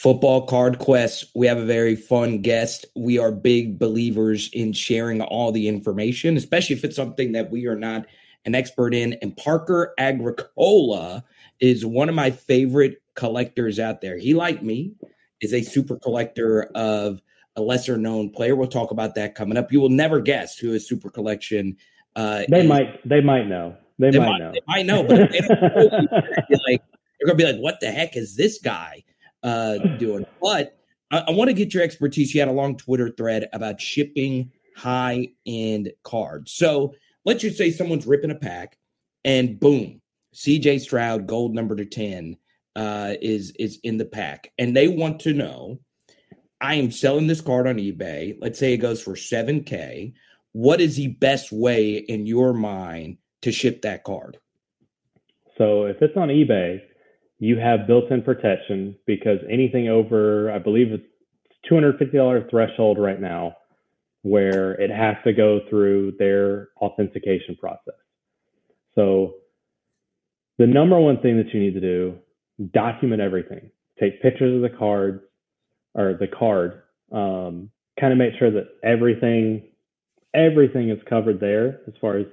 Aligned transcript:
Football 0.00 0.46
Card 0.46 0.78
Quest. 0.78 1.26
We 1.34 1.46
have 1.46 1.58
a 1.58 1.66
very 1.66 1.94
fun 1.94 2.40
guest. 2.40 2.86
We 2.96 3.18
are 3.18 3.30
big 3.30 3.78
believers 3.78 4.48
in 4.54 4.72
sharing 4.72 5.20
all 5.20 5.52
the 5.52 5.68
information, 5.68 6.38
especially 6.38 6.74
if 6.74 6.84
it's 6.84 6.96
something 6.96 7.32
that 7.32 7.50
we 7.50 7.66
are 7.66 7.76
not 7.76 8.06
an 8.46 8.54
expert 8.54 8.94
in. 8.94 9.12
And 9.20 9.36
Parker 9.36 9.92
Agricola 9.98 11.22
is 11.60 11.84
one 11.84 12.08
of 12.08 12.14
my 12.14 12.30
favorite 12.30 13.02
collectors 13.14 13.78
out 13.78 14.00
there. 14.00 14.16
He, 14.16 14.32
like 14.32 14.62
me, 14.62 14.94
is 15.42 15.52
a 15.52 15.60
super 15.60 15.98
collector 15.98 16.70
of 16.74 17.20
a 17.56 17.60
lesser 17.60 17.98
known 17.98 18.30
player. 18.30 18.56
We'll 18.56 18.68
talk 18.68 18.92
about 18.92 19.14
that 19.16 19.34
coming 19.34 19.58
up. 19.58 19.70
You 19.70 19.82
will 19.82 19.90
never 19.90 20.18
guess 20.22 20.56
who 20.56 20.72
is 20.72 20.88
super 20.88 21.10
collection. 21.10 21.76
Uh, 22.16 22.44
they 22.48 22.62
is. 22.62 22.66
might. 22.66 23.06
They 23.06 23.20
might 23.20 23.48
know. 23.48 23.76
They, 23.98 24.12
they 24.12 24.18
might, 24.18 24.28
might, 24.28 24.38
know. 24.38 24.52
They 24.52 24.60
might 24.66 24.86
know, 24.86 25.02
but 25.04 25.30
they 25.30 25.40
don't 25.40 25.60
like 26.66 26.82
they're 27.20 27.26
gonna 27.26 27.34
be 27.34 27.44
like, 27.44 27.58
"What 27.58 27.80
the 27.80 27.90
heck 27.90 28.16
is 28.16 28.34
this 28.34 28.58
guy 28.58 29.04
uh, 29.42 29.78
doing?" 29.98 30.26
But 30.40 30.78
I, 31.10 31.24
I 31.28 31.30
want 31.30 31.48
to 31.48 31.54
get 31.54 31.74
your 31.74 31.82
expertise. 31.82 32.34
You 32.34 32.40
had 32.40 32.48
a 32.48 32.52
long 32.52 32.76
Twitter 32.76 33.10
thread 33.10 33.48
about 33.52 33.80
shipping 33.80 34.52
high 34.76 35.28
end 35.46 35.92
cards. 36.04 36.52
So 36.52 36.94
let's 37.24 37.42
just 37.42 37.58
say 37.58 37.70
someone's 37.70 38.06
ripping 38.06 38.30
a 38.30 38.36
pack, 38.36 38.76
and 39.24 39.58
boom, 39.58 40.00
CJ 40.34 40.80
Stroud, 40.80 41.26
gold 41.26 41.54
number 41.54 41.76
to 41.76 41.84
ten, 41.84 42.36
uh, 42.76 43.14
is 43.20 43.52
is 43.58 43.78
in 43.82 43.98
the 43.98 44.04
pack, 44.04 44.52
and 44.58 44.76
they 44.76 44.88
want 44.88 45.20
to 45.20 45.32
know. 45.32 45.80
I 46.60 46.74
am 46.74 46.90
selling 46.90 47.26
this 47.26 47.40
card 47.40 47.66
on 47.66 47.76
eBay. 47.76 48.36
Let's 48.38 48.58
say 48.58 48.74
it 48.74 48.78
goes 48.78 49.02
for 49.02 49.14
7K. 49.14 50.12
What 50.52 50.80
is 50.80 50.96
the 50.96 51.08
best 51.08 51.52
way 51.52 51.94
in 51.94 52.26
your 52.26 52.52
mind 52.52 53.16
to 53.40 53.50
ship 53.50 53.80
that 53.82 54.04
card? 54.04 54.36
So 55.56 55.84
if 55.84 56.02
it's 56.02 56.16
on 56.16 56.28
eBay, 56.28 56.82
you 57.40 57.58
have 57.58 57.86
built-in 57.86 58.22
protection 58.22 58.94
because 59.06 59.38
anything 59.50 59.88
over, 59.88 60.52
I 60.52 60.58
believe 60.58 60.92
it's 60.92 61.02
$250 61.70 62.50
threshold 62.50 62.98
right 62.98 63.20
now, 63.20 63.56
where 64.22 64.72
it 64.72 64.90
has 64.90 65.16
to 65.24 65.32
go 65.32 65.60
through 65.70 66.12
their 66.18 66.68
authentication 66.76 67.56
process. 67.56 67.94
So 68.94 69.36
the 70.58 70.66
number 70.66 71.00
one 71.00 71.22
thing 71.22 71.38
that 71.38 71.52
you 71.54 71.60
need 71.60 71.72
to 71.72 71.80
do, 71.80 72.18
document 72.74 73.22
everything. 73.22 73.70
Take 73.98 74.20
pictures 74.20 74.56
of 74.56 74.70
the 74.70 74.76
card 74.76 75.22
or 75.94 76.18
the 76.20 76.28
card. 76.28 76.82
Um, 77.10 77.70
kind 77.98 78.12
of 78.12 78.18
make 78.18 78.34
sure 78.38 78.50
that 78.50 78.68
everything 78.84 79.62
everything 80.32 80.90
is 80.90 80.98
covered 81.08 81.40
there 81.40 81.80
as 81.88 81.94
far 82.00 82.18
as 82.18 82.26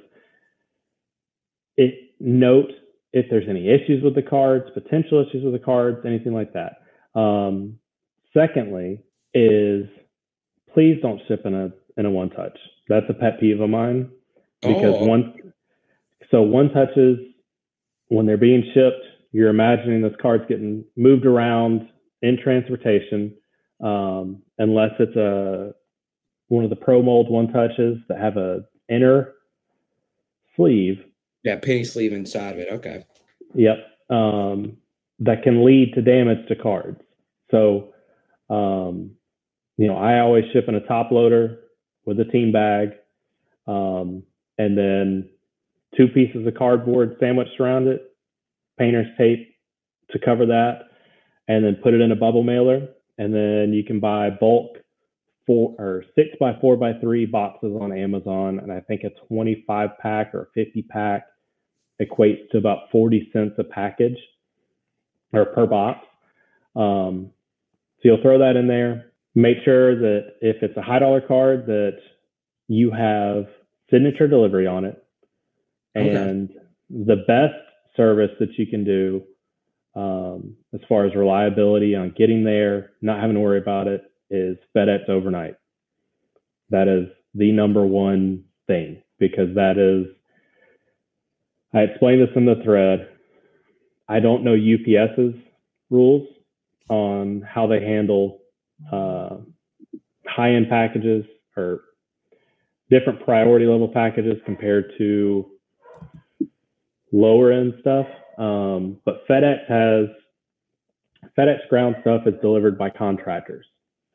it 1.78 2.12
note 2.20 2.70
if 3.14 3.26
there's 3.30 3.48
any 3.50 3.70
issues 3.70 4.04
with 4.04 4.16
the 4.16 4.22
cards, 4.22 4.66
potential 4.74 5.26
issues 5.28 5.44
with 5.44 5.54
the 5.54 5.60
cards, 5.60 6.00
anything 6.06 6.34
like 6.34 6.54
that. 6.54 7.20
Um, 7.20 7.80
secondly, 8.34 9.02
is 9.34 9.88
please 10.74 11.00
don't 11.02 11.22
ship 11.28 11.42
in 11.46 11.54
a 11.54 11.72
in 11.98 12.06
a 12.06 12.12
one 12.12 12.30
touch. 12.30 12.58
That's 12.88 13.06
a 13.10 13.14
pet 13.14 13.40
peeve 13.40 13.60
of 13.60 13.70
mine 13.70 14.10
because 14.62 14.96
oh. 15.00 15.06
one 15.06 15.54
so 16.32 16.42
one 16.42 16.70
touches 16.72 17.20
when 18.10 18.26
they're 18.26 18.38
being 18.38 18.64
shipped, 18.74 19.04
you're 19.32 19.50
imagining 19.50 20.02
those 20.02 20.16
cards 20.22 20.44
getting 20.48 20.84
moved 20.96 21.26
around 21.26 21.88
in 22.22 22.38
transportation, 22.42 23.34
um, 23.82 24.42
unless 24.58 24.92
it's 25.00 25.16
a 25.16 25.74
one 26.48 26.64
of 26.64 26.70
the 26.70 26.76
pro 26.76 27.02
mold 27.02 27.30
one 27.30 27.52
touches 27.52 27.98
that 28.08 28.20
have 28.20 28.38
a 28.38 28.62
inner 28.90 29.34
sleeve 30.56 30.98
yeah, 31.48 31.56
penny 31.56 31.86
sleeve 31.86 32.12
inside 32.12 32.56
of 32.56 32.60
it. 32.60 32.68
Okay. 32.70 33.06
Yep. 33.56 33.78
Um, 34.10 34.76
that 35.20 35.44
can 35.44 35.64
lead 35.64 35.94
to 35.94 36.02
damage 36.02 36.46
to 36.50 36.56
cards. 36.58 37.00
So, 37.52 37.94
um, 38.50 39.12
you 39.78 39.88
know, 39.88 39.96
I 39.96 40.20
always 40.20 40.44
ship 40.52 40.66
in 40.68 40.76
a 40.76 40.86
top 40.86 41.10
loader 41.10 41.60
with 42.06 42.20
a 42.20 42.26
team 42.26 42.52
bag, 42.52 42.90
um, 43.66 44.24
and 44.58 44.78
then 44.78 45.30
two 45.96 46.10
pieces 46.10 46.46
of 46.46 46.54
cardboard 46.56 47.16
sandwiched 47.20 47.60
around 47.62 47.88
it, 47.88 48.02
painter's 48.78 49.08
tape 49.18 49.56
to 50.12 50.20
cover 50.20 50.46
that, 50.48 50.90
and 51.48 51.64
then 51.64 51.78
put 51.82 51.94
it 51.94 52.02
in 52.02 52.12
a 52.12 52.16
bubble 52.16 52.44
mailer. 52.44 52.90
And 53.18 53.34
then 53.34 53.72
you 53.74 53.86
can 53.86 54.02
buy 54.02 54.30
bulk 54.32 54.80
four 55.46 55.76
or 55.80 56.04
six 56.14 56.30
by 56.42 56.58
four 56.60 56.76
by 56.76 56.92
three 57.00 57.26
boxes 57.26 57.74
on 57.80 57.98
Amazon, 57.98 58.60
and 58.60 58.70
I 58.70 58.82
think 58.82 59.04
a 59.06 59.12
25 59.28 59.92
pack 60.02 60.36
or 60.36 60.50
50 60.54 60.82
pack 60.84 61.24
equates 62.02 62.50
to 62.52 62.58
about 62.58 62.90
40 62.92 63.30
cents 63.34 63.56
a 63.58 63.64
package 63.64 64.18
or 65.34 65.46
per 65.46 65.66
box. 65.66 66.06
Um, 66.76 67.32
so 67.98 68.02
you'll 68.10 68.22
throw 68.22 68.40
that 68.40 68.56
in 68.56 68.68
there. 68.68 69.12
Make 69.36 69.58
sure 69.66 69.96
that 69.96 70.36
if 70.42 70.62
it's 70.62 70.78
a 70.78 70.82
high 70.82 71.00
dollar 71.00 71.22
card, 71.22 71.66
that 71.68 71.98
you 72.68 72.92
have 72.92 73.46
signature 73.90 74.28
delivery 74.28 74.68
on 74.68 74.86
it. 74.86 75.04
And 75.96 76.50
okay. 76.50 76.60
the 76.90 77.24
best 77.28 77.56
service 77.96 78.32
that 78.40 78.58
you 78.58 78.68
can 78.68 78.84
do 78.84 79.24
um, 79.96 80.56
as 80.74 80.80
far 80.88 81.06
as 81.06 81.16
reliability 81.16 81.96
on 81.96 82.14
getting 82.16 82.44
there, 82.44 82.92
not 83.02 83.20
having 83.20 83.36
to 83.36 83.42
worry 83.42 83.58
about 83.58 83.88
it, 83.88 84.04
is 84.30 84.58
FedEx 84.76 85.10
overnight. 85.10 85.56
That 86.70 86.88
is 86.88 87.08
the 87.34 87.52
number 87.52 87.86
one 87.86 88.44
thing 88.68 89.02
because 89.20 89.56
that 89.56 89.78
is 89.78 90.14
I 91.78 91.82
explained 91.82 92.22
this 92.22 92.36
in 92.36 92.46
the 92.46 92.62
thread. 92.64 93.10
I 94.10 94.20
don't 94.20 94.44
know 94.44 94.56
UPS's 94.56 95.36
rules 95.92 96.28
on 96.90 97.42
how 97.42 97.68
they 97.68 97.82
handle 97.82 98.40
uh, 98.92 99.38
high 100.26 100.54
end 100.54 100.70
packages 100.70 101.26
or 101.56 101.82
different 102.90 103.24
priority 103.24 103.66
level 103.66 103.90
packages 103.90 104.38
compared 104.46 104.94
to 104.98 105.52
lower 107.12 107.52
end 107.52 107.76
stuff. 107.82 108.08
Um, 108.40 108.98
but 109.06 109.28
FedEx 109.28 109.68
has 109.68 110.08
FedEx 111.38 111.68
ground 111.70 111.98
stuff 112.02 112.24
is 112.26 112.34
delivered 112.42 112.78
by 112.78 112.90
contractors, 112.90 113.66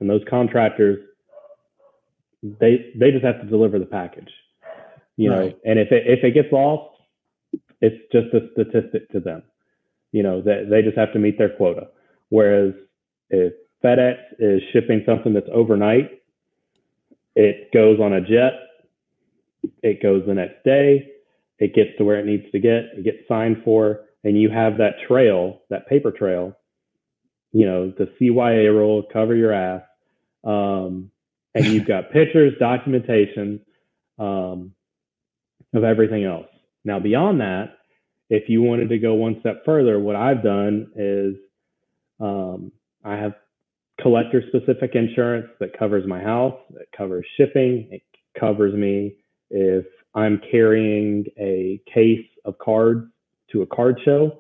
and 0.01 0.11
those 0.11 0.23
contractors 0.29 0.99
they 2.43 2.93
they 2.99 3.13
just 3.13 3.25
have 3.25 3.41
to 3.41 3.47
deliver 3.47 3.79
the 3.79 3.87
package, 3.87 4.31
you 5.17 5.31
right. 5.31 5.51
know. 5.51 5.59
And 5.65 5.79
if 5.79 5.93
it 5.93 6.07
if 6.07 6.25
it 6.25 6.33
gets 6.33 6.53
lost, 6.53 6.92
it's 7.83 8.01
just 8.13 8.33
a 8.33 8.49
statistic 8.53 9.11
to 9.11 9.21
them. 9.21 9.43
You 10.13 10.23
know, 10.23 10.41
that 10.43 10.69
they, 10.71 10.77
they 10.77 10.83
just 10.83 10.97
have 10.97 11.13
to 11.13 11.19
meet 11.19 11.37
their 11.37 11.51
quota. 11.51 11.89
Whereas 12.31 12.73
if 13.29 13.53
FedEx 13.85 14.17
is 14.39 14.63
shipping 14.73 15.03
something 15.05 15.35
that's 15.35 15.49
overnight, 15.53 16.23
it 17.35 17.73
goes 17.73 17.99
on 18.01 18.13
a 18.15 18.21
jet, 18.21 18.53
it 19.83 20.03
goes 20.03 20.23
the 20.27 20.35
next 20.35 20.65
day, 20.65 21.09
it 21.59 21.75
gets 21.75 21.91
to 21.99 22.05
where 22.05 22.19
it 22.19 22.27
needs 22.27 22.51
to 22.53 22.59
get, 22.59 22.91
it 22.97 23.05
gets 23.05 23.29
signed 23.29 23.63
for, 23.65 24.01
and 24.25 24.41
you 24.41 24.51
have 24.51 24.79
that 24.79 24.95
trail, 25.09 25.63
that 25.71 25.89
paper 25.89 26.13
trail, 26.13 26.57
you 27.53 27.67
know, 27.67 27.93
the 27.99 28.11
CYA 28.21 28.73
rule, 28.73 29.03
cover 29.13 29.35
your 29.35 29.53
ass. 29.53 29.83
Um, 30.45 31.11
and 31.55 31.67
you've 31.67 31.87
got 31.87 32.13
pictures, 32.13 32.55
documentation 32.59 33.61
um, 34.19 34.73
of 35.75 35.85
everything 35.85 36.25
else. 36.25 36.47
Now, 36.85 36.99
beyond 36.99 37.41
that, 37.41 37.79
if 38.31 38.49
you 38.49 38.63
wanted 38.63 38.89
to 38.89 38.99
go 38.99 39.15
one 39.15 39.37
step 39.41 39.63
further, 39.65 39.99
what 39.99 40.17
I've 40.17 40.43
done 40.43 40.91
is 40.97 41.35
um, 42.21 42.73
I 43.05 43.17
have 43.17 43.35
collector 44.01 44.43
specific 44.49 44.95
insurance 44.95 45.49
that 45.61 45.79
covers 45.79 46.07
my 46.07 46.21
house, 46.21 46.59
that 46.71 46.87
covers 46.97 47.27
shipping, 47.37 47.89
it 47.91 48.03
covers 48.39 48.75
me 48.75 49.17
if 49.51 49.85
I'm 50.15 50.41
carrying 50.51 51.27
a 51.39 51.81
case 51.93 52.27
of 52.45 52.59
cards 52.59 53.07
to 53.53 53.63
a 53.63 53.67
card 53.67 54.01
show. 54.05 54.39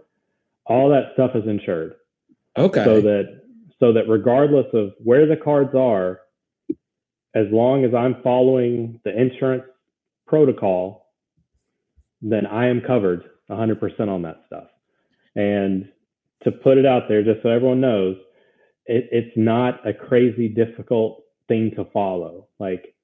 All 0.66 0.88
that 0.90 1.12
stuff 1.14 1.32
is 1.34 1.46
insured. 1.46 1.94
Okay. 2.56 2.84
So 2.84 3.00
that 3.00 3.42
so 3.78 3.92
that 3.92 4.08
regardless 4.08 4.66
of 4.72 4.92
where 5.02 5.26
the 5.26 5.36
cards 5.36 5.74
are, 5.74 6.20
as 7.34 7.46
long 7.50 7.84
as 7.84 7.94
I'm 7.94 8.22
following 8.22 9.00
the 9.04 9.18
insurance 9.18 9.64
protocol, 10.26 11.01
then 12.22 12.46
I 12.46 12.68
am 12.68 12.80
covered 12.80 13.24
100% 13.50 14.08
on 14.08 14.22
that 14.22 14.42
stuff. 14.46 14.68
And 15.34 15.88
to 16.44 16.52
put 16.52 16.78
it 16.78 16.86
out 16.86 17.04
there, 17.08 17.22
just 17.22 17.42
so 17.42 17.48
everyone 17.50 17.80
knows, 17.80 18.16
it, 18.86 19.08
it's 19.10 19.36
not 19.36 19.86
a 19.86 19.92
crazy 19.92 20.48
difficult 20.48 21.22
thing 21.48 21.72
to 21.76 21.84
follow. 21.92 22.48
Like, 22.58 22.94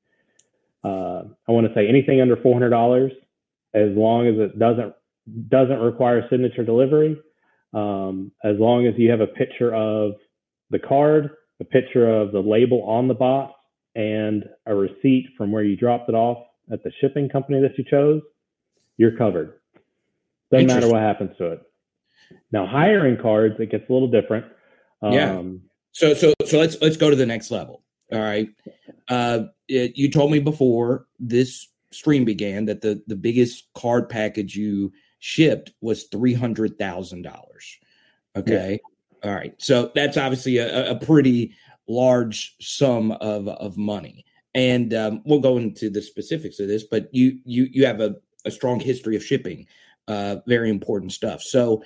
uh, 0.85 1.23
I 1.49 1.53
want 1.53 1.67
to 1.67 1.75
say 1.75 1.89
anything 1.89 2.21
under 2.21 2.37
$400, 2.37 3.11
as 3.75 3.91
long 3.97 4.27
as 4.27 4.35
it 4.39 4.59
doesn't 4.59 4.95
doesn't 5.51 5.81
require 5.81 6.27
signature 6.31 6.65
delivery, 6.65 7.15
um, 7.75 8.33
as 8.43 8.57
long 8.59 8.87
as 8.87 8.95
you 8.97 9.11
have 9.11 9.21
a 9.21 9.27
picture 9.27 9.75
of 9.75 10.13
the 10.71 10.79
card, 10.79 11.31
a 11.61 11.65
picture 11.65 12.11
of 12.11 12.33
the 12.33 12.41
label 12.41 12.83
on 12.85 13.09
the 13.09 13.15
box, 13.15 13.53
and 13.95 14.45
a 14.65 14.75
receipt 14.75 15.27
from 15.37 15.53
where 15.53 15.63
you 15.63 15.77
dropped 15.77 16.09
it 16.09 16.15
off 16.15 16.39
at 16.73 16.83
the 16.83 16.91
shipping 17.01 17.29
company 17.29 17.61
that 17.61 17.77
you 17.77 17.85
chose, 17.91 18.23
you're 18.99 19.17
covered. 19.17 19.55
Doesn't 20.53 20.67
matter 20.67 20.89
what 20.89 21.01
happens 21.01 21.37
to 21.39 21.53
it. 21.53 21.63
Now, 22.53 22.67
hiring 22.67 23.17
cards, 23.17 23.55
it 23.59 23.71
gets 23.71 23.89
a 23.89 23.93
little 23.93 24.09
different. 24.09 24.45
Um, 25.01 25.13
yeah. 25.13 25.43
So 25.93 26.15
so 26.15 26.35
so 26.45 26.59
let's 26.59 26.77
let's 26.83 26.97
go 26.97 27.09
to 27.11 27.17
the 27.17 27.27
next 27.27 27.51
level. 27.51 27.83
All 28.13 28.21
right. 28.21 28.49
Uh, 29.09 29.45
it, 29.69 29.97
you 29.97 30.11
told 30.11 30.31
me 30.31 30.39
before 30.39 31.07
this 31.19 31.69
stream 31.91 32.25
began 32.25 32.67
that 32.67 32.83
the 32.83 33.03
the 33.07 33.17
biggest 33.17 33.69
card 33.75 34.09
package 34.09 34.55
you 34.55 34.93
shipped 35.19 35.73
was 35.81 36.05
three 36.05 36.35
hundred 36.35 36.79
thousand 36.79 37.23
dollars. 37.23 37.79
Okay. 38.37 38.81
Yeah. 39.23 39.31
All 39.31 39.35
right. 39.35 39.55
So 39.59 39.91
that's 39.95 40.17
obviously 40.17 40.59
a, 40.59 40.93
a 40.93 40.95
pretty 40.97 41.55
large 41.89 42.55
sum 42.61 43.13
of 43.13 43.49
of 43.49 43.77
money, 43.77 44.25
and 44.55 44.95
um, 44.95 45.23
we'll 45.25 45.41
go 45.41 45.59
into 45.59 45.91
the 45.91 46.03
specifics 46.03 46.61
of 46.61 46.69
this. 46.69 46.85
But 46.85 47.09
you 47.13 47.39
you 47.45 47.69
you 47.73 47.87
have 47.87 48.01
a, 48.01 48.17
a 48.45 48.51
strong 48.51 48.81
history 48.81 49.17
of 49.17 49.25
shipping, 49.25 49.67
uh, 50.07 50.37
very 50.47 50.71
important 50.71 51.13
stuff. 51.13 51.43
So 51.43 51.83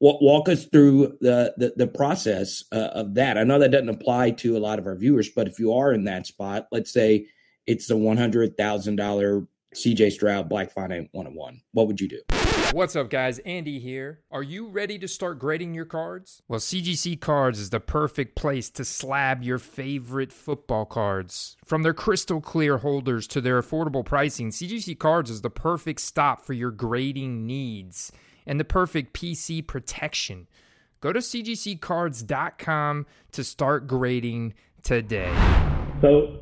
walk 0.00 0.48
us 0.48 0.64
through 0.66 1.18
the 1.20 1.54
the, 1.56 1.74
the 1.76 1.86
process 1.86 2.64
uh, 2.72 2.90
of 2.92 3.14
that. 3.14 3.38
I 3.38 3.44
know 3.44 3.58
that 3.58 3.70
doesn't 3.70 3.88
apply 3.88 4.32
to 4.32 4.56
a 4.56 4.60
lot 4.60 4.78
of 4.78 4.86
our 4.86 4.96
viewers, 4.96 5.28
but 5.28 5.46
if 5.46 5.58
you 5.58 5.72
are 5.74 5.92
in 5.92 6.04
that 6.04 6.26
spot, 6.26 6.66
let's 6.72 6.92
say 6.92 7.26
it's 7.66 7.90
a 7.90 7.96
one 7.96 8.16
hundred 8.16 8.56
thousand 8.56 8.96
dollar 8.96 9.46
CJ 9.74 10.12
Stroud 10.12 10.48
Black 10.48 10.72
Friday 10.72 11.08
one 11.12 11.26
on 11.26 11.34
one, 11.34 11.60
what 11.72 11.86
would 11.86 12.00
you 12.00 12.08
do? 12.08 12.39
What's 12.72 12.94
up, 12.94 13.10
guys? 13.10 13.40
Andy 13.40 13.80
here. 13.80 14.20
Are 14.30 14.44
you 14.44 14.68
ready 14.68 14.96
to 15.00 15.08
start 15.08 15.40
grading 15.40 15.74
your 15.74 15.86
cards? 15.86 16.40
Well, 16.46 16.60
CGC 16.60 17.20
Cards 17.20 17.58
is 17.58 17.70
the 17.70 17.80
perfect 17.80 18.36
place 18.36 18.70
to 18.70 18.84
slab 18.84 19.42
your 19.42 19.58
favorite 19.58 20.32
football 20.32 20.84
cards. 20.84 21.56
From 21.64 21.82
their 21.82 21.94
crystal 21.94 22.40
clear 22.40 22.78
holders 22.78 23.26
to 23.28 23.40
their 23.40 23.60
affordable 23.60 24.04
pricing, 24.04 24.50
CGC 24.50 24.96
Cards 25.00 25.30
is 25.30 25.40
the 25.40 25.50
perfect 25.50 26.00
stop 26.00 26.44
for 26.44 26.52
your 26.52 26.70
grading 26.70 27.44
needs 27.44 28.12
and 28.46 28.60
the 28.60 28.64
perfect 28.64 29.14
PC 29.14 29.66
protection. 29.66 30.46
Go 31.00 31.12
to 31.12 31.18
cgccards.com 31.18 33.06
to 33.32 33.44
start 33.44 33.88
grading 33.88 34.54
today. 34.84 35.32
So, 36.00 36.38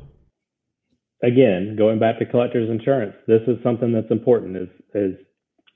again, 1.23 1.75
going 1.75 1.97
back 1.97 2.19
to 2.19 2.25
collector's 2.27 2.69
insurance, 2.69 3.15
this 3.25 3.41
is 3.47 3.57
something 3.63 3.91
that's 3.91 4.11
important 4.11 4.57
is 4.57 4.69
is 4.93 5.15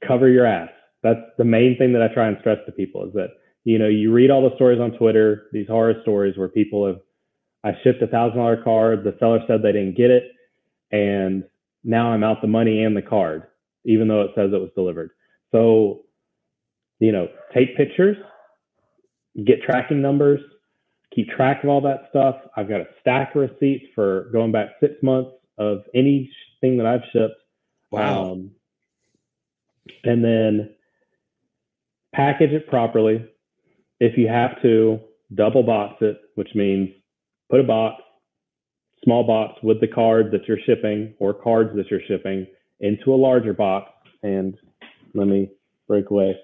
cover 0.08 0.30
your 0.30 0.46
ass. 0.46 0.70
That's 1.02 1.20
the 1.38 1.44
main 1.44 1.78
thing 1.78 1.94
that 1.94 2.02
I 2.02 2.14
try 2.14 2.28
and 2.28 2.38
stress 2.40 2.60
to 2.66 2.72
people 2.72 3.06
is 3.06 3.14
that 3.14 3.30
you 3.64 3.78
know 3.78 3.88
you 3.88 4.12
read 4.12 4.32
all 4.32 4.48
the 4.48 4.56
stories 4.56 4.80
on 4.80 4.92
Twitter, 4.98 5.48
these 5.52 5.68
horror 5.68 5.96
stories 6.02 6.38
where 6.38 6.48
people 6.48 6.86
have 6.88 7.00
I 7.64 7.78
shipped 7.84 8.02
a 8.02 8.08
thousand 8.08 8.38
dollar 8.38 8.62
card, 8.62 9.04
the 9.04 9.16
seller 9.20 9.40
said 9.48 9.62
they 9.62 9.72
didn't 9.72 9.98
get 9.98 10.12
it, 10.12 10.32
and 10.92 11.44
now 11.84 12.12
I'm 12.12 12.24
out 12.24 12.42
the 12.42 12.48
money 12.48 12.84
and 12.84 12.96
the 12.96 13.02
card, 13.02 13.44
even 13.86 14.08
though 14.08 14.22
it 14.22 14.32
says 14.36 14.52
it 14.54 14.62
was 14.62 14.72
delivered. 14.76 15.12
So 15.52 16.04
you 17.00 17.12
know, 17.12 17.28
take 17.54 17.76
pictures, 17.76 18.18
get 19.46 19.62
tracking 19.64 20.02
numbers, 20.02 20.40
keep 21.14 21.28
track 21.30 21.64
of 21.64 21.70
all 21.70 21.82
that 21.82 22.08
stuff. 22.10 22.36
I've 22.56 22.70
got 22.70 22.82
a 22.82 22.88
stack 23.02 23.36
of 23.36 23.50
receipts 23.50 23.86
for 23.94 24.30
going 24.32 24.52
back 24.52 24.70
six 24.80 24.94
months 25.02 25.32
of 25.58 25.84
anything 25.94 26.78
that 26.78 26.86
I've 26.86 27.02
shipped. 27.12 27.36
Wow. 27.92 28.32
Um, 28.32 28.52
and 30.04 30.24
then 30.24 30.70
package 32.14 32.52
it 32.52 32.68
properly. 32.68 33.26
If 34.00 34.18
you 34.18 34.28
have 34.28 34.62
to, 34.62 35.00
double 35.34 35.64
box 35.64 35.96
it, 36.02 36.20
which 36.36 36.50
means 36.56 36.90
put 37.50 37.60
a 37.60 37.64
box, 37.64 38.02
small 39.04 39.26
box 39.26 39.60
with 39.64 39.82
the 39.82 39.88
card 39.88 40.32
that 40.32 40.48
you're 40.48 40.60
shipping 40.66 41.14
or 41.20 41.34
cards 41.34 41.76
that 41.76 41.90
you're 41.90 42.02
shipping 42.08 42.46
into 42.80 43.14
a 43.14 43.16
larger 43.16 43.54
box. 43.54 43.92
And 44.22 44.56
let 45.14 45.28
me 45.28 45.50
break 45.88 46.10
away 46.10 46.36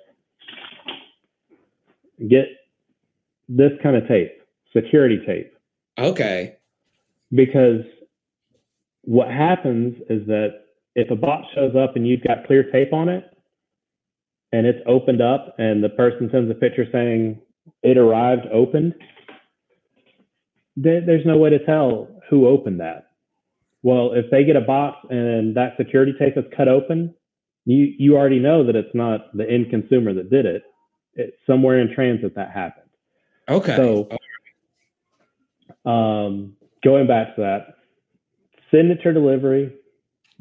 get 2.27 2.47
this 3.47 3.71
kind 3.81 3.95
of 3.95 4.07
tape, 4.07 4.41
security 4.75 5.19
tape. 5.25 5.53
Okay. 5.97 6.55
Because 7.31 7.81
what 9.03 9.29
happens 9.29 9.95
is 10.09 10.25
that 10.27 10.65
if 10.99 11.09
a 11.11 11.15
box 11.15 11.47
shows 11.55 11.75
up 11.75 11.95
and 11.95 12.05
you've 12.05 12.23
got 12.23 12.45
clear 12.45 12.69
tape 12.71 12.91
on 12.91 13.07
it 13.07 13.23
and 14.51 14.67
it's 14.67 14.79
opened 14.85 15.21
up 15.21 15.55
and 15.57 15.83
the 15.83 15.89
person 15.89 16.29
sends 16.31 16.51
a 16.51 16.55
picture 16.55 16.85
saying 16.91 17.39
it 17.83 17.97
arrived 17.97 18.45
opened, 18.51 18.93
there's 20.75 21.25
no 21.25 21.37
way 21.37 21.49
to 21.51 21.65
tell 21.65 22.09
who 22.29 22.47
opened 22.47 22.81
that. 22.81 23.11
Well, 23.81 24.11
if 24.13 24.29
they 24.29 24.43
get 24.43 24.57
a 24.57 24.61
box 24.61 24.97
and 25.09 25.55
that 25.55 25.77
security 25.77 26.13
tape 26.19 26.37
is 26.37 26.43
cut 26.55 26.67
open, 26.67 27.15
you 27.65 27.93
you 27.97 28.17
already 28.17 28.39
know 28.39 28.65
that 28.65 28.75
it's 28.75 28.93
not 28.93 29.35
the 29.35 29.49
end 29.49 29.69
consumer 29.69 30.13
that 30.13 30.29
did 30.29 30.45
it 30.45 30.63
It's 31.13 31.37
somewhere 31.47 31.79
in 31.79 31.93
transit 31.93 32.35
that 32.35 32.51
happened. 32.51 32.89
Okay. 33.47 33.75
So, 33.75 34.09
um, 35.89 36.53
going 36.83 37.07
back 37.07 37.35
to 37.35 37.41
that, 37.41 37.75
signature 38.71 39.13
delivery, 39.13 39.73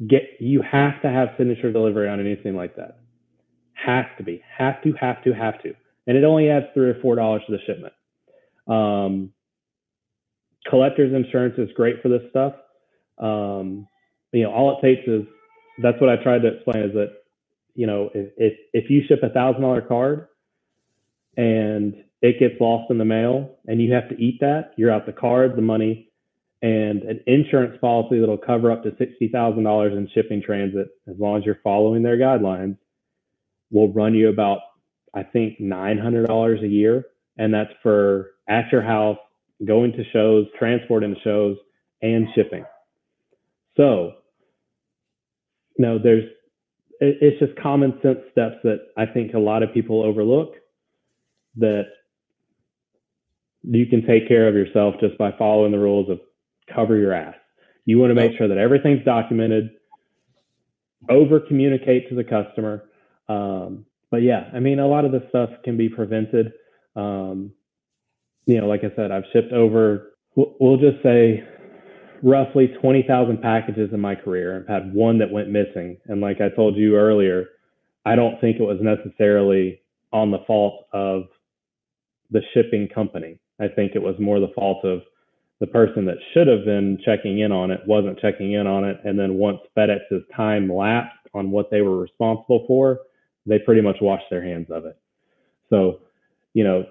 get 0.07 0.23
you 0.39 0.61
have 0.61 1.01
to 1.01 1.09
have 1.09 1.29
signature 1.37 1.71
delivery 1.71 2.09
on 2.09 2.19
anything 2.19 2.55
like 2.55 2.75
that. 2.75 2.99
Has 3.73 4.05
to 4.17 4.23
be, 4.23 4.43
have 4.57 4.81
to, 4.83 4.93
have 4.93 5.23
to, 5.23 5.33
have 5.33 5.61
to, 5.63 5.73
and 6.07 6.17
it 6.17 6.23
only 6.23 6.49
adds 6.49 6.65
three 6.73 6.89
or 6.89 6.99
four 7.01 7.15
dollars 7.15 7.41
to 7.47 7.53
the 7.53 7.59
shipment. 7.65 7.93
Um, 8.67 9.31
collector's 10.67 11.13
insurance 11.13 11.55
is 11.57 11.69
great 11.75 12.01
for 12.01 12.09
this 12.09 12.21
stuff. 12.29 12.53
Um, 13.17 13.87
you 14.31 14.43
know, 14.43 14.51
all 14.51 14.77
it 14.77 14.81
takes 14.85 15.07
is 15.07 15.23
that's 15.81 15.99
what 15.99 16.09
I 16.09 16.21
tried 16.21 16.41
to 16.41 16.55
explain 16.55 16.83
is 16.83 16.93
that 16.93 17.13
you 17.75 17.87
know 17.87 18.09
if 18.13 18.31
if, 18.37 18.53
if 18.73 18.89
you 18.89 19.01
ship 19.07 19.19
a 19.23 19.29
thousand 19.29 19.61
dollar 19.61 19.81
card 19.81 20.27
and 21.37 21.95
it 22.21 22.39
gets 22.39 22.59
lost 22.59 22.91
in 22.91 22.97
the 22.97 23.05
mail 23.05 23.57
and 23.67 23.81
you 23.81 23.93
have 23.93 24.09
to 24.09 24.15
eat 24.21 24.39
that, 24.41 24.73
you're 24.75 24.91
out 24.91 25.05
the 25.05 25.13
card, 25.13 25.55
the 25.55 25.61
money, 25.61 26.08
and 26.61 27.03
an 27.03 27.21
insurance 27.25 27.77
policy 27.79 28.19
that'll 28.19 28.37
cover 28.37 28.71
up 28.71 28.83
to 28.83 28.91
$60,000 28.91 29.97
in 29.97 30.09
shipping 30.13 30.41
transit 30.41 30.89
as 31.09 31.15
long 31.17 31.37
as 31.37 31.45
you're 31.45 31.59
following 31.63 32.03
their 32.03 32.17
guidelines 32.17 32.77
will 33.71 33.93
run 33.93 34.13
you 34.13 34.29
about, 34.29 34.59
I 35.13 35.23
think, 35.23 35.59
$900 35.59 36.63
a 36.63 36.67
year. 36.67 37.05
And 37.37 37.53
that's 37.53 37.71
for 37.81 38.31
at 38.49 38.71
your 38.71 38.81
house, 38.81 39.17
going 39.65 39.93
to 39.93 40.03
shows, 40.11 40.47
transporting 40.57 41.15
to 41.15 41.21
shows, 41.21 41.57
and 42.01 42.27
shipping. 42.35 42.65
So, 43.77 44.13
know, 45.77 45.97
there's, 45.97 46.25
it's 46.99 47.39
just 47.39 47.57
common 47.61 47.97
sense 48.03 48.19
steps 48.31 48.57
that 48.63 48.79
I 48.97 49.05
think 49.05 49.33
a 49.33 49.39
lot 49.39 49.63
of 49.63 49.73
people 49.73 50.03
overlook 50.03 50.55
that 51.55 51.83
you 53.63 53.85
can 53.85 54.05
take 54.05 54.27
care 54.27 54.47
of 54.47 54.55
yourself 54.55 54.95
just 54.99 55.17
by 55.17 55.31
following 55.37 55.71
the 55.71 55.79
rules 55.79 56.09
of 56.09 56.19
cover 56.73 56.97
your 56.97 57.13
ass. 57.13 57.35
You 57.85 57.97
want 57.99 58.11
to 58.11 58.15
make 58.15 58.37
sure 58.37 58.47
that 58.47 58.57
everything's 58.57 59.03
documented, 59.03 59.71
over 61.09 61.39
communicate 61.39 62.09
to 62.09 62.15
the 62.15 62.23
customer. 62.23 62.83
Um, 63.27 63.85
but 64.11 64.17
yeah, 64.17 64.49
I 64.53 64.59
mean, 64.59 64.79
a 64.79 64.87
lot 64.87 65.05
of 65.05 65.11
this 65.11 65.23
stuff 65.29 65.49
can 65.63 65.77
be 65.77 65.89
prevented. 65.89 66.53
Um, 66.95 67.51
you 68.45 68.59
know, 68.59 68.67
like 68.67 68.81
I 68.83 68.95
said, 68.95 69.11
I've 69.11 69.23
shipped 69.31 69.53
over, 69.53 70.13
we'll 70.35 70.77
just 70.77 71.01
say, 71.03 71.43
roughly 72.21 72.67
20,000 72.81 73.41
packages 73.41 73.91
in 73.93 73.99
my 73.99 74.15
career. 74.15 74.59
I've 74.59 74.67
had 74.67 74.93
one 74.93 75.19
that 75.19 75.31
went 75.31 75.49
missing. 75.49 75.97
And 76.07 76.21
like 76.21 76.41
I 76.41 76.49
told 76.49 76.75
you 76.75 76.95
earlier, 76.95 77.45
I 78.05 78.15
don't 78.15 78.39
think 78.41 78.57
it 78.57 78.63
was 78.63 78.79
necessarily 78.81 79.81
on 80.11 80.31
the 80.31 80.39
fault 80.47 80.85
of 80.93 81.23
the 82.31 82.41
shipping 82.53 82.87
company. 82.93 83.39
I 83.59 83.67
think 83.67 83.93
it 83.95 84.01
was 84.01 84.15
more 84.19 84.39
the 84.39 84.51
fault 84.55 84.85
of 84.85 85.01
the 85.59 85.67
person 85.67 86.05
that 86.05 86.17
should 86.33 86.47
have 86.47 86.63
been 86.65 86.97
checking 87.03 87.39
in 87.39 87.51
on 87.51 87.71
it 87.71 87.81
wasn't 87.85 88.19
checking 88.19 88.53
in 88.53 88.65
on 88.65 88.85
it. 88.85 88.99
And 89.03 89.19
then 89.19 89.35
once 89.35 89.59
FedEx's 89.77 90.23
time 90.35 90.71
lapsed 90.71 91.27
on 91.33 91.51
what 91.51 91.69
they 91.69 91.81
were 91.81 91.99
responsible 91.99 92.63
for, 92.67 92.99
they 93.45 93.59
pretty 93.59 93.81
much 93.81 93.97
washed 94.01 94.25
their 94.29 94.43
hands 94.43 94.67
of 94.69 94.85
it. 94.85 94.97
So, 95.69 95.99
you 96.53 96.63
know, 96.63 96.85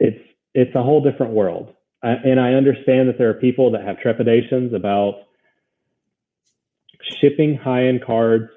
it's 0.00 0.20
it's 0.54 0.74
a 0.74 0.82
whole 0.82 1.02
different 1.02 1.32
world. 1.32 1.74
I, 2.02 2.12
and 2.12 2.40
I 2.40 2.54
understand 2.54 3.08
that 3.08 3.18
there 3.18 3.30
are 3.30 3.34
people 3.34 3.70
that 3.72 3.84
have 3.84 3.98
trepidations 4.00 4.72
about 4.72 5.24
shipping 7.20 7.56
high-end 7.56 8.04
cards 8.04 8.50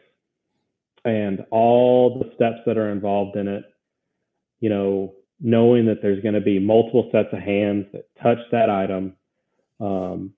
and 1.03 1.46
all 1.51 2.20
the 2.20 2.32
steps 2.36 2.60
that 2.65 2.77
are 2.77 2.91
involved 2.91 3.36
in 3.36 3.48
it. 3.48 3.63
You 4.60 4.70
know, 4.70 5.13
knowing 5.39 5.86
that 5.86 6.01
there's 6.01 6.22
going 6.22 6.34
to 6.34 6.41
be 6.41 6.60
multiple 6.60 7.10
sets 7.12 7.29
of 7.32 7.39
hands 7.39 7.86
that 7.94 8.06
touch 8.22 8.39
that 8.51 8.70
item, 8.70 9.13
um, 9.79 10.34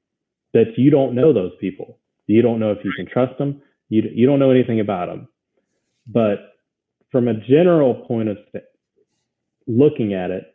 that 0.54 0.78
you 0.78 0.92
don't 0.92 1.16
know 1.16 1.34
those 1.34 1.54
people. 1.60 1.98
You 2.28 2.42
don't 2.42 2.60
know 2.60 2.72
if 2.72 2.80
you 2.84 2.92
can 2.96 3.08
trust 3.08 3.38
them. 3.38 3.62
You, 3.90 4.04
you 4.14 4.28
don't 4.28 4.40
know 4.40 4.52
anything 4.52 4.80
about 4.80 5.08
them. 5.08 5.28
But 6.06 6.54
from 7.12 7.28
a 7.28 7.34
general 7.34 7.96
point 7.96 8.30
of 8.30 8.38
looking 9.68 10.14
at 10.14 10.32
it, 10.32 10.54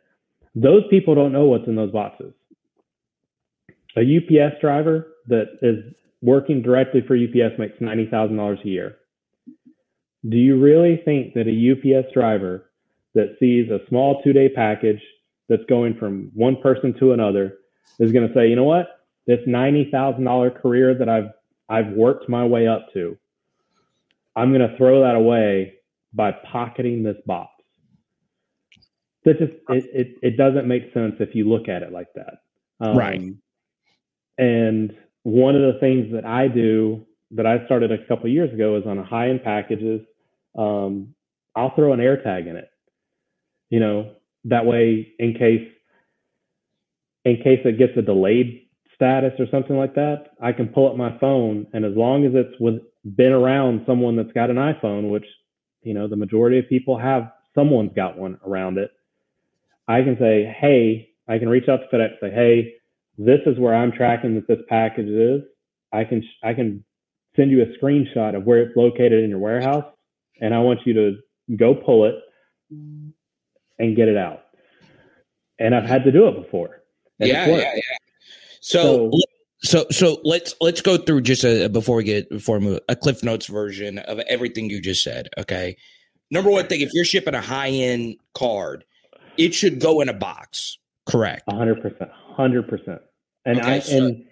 those 0.53 0.83
people 0.89 1.15
don't 1.15 1.33
know 1.33 1.45
what's 1.45 1.67
in 1.67 1.75
those 1.75 1.91
boxes. 1.91 2.33
A 3.97 4.01
UPS 4.01 4.55
driver 4.61 5.07
that 5.27 5.57
is 5.61 5.93
working 6.21 6.61
directly 6.61 7.01
for 7.05 7.15
UPS 7.15 7.57
makes 7.59 7.77
$90,000 7.79 8.63
a 8.63 8.67
year. 8.67 8.97
Do 10.27 10.37
you 10.37 10.59
really 10.59 11.01
think 11.03 11.33
that 11.33 11.47
a 11.47 11.99
UPS 11.99 12.11
driver 12.13 12.64
that 13.15 13.35
sees 13.39 13.71
a 13.71 13.79
small 13.87 14.21
two 14.21 14.33
day 14.33 14.49
package 14.49 15.01
that's 15.49 15.63
going 15.67 15.95
from 15.97 16.31
one 16.33 16.57
person 16.61 16.93
to 16.99 17.13
another 17.13 17.57
is 17.99 18.11
going 18.11 18.27
to 18.27 18.33
say, 18.33 18.47
you 18.47 18.55
know 18.55 18.63
what, 18.63 18.87
this 19.25 19.39
ninety 19.47 19.89
thousand 19.91 20.25
dollar 20.25 20.51
career 20.51 20.93
that 20.93 21.09
I've 21.09 21.31
I've 21.67 21.93
worked 21.93 22.29
my 22.29 22.45
way 22.45 22.67
up 22.67 22.93
to, 22.93 23.17
I'm 24.35 24.53
going 24.53 24.69
to 24.69 24.77
throw 24.77 25.01
that 25.01 25.15
away 25.15 25.75
by 26.13 26.31
pocketing 26.31 27.01
this 27.01 27.17
box. 27.25 27.51
That 29.23 29.39
just 29.39 29.53
it, 29.69 29.85
it 29.93 30.17
it 30.21 30.37
doesn't 30.37 30.67
make 30.67 30.93
sense 30.93 31.15
if 31.19 31.33
you 31.33 31.49
look 31.49 31.67
at 31.67 31.81
it 31.81 31.91
like 31.91 32.13
that. 32.15 32.41
Um, 32.79 32.97
right. 32.97 33.21
And 34.37 34.95
one 35.23 35.55
of 35.55 35.73
the 35.73 35.79
things 35.79 36.11
that 36.13 36.25
I 36.25 36.47
do 36.47 37.05
that 37.31 37.47
I 37.47 37.65
started 37.65 37.91
a 37.91 38.05
couple 38.07 38.29
years 38.29 38.53
ago 38.53 38.77
is 38.77 38.85
on 38.85 39.03
high 39.03 39.29
end 39.29 39.43
packages. 39.43 40.01
Um, 40.57 41.15
I'll 41.55 41.73
throw 41.73 41.93
an 41.93 42.01
air 42.01 42.21
tag 42.21 42.47
in 42.47 42.55
it. 42.55 42.69
You 43.75 43.81
know, 43.81 44.11
that 44.45 44.65
way 44.65 45.11
in 45.19 45.33
case 45.33 45.67
in 47.25 47.35
case 47.43 47.59
it 47.65 47.77
gets 47.77 47.91
a 47.97 48.01
delayed 48.01 48.69
status 48.95 49.33
or 49.37 49.47
something 49.51 49.77
like 49.77 49.95
that, 49.95 50.27
I 50.41 50.53
can 50.53 50.69
pull 50.69 50.89
up 50.89 50.95
my 50.95 51.17
phone 51.19 51.67
and 51.73 51.83
as 51.83 51.93
long 51.93 52.23
as 52.23 52.31
it's 52.35 52.57
with 52.57 52.75
been 53.17 53.33
around 53.33 53.83
someone 53.85 54.15
that's 54.15 54.31
got 54.31 54.49
an 54.49 54.55
iPhone, 54.55 55.11
which 55.11 55.25
you 55.81 55.93
know 55.93 56.07
the 56.07 56.15
majority 56.15 56.57
of 56.57 56.69
people 56.69 56.97
have 56.97 57.33
someone's 57.53 57.91
got 57.93 58.17
one 58.17 58.39
around 58.47 58.77
it, 58.77 58.91
I 59.89 60.03
can 60.03 60.17
say, 60.21 60.55
hey, 60.57 61.09
I 61.27 61.37
can 61.37 61.49
reach 61.49 61.67
out 61.67 61.81
to 61.81 61.87
FedEx, 61.93 62.11
and 62.11 62.17
say, 62.21 62.31
hey, 62.31 62.75
this 63.17 63.41
is 63.45 63.59
where 63.59 63.75
I'm 63.75 63.91
tracking 63.91 64.35
that 64.35 64.47
this 64.47 64.63
package 64.69 65.09
is. 65.09 65.41
I 65.91 66.05
can 66.05 66.23
I 66.45 66.53
can 66.53 66.85
send 67.35 67.51
you 67.51 67.61
a 67.61 67.77
screenshot 67.77 68.37
of 68.37 68.45
where 68.45 68.59
it's 68.59 68.77
located 68.77 69.21
in 69.21 69.31
your 69.31 69.39
warehouse, 69.39 69.91
and 70.39 70.55
I 70.55 70.59
want 70.59 70.79
you 70.85 70.93
to 70.93 71.17
go 71.57 71.75
pull 71.75 72.05
it 72.05 72.15
mm. 72.73 73.11
And 73.79 73.95
get 73.95 74.07
it 74.07 74.17
out. 74.17 74.41
And 75.59 75.73
I've 75.73 75.85
had 75.85 76.03
to 76.03 76.11
do 76.11 76.27
it 76.27 76.35
before. 76.35 76.81
Yeah, 77.19 77.47
yeah, 77.47 77.71
yeah. 77.75 77.81
So, 78.59 79.11
so, 79.11 79.19
so, 79.61 79.85
so 79.89 80.21
let's 80.23 80.53
let's 80.59 80.81
go 80.81 80.97
through 80.97 81.21
just 81.21 81.43
a 81.43 81.69
before 81.69 81.97
we 81.97 82.03
get 82.03 82.29
before 82.29 82.59
we 82.59 82.65
move 82.65 82.79
a 82.89 82.95
Cliff 82.95 83.23
Notes 83.23 83.47
version 83.47 83.99
of 83.99 84.19
everything 84.27 84.69
you 84.69 84.81
just 84.81 85.01
said. 85.01 85.29
Okay, 85.37 85.77
number 86.29 86.51
one 86.51 86.67
thing: 86.67 86.81
if 86.81 86.89
you're 86.93 87.05
shipping 87.05 87.35
a 87.35 87.41
high 87.41 87.69
end 87.69 88.17
card, 88.33 88.83
it 89.37 89.53
should 89.53 89.79
go 89.79 90.01
in 90.01 90.09
a 90.09 90.13
box. 90.13 90.77
Correct. 91.05 91.43
hundred 91.49 91.81
percent. 91.81 92.09
Hundred 92.35 92.67
percent. 92.67 93.01
And 93.45 93.59
okay, 93.59 93.75
I 93.75 93.79
so, 93.79 93.97
and 93.97 94.25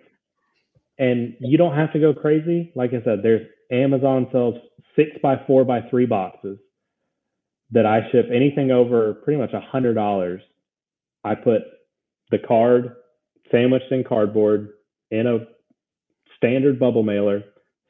and 0.98 1.36
you 1.40 1.58
don't 1.58 1.76
have 1.76 1.94
to 1.94 2.00
go 2.00 2.14
crazy. 2.14 2.74
Like 2.76 2.92
I 2.94 3.02
said, 3.04 3.20
there's 3.24 3.48
Amazon 3.72 4.28
sells 4.32 4.56
six 4.96 5.12
by 5.22 5.42
four 5.48 5.64
by 5.64 5.82
three 5.90 6.06
boxes 6.06 6.58
that 7.74 7.86
I 7.86 8.10
ship 8.12 8.28
anything 8.34 8.72
over 8.72 9.14
pretty 9.14 9.40
much 9.40 9.54
a 9.54 9.60
hundred 9.60 9.96
dollars. 9.96 10.42
I 11.24 11.36
put 11.36 11.62
the 12.32 12.40
card 12.40 12.96
sandwiched 13.52 13.92
in 13.92 14.04
cardboard 14.04 14.70
in 15.12 15.28
a 15.28 15.40
standard 16.38 16.80
bubble 16.80 17.04
mailer, 17.04 17.40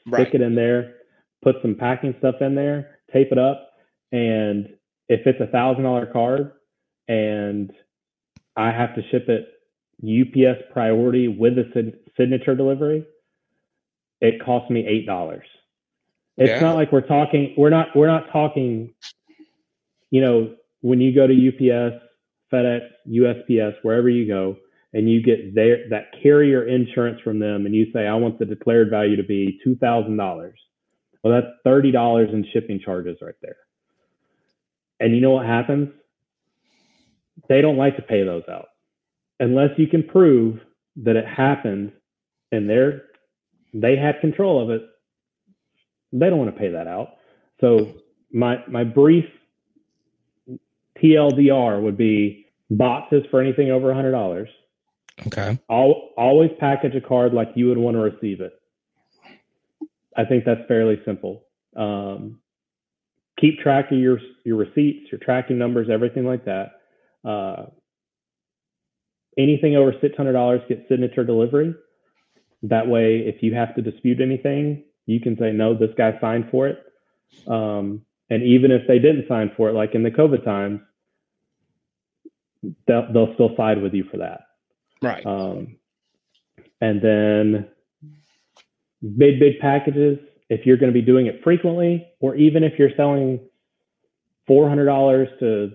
stick 0.01 0.11
right. 0.11 0.33
it 0.33 0.41
in 0.41 0.55
there, 0.55 0.95
put 1.43 1.55
some 1.61 1.75
packing 1.75 2.15
stuff 2.19 2.35
in 2.41 2.55
there, 2.55 2.99
tape 3.11 3.31
it 3.31 3.37
up, 3.37 3.71
and 4.11 4.69
if 5.09 5.25
it's 5.25 5.39
a 5.41 5.47
thousand 5.47 5.83
dollar 5.83 6.05
card 6.05 6.51
and 7.07 7.71
I 8.55 8.71
have 8.71 8.95
to 8.95 9.01
ship 9.09 9.27
it 9.29 9.49
UPS 10.03 10.61
priority 10.71 11.27
with 11.27 11.57
a 11.57 11.93
signature 12.17 12.55
delivery, 12.55 13.05
it 14.21 14.43
costs 14.43 14.69
me 14.69 14.85
eight 14.87 15.05
dollars. 15.05 15.45
It's 16.37 16.49
yeah. 16.49 16.59
not 16.59 16.75
like 16.75 16.91
we're 16.91 17.01
talking. 17.01 17.53
We're 17.57 17.69
not. 17.69 17.95
We're 17.95 18.07
not 18.07 18.31
talking. 18.31 18.93
You 20.13 20.21
know, 20.21 20.55
when 20.81 21.01
you 21.01 21.15
go 21.15 21.25
to 21.25 21.33
UPS, 21.33 21.95
FedEx, 22.53 22.81
USPS, 23.09 23.73
wherever 23.81 24.09
you 24.09 24.27
go, 24.27 24.57
and 24.93 25.09
you 25.09 25.23
get 25.23 25.55
their 25.55 25.89
that 25.89 26.11
carrier 26.21 26.67
insurance 26.67 27.19
from 27.23 27.39
them, 27.39 27.65
and 27.65 27.73
you 27.73 27.87
say, 27.91 28.05
"I 28.05 28.13
want 28.13 28.37
the 28.37 28.45
declared 28.45 28.91
value 28.91 29.15
to 29.15 29.23
be 29.23 29.59
two 29.63 29.75
thousand 29.77 30.17
dollars." 30.17 30.59
Well, 31.23 31.33
that's 31.33 31.51
thirty 31.63 31.91
dollars 31.91 32.29
in 32.31 32.45
shipping 32.53 32.79
charges 32.79 33.17
right 33.23 33.33
there. 33.41 33.55
And 34.99 35.15
you 35.15 35.21
know 35.21 35.31
what 35.31 35.47
happens? 35.47 35.89
They 37.49 37.61
don't 37.61 37.77
like 37.77 37.95
to 37.95 38.03
pay 38.03 38.23
those 38.23 38.43
out 38.47 38.67
unless 39.39 39.71
you 39.77 39.87
can 39.87 40.03
prove 40.03 40.59
that 40.97 41.15
it 41.15 41.25
happened 41.25 41.91
and 42.51 42.69
they're 42.69 43.01
they 43.73 43.95
had 43.95 44.21
control 44.21 44.61
of 44.61 44.69
it, 44.69 44.83
they 46.11 46.29
don't 46.29 46.37
want 46.37 46.53
to 46.53 46.59
pay 46.59 46.69
that 46.69 46.85
out. 46.85 47.15
So 47.61 47.93
my 48.31 48.57
my 48.67 48.83
brief 48.83 49.25
TLDR 51.01 51.81
would 51.81 51.97
be 51.97 52.45
boxes 52.69 53.23
for 53.29 53.41
anything 53.41 53.71
over 53.71 53.91
a 53.91 53.95
hundred 53.95 54.11
dollars. 54.11 54.49
Okay. 55.27 55.59
Always 55.69 56.51
package 56.59 56.95
a 56.95 57.01
card 57.01 57.33
like 57.33 57.49
you 57.55 57.67
would 57.67 57.77
want 57.77 57.95
to 57.95 58.01
receive 58.01 58.41
it. 58.41 58.53
I 60.15 60.25
think 60.25 60.45
that's 60.45 60.61
fairly 60.67 61.01
simple. 61.05 61.43
Um, 61.75 62.39
keep 63.39 63.59
track 63.59 63.91
of 63.91 63.97
your 63.97 64.19
your 64.43 64.57
receipts, 64.57 65.11
your 65.11 65.19
tracking 65.19 65.57
numbers, 65.57 65.87
everything 65.91 66.25
like 66.25 66.45
that. 66.45 66.71
Uh, 67.23 67.65
anything 69.37 69.75
over 69.75 69.91
$600 69.93 70.67
gets 70.67 70.87
signature 70.89 71.23
delivery. 71.23 71.73
That 72.63 72.87
way, 72.87 73.23
if 73.25 73.41
you 73.41 73.53
have 73.55 73.75
to 73.75 73.81
dispute 73.81 74.21
anything, 74.21 74.83
you 75.05 75.19
can 75.19 75.37
say, 75.37 75.51
no, 75.51 75.73
this 75.77 75.89
guy 75.97 76.17
signed 76.21 76.47
for 76.51 76.67
it. 76.67 76.83
Um, 77.47 78.03
and 78.29 78.43
even 78.43 78.71
if 78.71 78.87
they 78.87 78.99
didn't 78.99 79.27
sign 79.27 79.51
for 79.55 79.69
it, 79.69 79.73
like 79.73 79.95
in 79.95 80.03
the 80.03 80.11
COVID 80.11 80.43
times, 80.43 80.81
they'll, 82.87 83.11
they'll 83.13 83.33
still 83.33 83.55
side 83.55 83.81
with 83.81 83.93
you 83.93 84.05
for 84.09 84.17
that. 84.17 84.41
Right. 85.01 85.25
Um, 85.25 85.77
and 86.81 87.01
then 87.01 87.67
big, 89.17 89.39
big 89.39 89.59
packages, 89.59 90.19
if 90.49 90.65
you're 90.65 90.77
going 90.77 90.91
to 90.91 90.99
be 90.99 91.05
doing 91.05 91.27
it 91.27 91.41
frequently, 91.43 92.07
or 92.19 92.35
even 92.35 92.63
if 92.63 92.79
you're 92.79 92.95
selling 92.95 93.39
$400 94.49 95.39
to 95.39 95.71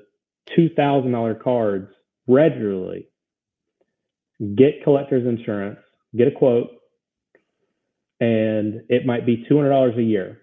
$2,000 0.57 1.43
cards 1.43 1.89
regularly, 2.27 3.09
get 4.55 4.83
collector's 4.85 5.27
insurance, 5.27 5.79
get 6.17 6.29
a 6.29 6.31
quote, 6.31 6.71
and 8.21 8.83
it 8.89 9.07
might 9.07 9.27
be 9.27 9.47
$200 9.51 9.99
a 9.99 10.03
year. 10.03 10.41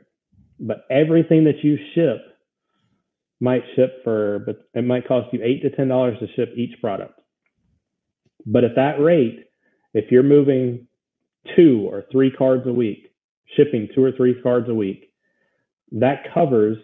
But 0.59 0.85
everything 0.89 1.43
that 1.45 1.63
you 1.63 1.77
ship 1.93 2.21
might 3.39 3.63
ship 3.75 4.03
for, 4.03 4.39
but 4.45 4.69
it 4.73 4.85
might 4.85 5.07
cost 5.07 5.33
you 5.33 5.41
eight 5.43 5.61
to 5.63 5.69
ten 5.69 5.87
dollars 5.89 6.17
to 6.19 6.27
ship 6.35 6.53
each 6.55 6.79
product. 6.79 7.19
But 8.45 8.63
at 8.63 8.75
that 8.75 8.99
rate, 8.99 9.45
if 9.93 10.11
you're 10.11 10.23
moving 10.23 10.87
two 11.55 11.87
or 11.89 12.05
three 12.11 12.31
cards 12.31 12.65
a 12.67 12.73
week, 12.73 13.11
shipping 13.55 13.89
two 13.93 14.03
or 14.03 14.11
three 14.11 14.39
cards 14.41 14.69
a 14.69 14.73
week, 14.73 15.11
that 15.91 16.33
covers 16.33 16.77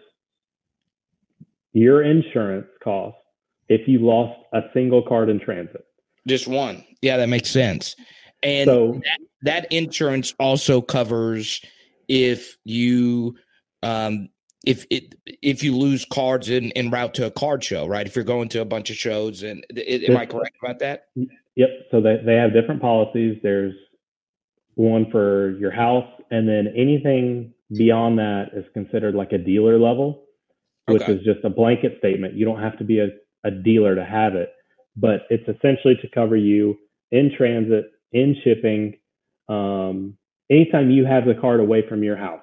your 1.72 2.02
insurance 2.02 2.66
cost 2.82 3.16
if 3.68 3.88
you 3.88 3.98
lost 4.00 4.38
a 4.52 4.60
single 4.74 5.02
card 5.02 5.30
in 5.30 5.40
transit. 5.40 5.84
Just 6.26 6.46
one. 6.46 6.84
Yeah, 7.00 7.16
that 7.16 7.28
makes 7.28 7.50
sense. 7.50 7.96
And 8.42 8.68
so, 8.68 9.00
that, 9.04 9.18
that 9.42 9.72
insurance 9.72 10.34
also 10.38 10.80
covers 10.80 11.60
if 12.08 12.56
you 12.64 13.36
um 13.82 14.28
if 14.64 14.86
it 14.90 15.14
if 15.24 15.62
you 15.62 15.76
lose 15.76 16.04
cards 16.04 16.48
in 16.48 16.70
in 16.72 16.90
route 16.90 17.14
to 17.14 17.26
a 17.26 17.30
card 17.30 17.64
show, 17.64 17.86
right? 17.86 18.06
If 18.06 18.14
you're 18.14 18.24
going 18.24 18.48
to 18.50 18.60
a 18.60 18.64
bunch 18.64 18.90
of 18.90 18.96
shows, 18.96 19.42
and 19.42 19.64
it, 19.70 20.08
am 20.08 20.16
I 20.16 20.26
correct 20.26 20.56
about 20.62 20.78
that? 20.80 21.06
Yep. 21.56 21.68
So 21.90 22.00
they 22.00 22.18
they 22.24 22.34
have 22.34 22.52
different 22.52 22.80
policies. 22.80 23.38
There's 23.42 23.74
one 24.74 25.10
for 25.10 25.56
your 25.58 25.72
house, 25.72 26.08
and 26.30 26.48
then 26.48 26.72
anything 26.76 27.52
beyond 27.76 28.18
that 28.18 28.50
is 28.54 28.64
considered 28.72 29.14
like 29.14 29.32
a 29.32 29.38
dealer 29.38 29.78
level, 29.78 30.24
which 30.86 31.02
okay. 31.02 31.14
is 31.14 31.24
just 31.24 31.44
a 31.44 31.50
blanket 31.50 31.96
statement. 31.98 32.34
You 32.34 32.44
don't 32.44 32.60
have 32.60 32.78
to 32.78 32.84
be 32.84 33.00
a, 33.00 33.08
a 33.44 33.50
dealer 33.50 33.94
to 33.96 34.04
have 34.04 34.34
it 34.34 34.50
but 34.96 35.22
it's 35.30 35.48
essentially 35.48 35.96
to 36.02 36.08
cover 36.14 36.36
you 36.36 36.76
in 37.10 37.30
transit, 37.36 37.86
in 38.12 38.36
shipping, 38.44 38.94
um, 39.48 40.16
anytime 40.50 40.90
you 40.90 41.04
have 41.04 41.24
the 41.24 41.34
card 41.34 41.60
away 41.60 41.86
from 41.88 42.02
your 42.02 42.16
house. 42.16 42.42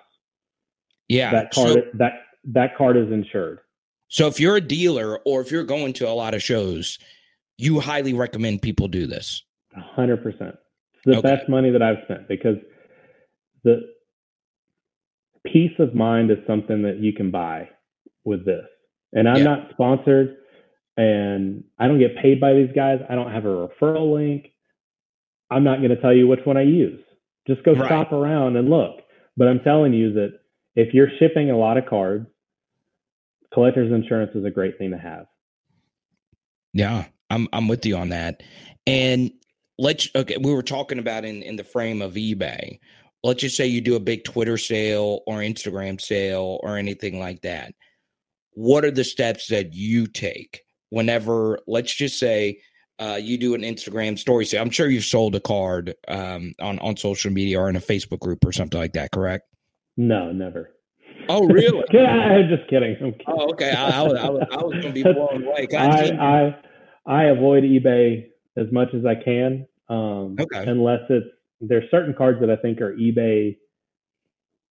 Yeah, 1.09 1.31
that 1.31 1.51
card 1.51 1.73
so, 1.73 1.83
that 1.95 2.13
that 2.45 2.77
card 2.77 2.95
is 2.97 3.11
insured. 3.11 3.59
So 4.07 4.27
if 4.27 4.39
you're 4.39 4.55
a 4.55 4.61
dealer 4.61 5.19
or 5.25 5.41
if 5.41 5.51
you're 5.51 5.63
going 5.63 5.93
to 5.93 6.07
a 6.07 6.11
lot 6.11 6.33
of 6.33 6.41
shows, 6.41 6.97
you 7.57 7.79
highly 7.79 8.13
recommend 8.13 8.61
people 8.61 8.87
do 8.87 9.05
this. 9.05 9.43
hundred 9.75 10.23
percent. 10.23 10.55
It's 10.93 11.05
the 11.05 11.17
okay. 11.17 11.35
best 11.35 11.49
money 11.49 11.69
that 11.71 11.81
I've 11.81 12.03
spent 12.05 12.27
because 12.27 12.57
the 13.63 13.81
peace 15.45 15.73
of 15.79 15.93
mind 15.93 16.31
is 16.31 16.37
something 16.47 16.81
that 16.83 16.99
you 16.99 17.13
can 17.13 17.31
buy 17.31 17.69
with 18.23 18.45
this. 18.45 18.65
And 19.13 19.27
I'm 19.27 19.37
yeah. 19.37 19.43
not 19.43 19.69
sponsored 19.71 20.37
and 20.97 21.63
I 21.77 21.87
don't 21.87 21.99
get 21.99 22.17
paid 22.17 22.39
by 22.39 22.53
these 22.53 22.71
guys. 22.75 22.99
I 23.09 23.15
don't 23.15 23.31
have 23.31 23.45
a 23.45 23.67
referral 23.67 24.13
link. 24.13 24.51
I'm 25.49 25.63
not 25.63 25.77
going 25.77 25.89
to 25.89 26.01
tell 26.01 26.13
you 26.13 26.27
which 26.27 26.41
one 26.45 26.57
I 26.57 26.63
use. 26.63 26.99
Just 27.47 27.63
go 27.63 27.73
right. 27.73 27.87
shop 27.87 28.11
around 28.11 28.57
and 28.57 28.69
look. 28.69 28.97
But 29.37 29.47
I'm 29.47 29.61
telling 29.61 29.93
you 29.93 30.13
that 30.13 30.38
if 30.79 30.93
you're 30.93 31.09
shipping 31.19 31.51
a 31.51 31.57
lot 31.57 31.77
of 31.77 31.85
cards, 31.85 32.25
collector's 33.53 33.91
insurance 33.91 34.31
is 34.33 34.45
a 34.45 34.49
great 34.49 34.77
thing 34.77 34.91
to 34.91 34.97
have. 34.97 35.25
Yeah. 36.73 37.05
I'm 37.29 37.47
I'm 37.53 37.67
with 37.67 37.85
you 37.85 37.97
on 37.97 38.09
that. 38.09 38.41
And 38.87 39.31
let's 39.77 40.09
okay, 40.15 40.37
we 40.41 40.53
were 40.53 40.63
talking 40.63 40.99
about 40.99 41.25
in 41.25 41.43
in 41.43 41.57
the 41.57 41.63
frame 41.63 42.01
of 42.01 42.13
eBay. 42.13 42.79
Let's 43.23 43.41
just 43.41 43.57
say 43.57 43.67
you 43.67 43.81
do 43.81 43.95
a 43.95 43.99
big 43.99 44.23
Twitter 44.23 44.57
sale 44.57 45.21
or 45.27 45.39
Instagram 45.39 45.99
sale 45.99 46.59
or 46.63 46.77
anything 46.77 47.19
like 47.19 47.41
that. 47.41 47.73
What 48.53 48.85
are 48.85 48.91
the 48.91 49.03
steps 49.03 49.47
that 49.47 49.73
you 49.73 50.07
take 50.07 50.61
whenever? 50.89 51.59
Let's 51.67 51.93
just 51.93 52.17
say 52.17 52.61
uh, 52.97 53.19
you 53.21 53.37
do 53.37 53.53
an 53.53 53.61
Instagram 53.61 54.17
story 54.17 54.45
sale. 54.45 54.61
I'm 54.61 54.69
sure 54.69 54.87
you've 54.87 55.03
sold 55.03 55.35
a 55.35 55.39
card 55.41 55.93
um, 56.07 56.53
on 56.61 56.79
on 56.79 56.95
social 56.95 57.31
media 57.31 57.59
or 57.59 57.69
in 57.69 57.75
a 57.75 57.81
Facebook 57.81 58.19
group 58.19 58.45
or 58.45 58.53
something 58.53 58.79
like 58.79 58.93
that. 58.93 59.11
Correct? 59.11 59.48
No, 59.99 60.31
never. 60.31 60.71
Oh, 61.27 61.45
really? 61.45 61.83
I'm 61.99 62.47
just 62.47 62.69
kidding. 62.69 62.95
I'm 63.01 63.11
kidding. 63.11 63.25
Oh, 63.27 63.51
okay. 63.51 63.71
I, 63.71 63.99
I, 63.99 64.01
was, 64.03 64.13
I 64.17 64.29
was, 64.29 64.47
I 64.49 64.63
was 64.63 64.71
going 64.81 64.81
to 64.81 64.91
be 64.93 65.03
blown 65.13 65.43
away. 65.43 65.67
I, 65.77 66.11
I, 66.11 66.55
I 67.05 67.23
avoid 67.25 67.63
eBay 67.63 68.27
as 68.55 68.67
much 68.71 68.87
as 68.93 69.05
I 69.05 69.15
can. 69.21 69.67
Um, 69.89 70.37
okay. 70.39 70.63
Unless 70.65 71.01
it's 71.09 71.27
there's 71.59 71.83
certain 71.91 72.13
cards 72.17 72.39
that 72.39 72.49
I 72.49 72.55
think 72.55 72.79
are 72.79 72.95
eBay 72.95 73.57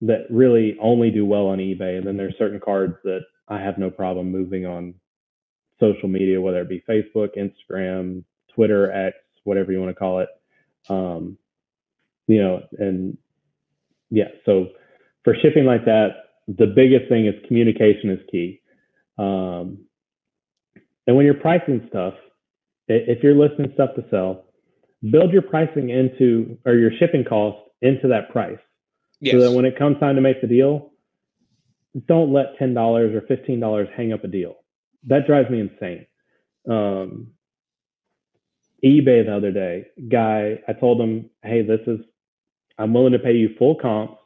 that 0.00 0.24
really 0.30 0.78
only 0.80 1.10
do 1.10 1.26
well 1.26 1.48
on 1.48 1.58
eBay, 1.58 1.98
and 1.98 2.06
then 2.06 2.16
there's 2.16 2.34
certain 2.38 2.58
cards 2.58 2.94
that 3.04 3.20
I 3.48 3.60
have 3.60 3.76
no 3.76 3.90
problem 3.90 4.32
moving 4.32 4.64
on 4.64 4.94
social 5.78 6.08
media, 6.08 6.40
whether 6.40 6.62
it 6.62 6.70
be 6.70 6.82
Facebook, 6.88 7.36
Instagram, 7.36 8.24
Twitter, 8.54 8.90
X, 8.90 9.16
whatever 9.44 9.72
you 9.72 9.78
want 9.78 9.90
to 9.90 9.94
call 9.94 10.20
it. 10.20 10.28
Um, 10.88 11.36
you 12.26 12.40
know, 12.42 12.62
and 12.78 13.18
yeah, 14.10 14.28
so 14.46 14.68
for 15.28 15.36
shipping 15.42 15.66
like 15.66 15.84
that, 15.84 16.08
the 16.46 16.66
biggest 16.66 17.06
thing 17.10 17.26
is 17.26 17.34
communication 17.46 18.08
is 18.08 18.20
key. 18.30 18.62
Um, 19.18 19.84
and 21.06 21.16
when 21.16 21.26
you're 21.26 21.34
pricing 21.34 21.86
stuff, 21.90 22.14
if 22.86 23.22
you're 23.22 23.34
listing 23.34 23.70
stuff 23.74 23.90
to 23.96 24.04
sell, 24.10 24.46
build 25.10 25.30
your 25.30 25.42
pricing 25.42 25.90
into 25.90 26.56
or 26.64 26.76
your 26.76 26.90
shipping 26.98 27.24
cost 27.24 27.58
into 27.82 28.08
that 28.08 28.30
price. 28.30 28.58
Yes. 29.20 29.34
So 29.34 29.40
that 29.40 29.52
when 29.52 29.66
it 29.66 29.78
comes 29.78 30.00
time 30.00 30.14
to 30.14 30.22
make 30.22 30.40
the 30.40 30.46
deal, 30.46 30.92
don't 32.06 32.32
let 32.32 32.56
ten 32.58 32.72
dollars 32.72 33.14
or 33.14 33.20
fifteen 33.26 33.60
dollars 33.60 33.88
hang 33.94 34.14
up 34.14 34.24
a 34.24 34.28
deal. 34.28 34.54
That 35.08 35.26
drives 35.26 35.50
me 35.50 35.60
insane. 35.60 36.06
Um, 36.70 37.32
eBay 38.82 39.26
the 39.26 39.36
other 39.36 39.52
day, 39.52 39.88
guy, 40.10 40.60
I 40.66 40.72
told 40.72 41.00
him, 41.02 41.28
hey, 41.42 41.60
this 41.60 41.80
is 41.86 41.98
I'm 42.78 42.94
willing 42.94 43.12
to 43.12 43.18
pay 43.18 43.32
you 43.32 43.50
full 43.58 43.74
comp. 43.74 44.17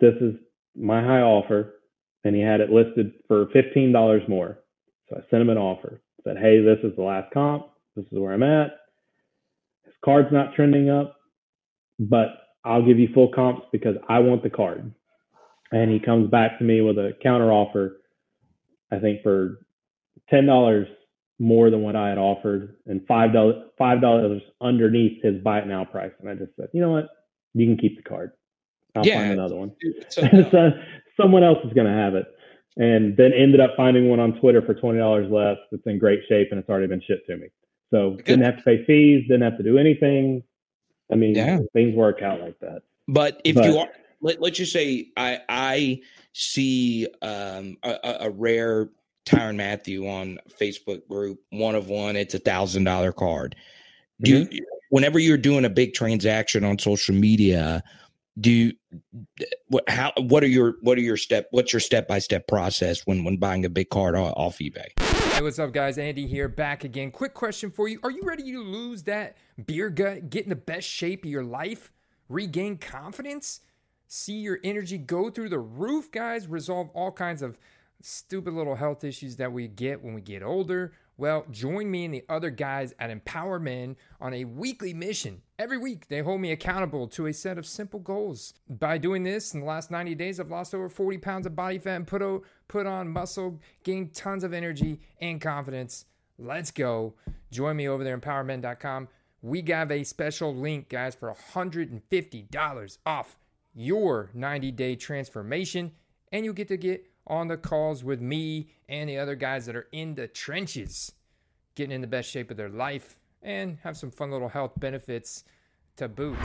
This 0.00 0.14
is 0.20 0.34
my 0.76 1.02
high 1.02 1.20
offer. 1.22 1.74
And 2.24 2.34
he 2.34 2.42
had 2.42 2.60
it 2.60 2.70
listed 2.70 3.12
for 3.28 3.46
$15 3.46 4.28
more. 4.28 4.58
So 5.08 5.16
I 5.16 5.20
sent 5.30 5.42
him 5.42 5.50
an 5.50 5.58
offer. 5.58 6.00
Said, 6.24 6.36
hey, 6.38 6.60
this 6.60 6.78
is 6.82 6.94
the 6.96 7.02
last 7.02 7.32
comp. 7.32 7.68
This 7.96 8.04
is 8.06 8.18
where 8.18 8.32
I'm 8.32 8.42
at. 8.42 8.72
His 9.84 9.94
card's 10.04 10.32
not 10.32 10.54
trending 10.54 10.90
up, 10.90 11.16
but 11.98 12.28
I'll 12.64 12.84
give 12.84 12.98
you 12.98 13.08
full 13.14 13.32
comps 13.32 13.62
because 13.72 13.96
I 14.08 14.18
want 14.20 14.42
the 14.42 14.50
card. 14.50 14.92
And 15.72 15.90
he 15.90 16.00
comes 16.00 16.30
back 16.30 16.58
to 16.58 16.64
me 16.64 16.80
with 16.80 16.98
a 16.98 17.12
counter 17.22 17.52
offer, 17.52 18.00
I 18.92 18.98
think 18.98 19.22
for 19.22 19.58
$10 20.32 20.86
more 21.38 21.70
than 21.70 21.82
what 21.82 21.96
I 21.96 22.08
had 22.08 22.18
offered 22.18 22.76
and 22.86 23.00
five 23.06 23.32
dollars 23.32 23.56
five 23.78 24.00
dollars 24.00 24.42
underneath 24.60 25.22
his 25.22 25.42
buy 25.42 25.60
it 25.60 25.66
now 25.66 25.84
price. 25.84 26.12
And 26.20 26.28
I 26.28 26.34
just 26.34 26.56
said, 26.56 26.68
you 26.72 26.80
know 26.80 26.90
what? 26.90 27.08
You 27.54 27.66
can 27.66 27.78
keep 27.78 27.96
the 27.96 28.08
card. 28.08 28.32
I'll 28.94 29.06
yeah, 29.06 29.18
find 29.18 29.32
another 29.32 29.56
one. 29.56 29.72
So, 30.10 30.22
so, 30.50 30.70
someone 31.20 31.42
else 31.44 31.58
is 31.64 31.72
going 31.72 31.86
to 31.86 31.92
have 31.92 32.14
it. 32.14 32.26
And 32.76 33.16
then 33.16 33.32
ended 33.32 33.60
up 33.60 33.72
finding 33.76 34.08
one 34.08 34.20
on 34.20 34.38
Twitter 34.38 34.62
for 34.62 34.72
twenty 34.72 35.00
dollars 35.00 35.28
less. 35.30 35.56
It's 35.72 35.82
in 35.86 35.98
great 35.98 36.20
shape 36.28 36.48
and 36.52 36.60
it's 36.60 36.68
already 36.68 36.86
been 36.86 37.02
shipped 37.04 37.26
to 37.26 37.36
me. 37.36 37.48
So 37.90 38.16
didn't 38.24 38.44
have 38.44 38.58
to 38.58 38.62
pay 38.62 38.84
fees, 38.84 39.24
didn't 39.26 39.42
have 39.42 39.56
to 39.56 39.64
do 39.64 39.78
anything. 39.78 40.44
I 41.10 41.16
mean, 41.16 41.34
yeah. 41.34 41.58
things 41.72 41.94
work 41.94 42.22
out 42.22 42.40
like 42.40 42.58
that. 42.60 42.82
But 43.08 43.40
if 43.44 43.56
but, 43.56 43.64
you 43.64 43.78
are, 43.78 43.88
let, 44.20 44.40
let's 44.40 44.58
just 44.58 44.72
say 44.72 45.08
I 45.16 45.40
I 45.48 46.00
see 46.34 47.08
um, 47.22 47.78
a, 47.82 48.16
a 48.20 48.30
rare 48.30 48.90
Tyrann 49.26 49.56
Mathieu 49.56 50.08
on 50.08 50.38
Facebook 50.60 51.06
group, 51.08 51.40
one 51.50 51.74
of 51.74 51.88
one, 51.88 52.16
it's 52.16 52.34
a 52.34 52.38
thousand 52.38 52.84
dollar 52.84 53.12
card. 53.12 53.56
Do 54.22 54.44
mm-hmm. 54.44 54.52
you, 54.52 54.66
whenever 54.90 55.18
you're 55.18 55.36
doing 55.36 55.64
a 55.64 55.70
big 55.70 55.94
transaction 55.94 56.64
on 56.64 56.78
social 56.78 57.14
media, 57.14 57.82
do 58.40 58.50
you, 58.50 58.72
what 59.68 59.88
how 59.88 60.12
what 60.16 60.42
are 60.42 60.48
your 60.48 60.76
what 60.82 60.98
are 60.98 61.02
your 61.02 61.16
step 61.16 61.48
what's 61.50 61.72
your 61.72 61.80
step 61.80 62.06
by 62.06 62.18
step 62.18 62.46
process 62.46 63.02
when 63.06 63.24
when 63.24 63.36
buying 63.36 63.64
a 63.64 63.68
big 63.68 63.90
card 63.90 64.14
off 64.14 64.58
eBay? 64.58 64.86
Hey, 65.32 65.42
what's 65.42 65.58
up, 65.58 65.72
guys? 65.72 65.98
Andy 65.98 66.26
here, 66.26 66.48
back 66.48 66.84
again. 66.84 67.10
Quick 67.10 67.34
question 67.34 67.70
for 67.70 67.88
you: 67.88 67.98
Are 68.02 68.10
you 68.10 68.22
ready 68.22 68.50
to 68.52 68.62
lose 68.62 69.02
that 69.04 69.36
beer 69.66 69.90
gut, 69.90 70.30
get 70.30 70.44
in 70.44 70.50
the 70.50 70.56
best 70.56 70.86
shape 70.86 71.24
of 71.24 71.30
your 71.30 71.44
life, 71.44 71.92
regain 72.28 72.76
confidence, 72.76 73.60
see 74.06 74.38
your 74.38 74.58
energy 74.62 74.98
go 74.98 75.30
through 75.30 75.48
the 75.48 75.58
roof, 75.58 76.10
guys? 76.10 76.46
Resolve 76.46 76.90
all 76.94 77.12
kinds 77.12 77.42
of 77.42 77.58
stupid 78.00 78.54
little 78.54 78.76
health 78.76 79.02
issues 79.02 79.36
that 79.36 79.52
we 79.52 79.66
get 79.66 80.02
when 80.02 80.14
we 80.14 80.20
get 80.20 80.42
older 80.42 80.92
well, 81.18 81.44
join 81.50 81.90
me 81.90 82.04
and 82.04 82.14
the 82.14 82.24
other 82.28 82.48
guys 82.48 82.94
at 83.00 83.10
Empower 83.10 83.58
Men 83.58 83.96
on 84.20 84.32
a 84.32 84.44
weekly 84.44 84.94
mission. 84.94 85.42
Every 85.58 85.76
week, 85.76 86.06
they 86.06 86.20
hold 86.20 86.40
me 86.40 86.52
accountable 86.52 87.08
to 87.08 87.26
a 87.26 87.32
set 87.32 87.58
of 87.58 87.66
simple 87.66 87.98
goals. 87.98 88.54
By 88.70 88.98
doing 88.98 89.24
this, 89.24 89.52
in 89.52 89.60
the 89.60 89.66
last 89.66 89.90
90 89.90 90.14
days, 90.14 90.38
I've 90.38 90.52
lost 90.52 90.76
over 90.76 90.88
40 90.88 91.18
pounds 91.18 91.46
of 91.46 91.56
body 91.56 91.78
fat 91.78 91.96
and 91.96 92.06
put, 92.06 92.22
o- 92.22 92.44
put 92.68 92.86
on 92.86 93.08
muscle, 93.08 93.58
gained 93.82 94.14
tons 94.14 94.44
of 94.44 94.52
energy 94.52 95.00
and 95.20 95.40
confidence. 95.40 96.04
Let's 96.38 96.70
go. 96.70 97.14
Join 97.50 97.76
me 97.76 97.88
over 97.88 98.04
there, 98.04 98.16
empowermen.com. 98.16 99.08
We 99.42 99.60
got 99.60 99.90
a 99.90 100.04
special 100.04 100.54
link, 100.54 100.88
guys, 100.88 101.16
for 101.16 101.34
$150 101.54 102.98
off 103.04 103.36
your 103.74 104.30
90 104.34 104.70
day 104.70 104.94
transformation, 104.94 105.90
and 106.30 106.44
you'll 106.44 106.54
get 106.54 106.68
to 106.68 106.76
get 106.76 107.07
on 107.28 107.48
the 107.48 107.56
calls 107.56 108.02
with 108.02 108.20
me 108.20 108.68
and 108.88 109.08
the 109.08 109.18
other 109.18 109.34
guys 109.34 109.66
that 109.66 109.76
are 109.76 109.88
in 109.92 110.14
the 110.14 110.26
trenches, 110.26 111.12
getting 111.74 111.92
in 111.92 112.00
the 112.00 112.06
best 112.06 112.30
shape 112.30 112.50
of 112.50 112.56
their 112.56 112.68
life 112.68 113.18
and 113.42 113.78
have 113.82 113.96
some 113.96 114.10
fun 114.10 114.30
little 114.30 114.48
health 114.48 114.72
benefits 114.78 115.44
to 115.96 116.08
boot. 116.08 116.38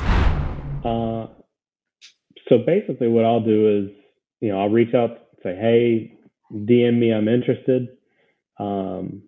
Uh, 0.84 1.28
so 2.50 2.58
basically, 2.66 3.08
what 3.08 3.26
I'll 3.26 3.44
do 3.44 3.86
is, 3.86 3.96
you 4.42 4.50
know, 4.50 4.60
I'll 4.60 4.70
reach 4.70 4.94
out, 4.94 5.18
say, 5.42 5.56
hey, 5.56 6.18
DM 6.54 7.00
me, 7.00 7.12
I'm 7.12 7.28
interested. 7.28 7.88
Um, 8.60 9.24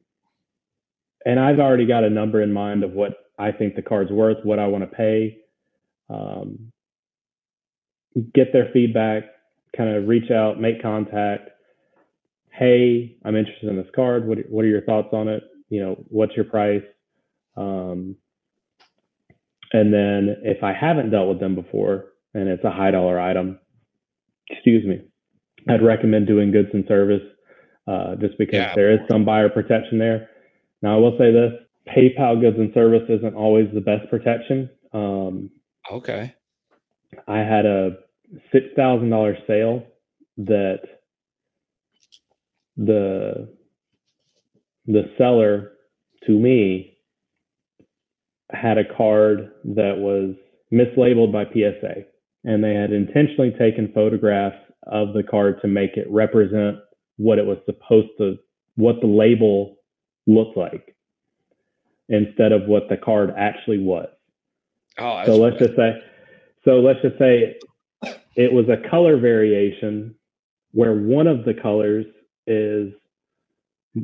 and 1.26 1.40
I've 1.40 1.60
already 1.60 1.88
got 1.88 2.04
a 2.04 2.10
number 2.10 2.42
in 2.42 2.54
mind 2.54 2.84
of 2.84 2.92
what 2.92 3.14
I 3.40 3.52
think 3.52 3.76
the 3.76 3.82
card's 3.82 4.12
worth, 4.12 4.38
what 4.44 4.60
I 4.60 4.68
want 4.68 4.84
to 4.84 4.96
pay. 4.96 5.38
Um, 6.10 6.72
get 8.34 8.54
their 8.54 8.70
feedback, 8.72 9.24
kind 9.76 9.96
of 9.96 10.08
reach 10.08 10.32
out, 10.32 10.60
make 10.60 10.82
contact. 10.82 11.50
Hey, 12.52 13.18
I'm 13.26 13.36
interested 13.36 13.70
in 13.70 13.76
this 13.76 13.88
card. 13.96 14.28
What 14.28 14.38
what 14.50 14.64
are 14.64 14.70
your 14.70 14.82
thoughts 14.82 15.10
on 15.12 15.28
it? 15.28 15.44
You 15.70 15.82
know, 15.82 16.06
what's 16.10 16.36
your 16.36 16.46
price? 16.46 16.84
Um, 17.58 18.16
and 19.74 19.94
then 19.94 20.38
if 20.44 20.64
I 20.64 20.74
haven't 20.74 21.12
dealt 21.12 21.30
with 21.30 21.40
them 21.40 21.56
before 21.56 22.06
and 22.34 22.48
it's 22.48 22.64
a 22.64 22.72
high 22.72 22.92
dollar 22.92 23.20
item, 23.20 23.60
excuse 24.50 24.86
me, 24.86 25.02
I'd 25.68 25.84
recommend 25.84 26.28
doing 26.28 26.52
goods 26.52 26.70
and 26.74 26.86
service 26.88 27.24
uh, 27.88 28.16
just 28.16 28.38
because 28.38 28.56
yeah. 28.56 28.76
there 28.76 28.92
is 28.92 29.00
some 29.10 29.26
buyer 29.26 29.50
protection 29.50 29.98
there. 29.98 30.30
Now, 30.82 30.96
I 30.96 31.00
will 31.00 31.18
say 31.18 31.32
this 31.32 31.52
PayPal 31.88 32.40
goods 32.40 32.58
and 32.58 32.74
service 32.74 33.04
isn't 33.10 33.36
always 33.36 33.68
the 33.74 33.82
best 33.82 34.10
protection. 34.10 34.70
Um, 34.94 35.50
okay. 35.92 36.34
I 37.28 37.40
had 37.40 37.66
a 37.66 37.98
six 38.52 38.68
thousand 38.76 39.10
dollar 39.10 39.38
sale 39.48 39.84
that 40.38 40.80
the 42.78 43.54
the 44.88 45.04
seller 45.18 45.72
to 46.26 46.32
me 46.32 46.98
had 48.52 48.78
a 48.78 48.96
card 48.96 49.52
that 49.64 49.98
was 49.98 50.36
mislabeled 50.72 51.32
by 51.32 51.46
PSA 51.46 52.06
and 52.44 52.64
they 52.64 52.74
had 52.74 52.92
intentionally 52.92 53.52
taken 53.58 53.92
photographs 53.94 54.58
of 54.88 55.14
the 55.14 55.24
card 55.24 55.60
to 55.62 55.68
make 55.68 55.98
it 55.98 56.08
represent 56.10 56.78
what 57.18 57.40
it 57.40 57.46
was 57.46 57.58
supposed 57.66 58.10
to 58.18 58.38
what 58.76 59.00
the 59.02 59.08
label 59.08 59.78
looked 60.28 60.58
like 60.58 60.96
instead 62.10 62.52
of 62.52 62.68
what 62.68 62.88
the 62.90 62.98
card 62.98 63.34
actually 63.36 63.80
was. 63.80 64.10
Oh, 65.00 65.24
so 65.26 65.36
let's 65.38 65.58
just 65.58 65.76
say 65.76 65.96
so 66.64 66.80
let's 66.80 67.02
just 67.02 67.18
say 67.18 67.56
it 68.36 68.52
was 68.52 68.66
a 68.70 68.90
color 68.90 69.18
variation 69.18 70.16
where 70.72 70.94
one 70.94 71.28
of 71.28 71.46
the 71.46 71.54
colors 71.54 72.06
is 72.48 72.94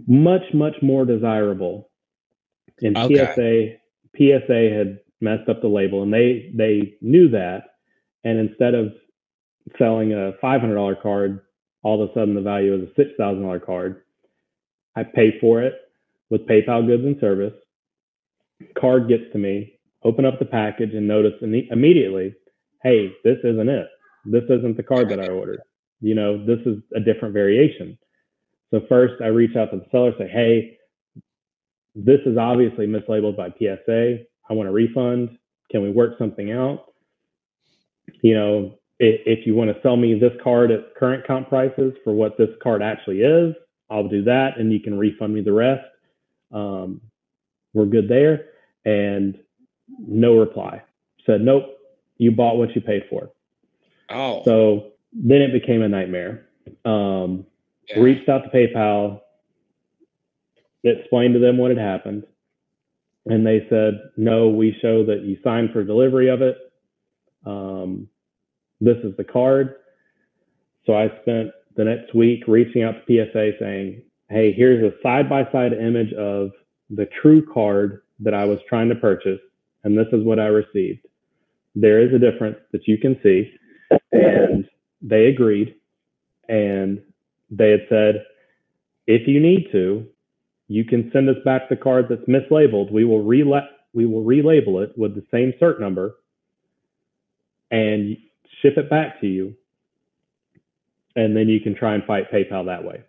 much 0.07 0.43
much 0.53 0.75
more 0.81 1.05
desirable 1.05 1.89
and 2.81 2.97
okay. 2.97 3.77
psa 4.15 4.39
psa 4.47 4.77
had 4.77 4.99
messed 5.19 5.49
up 5.49 5.61
the 5.61 5.67
label 5.67 6.03
and 6.03 6.13
they 6.13 6.51
they 6.55 6.95
knew 7.01 7.29
that 7.29 7.63
and 8.23 8.39
instead 8.39 8.73
of 8.73 8.93
selling 9.77 10.13
a 10.13 10.33
$500 10.43 11.01
card 11.01 11.41
all 11.83 12.01
of 12.01 12.09
a 12.09 12.13
sudden 12.13 12.35
the 12.35 12.41
value 12.41 12.73
is 12.73 12.87
a 12.97 13.21
$6000 13.21 13.65
card 13.65 14.01
i 14.95 15.03
pay 15.03 15.37
for 15.39 15.61
it 15.61 15.75
with 16.31 16.47
PayPal 16.47 16.87
goods 16.87 17.03
and 17.05 17.19
service. 17.19 17.53
Card 18.79 19.07
gets 19.07 19.25
to 19.33 19.37
me, 19.37 19.73
open 20.03 20.25
up 20.25 20.39
the 20.39 20.45
package 20.45 20.93
and 20.95 21.07
notice 21.07 21.33
immediately, 21.41 22.33
hey, 22.81 23.11
this 23.23 23.37
isn't 23.43 23.69
it. 23.69 23.87
This 24.25 24.43
isn't 24.49 24.77
the 24.77 24.83
card 24.83 25.09
that 25.09 25.19
I 25.19 25.27
ordered. 25.27 25.61
You 25.99 26.15
know, 26.15 26.43
this 26.45 26.59
is 26.65 26.77
a 26.95 26.99
different 26.99 27.33
variation. 27.33 27.97
So 28.71 28.81
first 28.87 29.21
I 29.21 29.27
reach 29.27 29.55
out 29.55 29.71
to 29.71 29.77
the 29.77 29.85
seller, 29.91 30.13
say, 30.17 30.27
hey, 30.27 30.77
this 31.93 32.19
is 32.25 32.37
obviously 32.37 32.87
mislabeled 32.87 33.37
by 33.37 33.49
PSA. 33.49 34.19
I 34.49 34.53
want 34.53 34.69
a 34.69 34.71
refund. 34.71 35.37
Can 35.71 35.81
we 35.81 35.91
work 35.91 36.17
something 36.17 36.51
out? 36.51 36.85
You 38.21 38.35
know, 38.35 38.79
if, 38.99 39.21
if 39.25 39.47
you 39.47 39.55
want 39.55 39.73
to 39.73 39.81
sell 39.81 39.97
me 39.97 40.17
this 40.17 40.33
card 40.43 40.71
at 40.71 40.95
current 40.95 41.25
comp 41.25 41.49
prices 41.49 41.93
for 42.03 42.13
what 42.13 42.37
this 42.37 42.49
card 42.61 42.81
actually 42.81 43.21
is, 43.21 43.53
I'll 43.89 44.07
do 44.07 44.23
that 44.23 44.57
and 44.57 44.71
you 44.71 44.79
can 44.79 44.97
refund 44.97 45.33
me 45.33 45.41
the 45.41 45.53
rest. 45.53 45.83
Um, 46.51 47.01
we're 47.73 47.85
good 47.85 48.07
there. 48.07 48.45
And 48.85 49.37
no 49.99 50.37
reply. 50.39 50.81
Said, 51.25 51.41
nope, 51.41 51.65
you 52.17 52.31
bought 52.31 52.57
what 52.57 52.73
you 52.75 52.81
paid 52.81 53.03
for. 53.09 53.31
Oh. 54.11 54.41
So 54.45 54.91
then 55.13 55.41
it 55.41 55.51
became 55.51 55.81
a 55.81 55.89
nightmare. 55.89 56.47
Um, 56.85 57.45
yeah. 57.89 57.99
Reached 57.99 58.29
out 58.29 58.43
to 58.43 58.49
PayPal, 58.49 59.21
explained 60.83 61.33
to 61.33 61.39
them 61.39 61.57
what 61.57 61.71
had 61.71 61.79
happened. 61.79 62.23
And 63.25 63.45
they 63.45 63.65
said, 63.69 63.99
no, 64.17 64.49
we 64.49 64.75
show 64.81 65.05
that 65.05 65.21
you 65.21 65.37
signed 65.43 65.71
for 65.71 65.83
delivery 65.83 66.29
of 66.29 66.41
it. 66.41 66.57
Um, 67.45 68.07
this 68.79 68.97
is 69.03 69.15
the 69.17 69.23
card. 69.23 69.75
So 70.85 70.93
I 70.93 71.09
spent 71.21 71.51
the 71.75 71.85
next 71.85 72.15
week 72.15 72.43
reaching 72.47 72.83
out 72.83 72.95
to 73.05 73.27
PSA 73.31 73.51
saying, 73.59 74.01
hey, 74.29 74.53
here's 74.53 74.83
a 74.83 74.95
side 75.03 75.29
by 75.29 75.43
side 75.51 75.73
image 75.73 76.13
of 76.13 76.49
the 76.89 77.07
true 77.21 77.45
card 77.53 78.01
that 78.19 78.33
I 78.33 78.45
was 78.45 78.59
trying 78.67 78.89
to 78.89 78.95
purchase, 78.95 79.39
and 79.83 79.97
this 79.97 80.07
is 80.11 80.23
what 80.23 80.39
I 80.39 80.45
received. 80.45 81.05
There 81.75 82.01
is 82.01 82.13
a 82.13 82.19
difference 82.19 82.57
that 82.71 82.87
you 82.87 82.97
can 82.97 83.19
see. 83.23 83.51
And 84.11 84.69
they 85.01 85.25
agreed. 85.27 85.75
And 86.47 87.01
they 87.49 87.71
had 87.71 87.85
said, 87.89 88.25
if 89.07 89.27
you 89.27 89.39
need 89.39 89.67
to, 89.71 90.05
you 90.67 90.85
can 90.85 91.09
send 91.11 91.29
us 91.29 91.37
back 91.43 91.69
the 91.69 91.75
card 91.75 92.07
that's 92.09 92.21
mislabeled. 92.23 92.91
We 92.91 93.03
will 93.03 93.23
rela- 93.23 93.67
we 93.93 94.05
will 94.05 94.23
relabel 94.23 94.83
it 94.83 94.97
with 94.97 95.15
the 95.15 95.23
same 95.31 95.53
cert 95.61 95.79
number 95.79 96.15
and 97.71 98.17
ship 98.61 98.77
it 98.77 98.89
back 98.89 99.19
to 99.21 99.27
you. 99.27 99.55
And 101.15 101.35
then 101.35 101.49
you 101.49 101.59
can 101.59 101.75
try 101.75 101.93
and 101.93 102.03
fight 102.05 102.31
PayPal 102.31 102.65
that 102.67 102.85
way. 102.85 103.03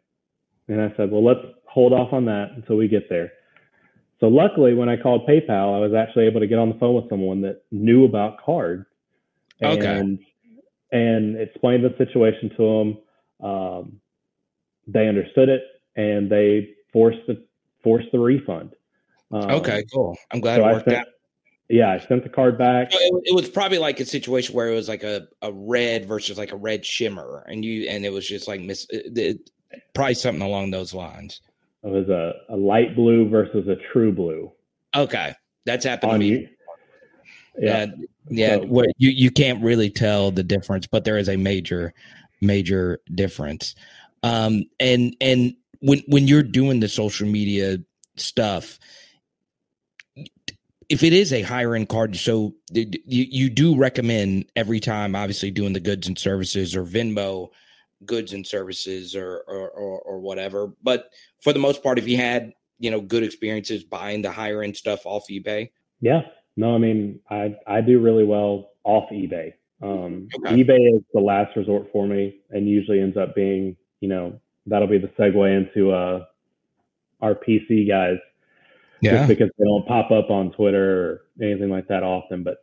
And 0.67 0.81
I 0.81 0.93
said, 0.97 1.11
well, 1.11 1.25
let's 1.25 1.41
hold 1.67 1.93
off 1.93 2.13
on 2.13 2.25
that 2.25 2.51
until 2.57 2.77
we 2.77 2.89
get 2.89 3.09
there. 3.09 3.33
So 4.19 4.29
luckily, 4.29 4.75
when 4.75 4.89
I 4.89 4.97
called 4.97 5.27
PayPal, 5.27 5.77
I 5.77 5.79
was 5.81 5.95
actually 5.95 6.27
able 6.27 6.41
to 6.41 6.47
get 6.47 6.59
on 6.59 6.69
the 6.69 6.79
phone 6.79 6.95
with 6.95 7.09
someone 7.09 7.41
that 7.43 7.63
knew 7.71 8.05
about 8.05 8.43
cards 8.43 8.87
okay. 9.63 9.99
and 9.99 10.19
explained 10.93 11.85
the 11.85 11.95
situation 11.97 12.51
to 12.57 12.97
them. 13.41 13.49
Um, 13.49 14.01
they 14.87 15.09
understood 15.09 15.49
it 15.49 15.63
and 15.97 16.31
they 16.31 16.71
forced 16.93 17.27
the 17.27 17.43
forced 17.83 18.11
the 18.13 18.19
refund. 18.19 18.75
Um, 19.31 19.51
okay, 19.51 19.85
cool. 19.93 20.17
I'm 20.31 20.41
glad 20.41 20.57
so 20.57 20.69
it 20.69 20.73
worked 20.73 20.89
sent, 20.89 20.99
out. 20.99 21.07
Yeah, 21.69 21.91
I 21.91 21.99
sent 21.99 22.23
the 22.23 22.29
card 22.29 22.59
back. 22.59 22.93
So 22.93 22.99
it, 23.01 23.23
it, 23.25 23.35
was 23.35 23.49
probably 23.49 23.79
like 23.79 23.99
a 23.99 24.05
situation 24.05 24.55
where 24.55 24.69
it 24.69 24.75
was 24.75 24.89
like 24.89 25.03
a, 25.03 25.27
a 25.41 25.51
red 25.51 26.07
versus 26.07 26.37
like 26.37 26.53
a 26.53 26.57
red 26.57 26.85
shimmer, 26.85 27.45
and 27.49 27.65
you 27.65 27.89
and 27.89 28.05
it 28.05 28.13
was 28.13 28.29
just 28.29 28.47
like 28.47 28.61
miss, 28.61 28.87
it, 28.91 29.17
it, 29.17 29.51
probably 29.95 30.15
something 30.15 30.43
along 30.43 30.71
those 30.71 30.93
lines. 30.93 31.41
It 31.83 31.91
was 31.91 32.09
a, 32.09 32.35
a 32.51 32.57
light 32.57 32.95
blue 32.95 33.29
versus 33.29 33.67
a 33.69 33.77
true 33.93 34.13
blue. 34.13 34.53
Okay, 34.95 35.35
that's 35.65 35.85
happened 35.85 36.13
On 36.13 36.21
to 36.21 36.27
me. 36.27 36.49
Yeah, 37.59 37.87
yeah. 38.29 38.57
So, 38.57 38.67
what 38.67 38.89
you 38.99 39.11
you 39.11 39.31
can't 39.31 39.63
really 39.63 39.91
tell 39.91 40.31
the 40.31 40.43
difference, 40.43 40.87
but 40.87 41.05
there 41.05 41.19
is 41.19 41.29
a 41.29 41.37
major 41.37 41.93
major 42.41 43.01
difference. 43.15 43.75
Um, 44.23 44.65
and 44.81 45.17
and 45.21 45.55
when 45.81 46.03
when 46.09 46.29
you're 46.29 46.43
doing 46.43 46.81
the 46.81 46.89
social 46.89 47.29
media 47.29 47.79
stuff, 48.17 48.79
if 50.89 51.03
it 51.03 51.13
is 51.13 51.33
a 51.33 51.43
higher 51.43 51.75
end 51.75 51.89
card, 51.89 52.17
so 52.17 52.55
you 52.73 53.01
you 53.07 53.51
do 53.51 53.77
recommend 53.77 54.47
every 54.57 54.81
time, 54.81 55.15
obviously 55.15 55.51
doing 55.51 55.73
the 55.73 55.81
goods 55.81 56.07
and 56.07 56.19
services 56.19 56.75
or 56.75 56.85
Venmo 56.85 57.51
goods 58.07 58.33
and 58.33 58.47
services 58.47 59.15
or, 59.15 59.45
or, 59.47 59.71
or, 59.71 60.01
or 60.01 60.21
whatever. 60.21 60.73
But 60.83 61.11
for 61.41 61.53
the 61.53 61.59
most 61.59 61.83
part, 61.83 61.99
if 61.99 62.09
you 62.09 62.17
had, 62.17 62.53
you 62.79 62.91
know, 62.91 63.01
good 63.01 63.23
experiences 63.23 63.85
buying 63.85 64.23
the 64.23 64.31
higher 64.31 64.63
end 64.63 64.77
stuff 64.77 65.07
off 65.07 65.25
eBay. 65.31 65.71
Yeah. 66.01 66.23
No, 66.57 66.75
I 66.75 66.79
mean, 66.79 67.21
I, 67.31 67.57
I 67.67 67.81
do 67.81 68.01
really 68.01 68.25
well 68.25 68.71
off 68.85 69.11
eBay. 69.11 69.55
Um, 69.83 70.29
okay. 70.37 70.63
eBay 70.63 70.97
is 70.97 71.03
the 71.13 71.21
last 71.21 71.57
resort 71.57 71.89
for 71.93 72.07
me 72.07 72.41
and 72.51 72.69
usually 72.69 73.01
ends 73.01 73.17
up 73.17 73.35
being, 73.35 73.77
you 74.01 74.09
know, 74.09 74.41
that'll 74.67 74.89
be 74.89 74.99
the 74.99 75.09
segue 75.19 75.57
into, 75.57 75.91
uh, 75.93 76.25
our 77.21 77.35
PC 77.35 77.89
guys. 77.89 78.19
Yeah. 79.01 79.19
Just 79.19 79.29
because 79.29 79.51
they 79.59 79.65
don't 79.65 79.87
pop 79.87 80.11
up 80.13 80.31
on 80.31 80.53
Twitter 80.53 81.03
or 81.03 81.23
anything 81.43 81.71
like 81.71 81.89
that 81.89 82.05
often. 82.05 82.45
But 82.45 82.59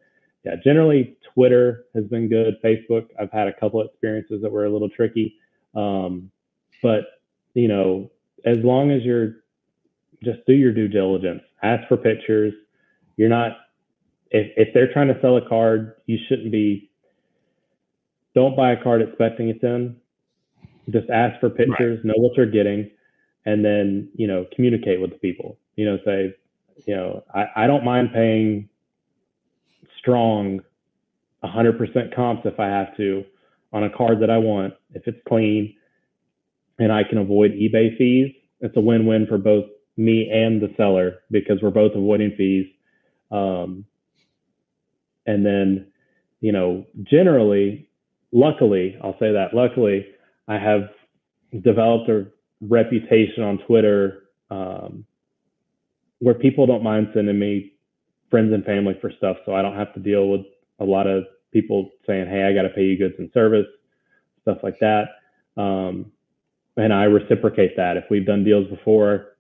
yeah, 0.45 0.56
generally 0.63 1.17
Twitter 1.34 1.86
has 1.95 2.06
been 2.06 2.30
good. 2.30 2.56
Facebook, 2.63 3.08
I've 3.19 3.32
had 3.32 3.47
a 3.47 3.54
couple 3.54 3.82
of 3.82 3.88
experiences 3.88 4.41
that 4.41 4.52
were 4.52 4.65
a 4.65 4.69
little 4.69 4.89
tricky. 4.89 5.36
Um, 5.75 6.32
but 6.82 7.02
you 7.56 7.67
know, 7.67 8.10
as 8.45 8.58
long 8.60 8.91
as 8.91 9.04
you're 9.04 9.43
just 10.23 10.39
do 10.45 10.54
your 10.54 10.71
due 10.71 10.88
diligence, 10.88 11.41
ask 11.63 11.88
for 11.88 11.97
pictures. 11.97 12.54
You're 13.17 13.30
not 13.30 13.58
if 14.32 14.52
if 14.58 14.74
they're 14.74 14.92
trying 14.92 15.08
to 15.08 15.20
sell 15.22 15.38
a 15.38 15.48
card, 15.48 15.96
you 16.06 16.18
shouldn't 16.28 16.52
be. 16.52 16.89
Don't 18.36 18.56
buy 18.56 18.72
a 18.72 18.84
card 18.84 19.02
expecting 19.02 19.50
it's 19.50 19.63
in. 19.63 19.96
Just 20.92 21.10
ask 21.10 21.39
for 21.39 21.50
pictures, 21.50 21.98
right. 21.98 22.06
know 22.06 22.13
what 22.18 22.38
you're 22.38 22.50
getting, 22.50 22.89
and 23.46 23.63
then 23.63 24.10
you 24.15 24.28
know 24.28 24.46
communicate 24.56 25.02
with 25.02 25.12
the 25.12 25.18
people. 25.18 25.58
You 25.76 25.86
know, 25.86 25.98
say, 26.06 26.36
you 26.86 26.96
know, 26.96 27.24
I, 27.34 27.63
I 27.63 27.68
don't 27.68 27.86
mind 27.86 28.10
paying 28.13 28.70
strong 30.00 30.62
100% 31.44 32.15
comps 32.15 32.42
if 32.46 32.60
I 32.60 32.68
have 32.68 32.96
to 32.98 33.24
on 33.72 33.84
a 33.84 33.89
card 33.89 34.22
that 34.22 34.30
I 34.30 34.38
want, 34.38 34.74
if 34.94 35.04
it's 35.06 35.20
clean 35.28 35.76
and 36.80 36.92
I 36.92 37.04
can 37.04 37.18
avoid 37.18 37.52
eBay 37.52 37.98
fees, 37.98 38.34
it's 38.62 38.76
a 38.76 38.82
win 38.82 39.06
win 39.06 39.28
for 39.28 39.38
both 39.38 39.65
me 39.96 40.30
and 40.32 40.62
the 40.62 40.74
seller 40.76 41.20
because 41.30 41.62
we're 41.62 41.70
both 41.70 41.92
avoiding 41.94 42.34
fees. 42.38 42.68
Um, 43.32 43.86
and 45.30 45.46
then, 45.46 45.86
you 46.42 46.52
know, 46.52 46.88
generally, 47.04 47.88
luckily, 48.32 48.98
I'll 49.04 49.18
say 49.20 49.32
that, 49.32 49.54
luckily, 49.54 50.08
I 50.48 50.58
have 50.58 50.89
developed 51.62 52.10
a 52.10 52.26
reputation 52.62 53.44
on 53.44 53.60
Twitter 53.60 54.24
um, 54.50 55.06
where 56.18 56.34
people 56.34 56.65
don't 56.65 56.84
mind 56.84 57.10
sending 57.13 57.38
me 57.38 57.74
friends 58.32 58.52
and 58.54 58.65
family 58.65 58.98
for 59.00 59.12
stuff, 59.20 59.38
so 59.46 59.54
I 59.54 59.62
don't 59.62 59.76
have 59.76 59.94
to 59.94 60.00
deal 60.00 60.30
with 60.30 60.42
a 60.80 60.84
lot 60.84 61.06
of 61.06 61.26
people 61.54 61.92
saying, 62.08 62.28
"Hey, 62.28 62.44
I 62.44 62.54
got 62.54 62.63
to 62.63 62.70
pay 62.70 62.86
you 62.86 62.98
goods 62.98 63.15
and 63.20 63.30
service," 63.32 63.68
stuff 64.42 64.58
like 64.63 64.80
that. 64.80 65.10
Um, 65.58 66.12
and 66.76 66.92
I 66.92 67.04
reciprocate 67.04 67.78
that. 67.78 67.98
If 67.98 68.06
we've 68.10 68.26
done 68.26 68.44
deals 68.44 68.68
before, 68.68 69.38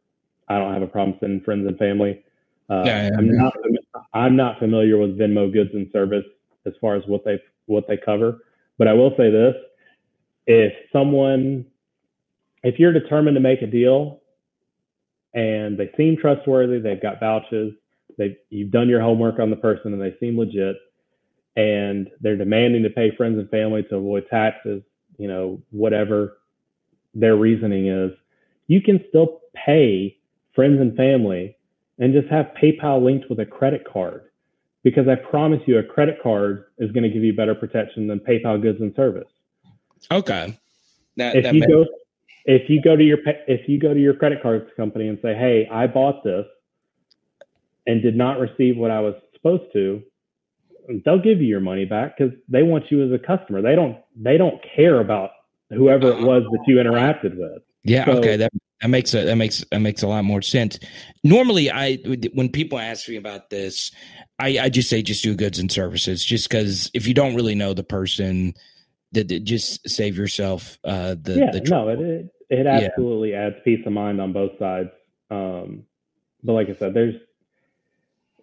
I 0.47 0.59
don't 0.59 0.73
have 0.73 0.83
a 0.83 0.87
problem 0.87 1.17
sending 1.19 1.41
friends 1.41 1.67
and 1.67 1.77
family. 1.79 2.23
Uh, 2.69 2.83
yeah, 2.85 3.03
yeah, 3.03 3.17
I'm 3.17 3.25
yeah. 3.25 3.41
not 3.41 3.53
I'm 4.13 4.35
not 4.35 4.59
familiar 4.59 4.97
with 4.97 5.17
Venmo 5.17 5.51
goods 5.51 5.71
and 5.73 5.89
service 5.91 6.25
as 6.65 6.73
far 6.81 6.95
as 6.95 7.03
what 7.07 7.23
they 7.23 7.39
what 7.65 7.87
they 7.87 7.97
cover, 7.97 8.39
but 8.77 8.87
I 8.87 8.93
will 8.93 9.11
say 9.17 9.29
this: 9.29 9.55
if 10.47 10.73
someone, 10.91 11.65
if 12.63 12.79
you're 12.79 12.93
determined 12.93 13.35
to 13.35 13.41
make 13.41 13.61
a 13.61 13.67
deal, 13.67 14.21
and 15.33 15.77
they 15.77 15.91
seem 15.95 16.17
trustworthy, 16.17 16.79
they've 16.79 17.01
got 17.01 17.19
vouchers, 17.19 17.73
they 18.17 18.37
you've 18.49 18.71
done 18.71 18.89
your 18.89 19.01
homework 19.01 19.39
on 19.39 19.49
the 19.49 19.55
person 19.55 19.93
and 19.93 20.01
they 20.01 20.15
seem 20.19 20.37
legit 20.37 20.75
and 21.55 22.09
they're 22.21 22.37
demanding 22.37 22.83
to 22.83 22.89
pay 22.89 23.11
friends 23.15 23.37
and 23.37 23.49
family 23.49 23.83
to 23.83 23.97
avoid 23.97 24.25
taxes, 24.29 24.81
you 25.17 25.27
know, 25.27 25.61
whatever 25.71 26.37
their 27.13 27.35
reasoning 27.35 27.87
is, 27.87 28.11
you 28.67 28.81
can 28.81 29.03
still 29.09 29.41
pay 29.53 30.15
friends 30.53 30.79
and 30.79 30.95
family 30.95 31.55
and 31.99 32.13
just 32.13 32.27
have 32.29 32.47
PayPal 32.61 33.03
linked 33.03 33.29
with 33.29 33.39
a 33.39 33.45
credit 33.45 33.83
card. 33.91 34.23
Because 34.83 35.07
I 35.09 35.15
promise 35.15 35.61
you, 35.65 35.77
a 35.77 35.83
credit 35.83 36.17
card 36.23 36.65
is 36.77 36.89
going 36.91 37.03
to 37.03 37.09
give 37.09 37.23
you 37.23 37.33
better 37.33 37.53
protection 37.53 38.07
than 38.07 38.19
PayPal 38.19 38.61
goods 38.61 38.79
and 38.79 38.95
service. 38.95 39.27
Okay. 40.09 40.57
That, 41.17 41.35
if 41.35 41.43
that 41.43 41.53
you 41.53 41.67
go, 41.67 41.85
if 42.45 42.69
you 42.69 42.81
go 42.81 42.95
to 42.95 43.03
your 43.03 43.19
if 43.47 43.67
you 43.67 43.77
go 43.77 43.93
to 43.93 43.99
your 43.99 44.13
credit 44.13 44.41
card 44.41 44.71
company 44.77 45.09
and 45.09 45.19
say, 45.21 45.35
"Hey, 45.35 45.67
I 45.69 45.87
bought 45.87 46.23
this 46.23 46.45
and 47.85 48.01
did 48.01 48.15
not 48.15 48.39
receive 48.39 48.77
what 48.77 48.89
I 48.89 49.01
was 49.01 49.15
supposed 49.33 49.71
to," 49.73 50.01
they'll 51.03 51.19
give 51.19 51.41
you 51.41 51.47
your 51.47 51.59
money 51.59 51.83
back 51.83 52.17
because 52.17 52.33
they 52.47 52.63
want 52.63 52.89
you 52.89 53.05
as 53.05 53.11
a 53.11 53.19
customer. 53.19 53.61
They 53.61 53.75
don't 53.75 53.97
they 54.15 54.37
don't 54.37 54.61
care 54.75 55.01
about 55.01 55.31
whoever 55.69 56.07
it 56.07 56.15
uh-huh. 56.15 56.25
was 56.25 56.43
that 56.51 56.63
you 56.67 56.77
interacted 56.77 57.37
with. 57.37 57.61
Yeah. 57.83 58.05
So, 58.05 58.13
okay. 58.13 58.37
That 58.37 58.51
that 58.81 58.87
makes 58.87 59.13
a, 59.13 59.25
that 59.25 59.35
makes 59.35 59.63
that 59.71 59.79
makes 59.79 60.03
a 60.03 60.07
lot 60.07 60.23
more 60.23 60.41
sense. 60.41 60.79
Normally, 61.23 61.69
I 61.69 61.97
when 62.33 62.49
people 62.49 62.79
ask 62.79 63.09
me 63.09 63.17
about 63.17 63.49
this, 63.49 63.91
I, 64.39 64.59
I 64.59 64.69
just 64.69 64.89
say 64.89 65.01
just 65.01 65.23
do 65.23 65.35
goods 65.35 65.59
and 65.59 65.71
services, 65.71 66.23
just 66.23 66.49
because 66.49 66.89
if 66.93 67.05
you 67.07 67.13
don't 67.13 67.35
really 67.35 67.55
know 67.55 67.73
the 67.73 67.83
person, 67.83 68.53
that 69.11 69.25
just 69.43 69.87
save 69.89 70.17
yourself 70.17 70.77
uh, 70.85 71.15
the 71.21 71.35
yeah 71.35 71.51
the 71.51 71.61
no 71.61 71.89
it 71.89 72.31
it, 72.49 72.67
absolutely 72.67 73.31
yeah. 73.31 73.47
adds 73.47 73.55
peace 73.63 73.85
of 73.85 73.91
mind 73.91 74.21
on 74.21 74.33
both 74.33 74.57
sides. 74.57 74.89
Um, 75.29 75.83
but 76.43 76.53
like 76.53 76.69
I 76.69 76.73
said, 76.73 76.93
there's 76.93 77.15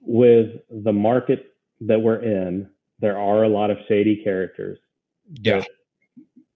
with 0.01 0.61
the 0.71 0.93
market 0.93 1.55
that 1.81 2.01
we're 2.01 2.23
in, 2.23 2.69
there 3.01 3.19
are 3.19 3.43
a 3.43 3.49
lot 3.49 3.71
of 3.71 3.79
shady 3.89 4.23
characters. 4.23 4.79
Yeah. 5.33 5.65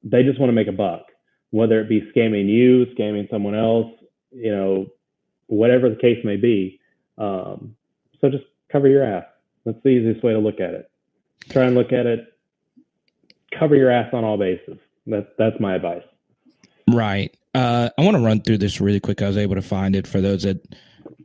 They 0.03 0.23
just 0.23 0.39
want 0.39 0.49
to 0.49 0.55
make 0.55 0.69
a 0.69 0.73
buck 0.73 1.10
whether 1.51 1.81
it 1.81 1.89
be 1.89 2.11
scamming 2.15 2.49
you, 2.49 2.87
scamming 2.97 3.31
someone 3.31 3.55
else, 3.55 3.93
you 4.31 4.55
know, 4.55 4.87
whatever 5.47 5.89
the 5.91 5.97
case 5.97 6.25
may 6.25 6.37
be. 6.37 6.81
Um, 7.19 7.75
so 8.21 8.31
just 8.31 8.45
cover 8.71 8.89
your 8.89 9.03
ass. 9.03 9.25
That's 9.65 9.79
the 9.83 9.91
easiest 9.91 10.23
way 10.23 10.33
to 10.33 10.39
look 10.39 10.61
at 10.61 10.75
it. 10.75 10.91
Try 11.51 11.65
and 11.65 11.75
look 11.75 11.93
at 11.93 12.07
it. 12.07 12.33
Cover 13.59 13.75
your 13.75 13.91
ass 13.91 14.11
on 14.13 14.25
all 14.25 14.39
bases. 14.39 14.79
That's 15.07 15.27
that's 15.39 15.59
my 15.59 15.75
advice. 15.75 16.05
Right. 16.89 17.37
Uh, 17.55 17.91
I 17.99 18.05
want 18.05 18.17
to 18.17 18.23
run 18.23 18.41
through 18.43 18.59
this 18.59 18.81
really 18.81 19.01
quick. 19.01 19.23
I 19.23 19.27
was 19.27 19.37
able 19.37 19.57
to 19.57 19.63
find 19.63 19.97
it 19.97 20.07
for 20.07 20.21
those 20.21 20.45
that 20.45 20.77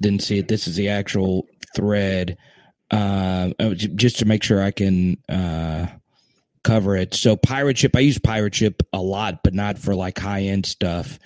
didn't 0.01 0.23
see 0.23 0.39
it. 0.39 0.47
This 0.47 0.67
is 0.67 0.75
the 0.75 0.89
actual 0.89 1.47
thread, 1.75 2.37
uh, 2.91 3.51
just 3.75 4.17
to 4.19 4.25
make 4.25 4.43
sure 4.43 4.61
I 4.61 4.71
can 4.71 5.17
uh, 5.29 5.87
cover 6.65 6.97
it. 6.97 7.13
So 7.13 7.37
pirate 7.37 7.77
ship, 7.77 7.95
I 7.95 7.99
use 7.99 8.17
pirate 8.17 8.55
ship 8.55 8.83
a 8.91 9.01
lot, 9.01 9.43
but 9.43 9.53
not 9.53 9.77
for 9.77 9.95
like 9.95 10.19
high 10.19 10.41
end 10.41 10.65
stuff. 10.65 11.19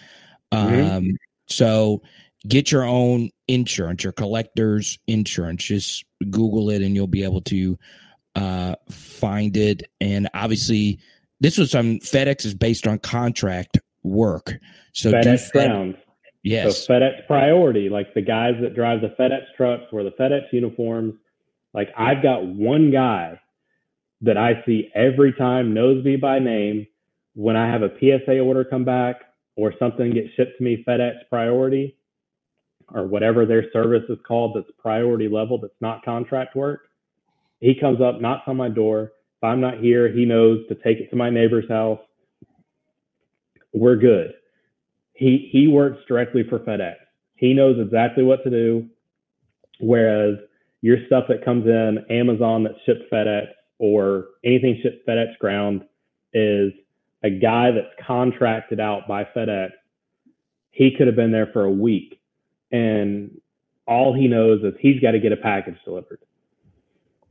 Mm-hmm. 0.52 0.97
Um, 0.97 1.17
so 1.47 2.04
get 2.47 2.71
your 2.71 2.84
own 2.84 3.32
insurance, 3.47 4.04
your 4.04 4.13
collector's 4.13 4.99
insurance. 5.08 5.63
Just 5.63 6.06
Google 6.30 6.69
it 6.69 6.82
and 6.82 6.93
you'll 6.93 7.08
be 7.08 7.23
able 7.23 7.41
to 7.41 7.80
uh, 8.36 8.75
find 8.91 9.56
it. 9.58 9.89
And 10.02 10.30
obviously, 10.34 10.99
this 11.39 11.58
was 11.58 11.71
some 11.71 11.99
FedEx 11.99 12.45
is 12.45 12.54
based 12.54 12.86
on 12.86 12.99
contract 12.99 13.80
work. 14.04 14.54
So 14.93 15.12
FedEx 15.12 15.52
ground. 15.52 15.95
Yes. 16.43 16.86
So 16.86 16.93
FedEx 16.93 17.25
priority, 17.28 17.89
like 17.89 18.13
the 18.13 18.21
guys 18.21 18.56
that 18.62 18.75
drive 18.75 19.02
the 19.02 19.15
FedEx 19.19 19.43
trucks 19.56 19.86
or 19.91 20.04
the 20.04 20.12
FedEx 20.12 20.52
uniforms. 20.52 21.13
Like 21.73 21.89
I've 21.97 22.21
got 22.21 22.45
one 22.45 22.91
guy 22.91 23.39
that 24.21 24.38
I 24.38 24.63
see 24.65 24.89
every 24.95 25.34
time 25.34 25.73
knows 25.73 26.03
me 26.03 26.15
by 26.15 26.39
name. 26.39 26.88
When 27.36 27.55
I 27.55 27.71
have 27.71 27.84
a 27.84 27.91
PSA 27.99 28.39
order 28.39 28.65
come 28.65 28.84
back 28.84 29.21
or 29.55 29.73
something 29.79 30.12
gets 30.12 30.29
shipped 30.36 30.58
to 30.58 30.63
me 30.63 30.84
FedEx 30.88 31.13
priority 31.29 31.95
or 32.93 33.05
whatever 33.05 33.45
their 33.45 33.71
service 33.71 34.03
is 34.10 34.17
called 34.27 34.55
that's 34.55 34.69
priority 34.79 35.27
level 35.27 35.60
that's 35.60 35.73
not 35.79 36.03
contract 36.03 36.55
work, 36.55 36.89
he 37.60 37.75
comes 37.79 38.01
up, 38.01 38.19
knocks 38.21 38.43
on 38.47 38.58
my 38.58 38.69
door. 38.69 39.12
If 39.38 39.43
I'm 39.43 39.62
not 39.62 39.79
here, 39.79 40.12
he 40.12 40.25
knows 40.25 40.67
to 40.67 40.75
take 40.75 40.97
it 40.97 41.10
to 41.12 41.15
my 41.15 41.29
neighbor's 41.29 41.69
house. 41.69 41.99
We're 43.73 43.95
good. 43.95 44.34
He 45.13 45.49
he 45.51 45.67
works 45.67 45.99
directly 46.08 46.43
for 46.49 46.60
FedEx. 46.60 46.95
He 47.36 47.53
knows 47.53 47.77
exactly 47.79 48.23
what 48.23 48.43
to 48.43 48.49
do. 48.49 48.88
Whereas 49.79 50.36
your 50.82 50.97
stuff 51.08 51.25
that 51.29 51.43
comes 51.45 51.65
in, 51.67 52.05
Amazon 52.10 52.63
that 52.63 52.75
ships 52.86 53.01
FedEx, 53.12 53.47
or 53.80 54.28
anything 54.44 54.80
shipped 54.84 55.08
FedEx 55.08 55.38
ground 55.39 55.84
is 56.34 56.72
a 57.24 57.30
guy 57.30 57.72
that's 57.72 57.94
contracted 58.06 58.80
out 58.80 59.08
by 59.08 59.24
FedEx. 59.24 59.72
He 60.72 60.92
could 60.96 61.08
have 61.08 61.15
been 61.15 61.32
there 61.32 61.48
for 61.48 61.63
a 61.63 61.72
week 61.72 62.20
and 62.72 63.39
all 63.88 64.13
he 64.13 64.28
knows 64.28 64.63
is 64.63 64.74
he's 64.80 65.00
got 65.02 65.12
to 65.12 65.20
get 65.20 65.32
a 65.32 65.38
package 65.38 65.78
delivered. 65.84 66.20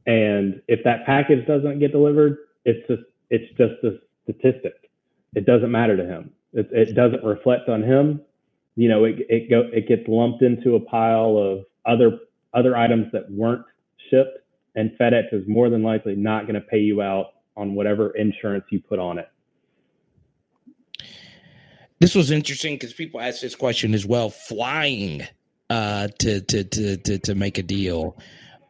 And 0.06 0.60
if 0.66 0.82
that 0.84 1.06
package 1.06 1.46
doesn't 1.46 1.78
get 1.78 1.92
delivered, 1.92 2.38
it's 2.64 2.86
just 2.88 3.02
it's 3.30 3.48
just 3.56 3.74
a 3.84 3.98
statistic. 4.24 4.90
It 5.34 5.46
doesn't 5.46 5.70
matter 5.70 5.96
to 5.96 6.04
him. 6.04 6.32
It, 6.52 6.68
it 6.72 6.94
doesn't 6.94 7.22
reflect 7.22 7.68
on 7.68 7.82
him. 7.82 8.22
You 8.74 8.88
know, 8.88 9.04
it 9.04 9.16
it 9.28 9.50
go 9.50 9.68
it 9.72 9.86
gets 9.86 10.08
lumped 10.08 10.42
into 10.42 10.74
a 10.74 10.80
pile 10.80 11.36
of 11.36 11.64
other 11.86 12.18
other 12.54 12.76
items 12.76 13.12
that 13.12 13.30
weren't 13.30 13.64
shipped 14.10 14.38
and 14.78 14.92
FedEx 14.92 15.32
is 15.32 15.46
more 15.48 15.68
than 15.68 15.82
likely 15.82 16.14
not 16.14 16.42
going 16.42 16.54
to 16.54 16.60
pay 16.60 16.78
you 16.78 17.02
out 17.02 17.32
on 17.56 17.74
whatever 17.74 18.10
insurance 18.10 18.64
you 18.70 18.80
put 18.80 19.00
on 19.00 19.18
it. 19.18 19.28
This 21.98 22.14
was 22.14 22.30
interesting 22.30 22.76
because 22.76 22.92
people 22.92 23.20
ask 23.20 23.40
this 23.40 23.56
question 23.56 23.92
as 23.92 24.06
well, 24.06 24.30
flying 24.30 25.26
uh, 25.68 26.08
to, 26.20 26.40
to 26.42 26.62
to 26.62 26.96
to 26.96 27.18
to 27.18 27.34
make 27.34 27.58
a 27.58 27.62
deal. 27.62 28.16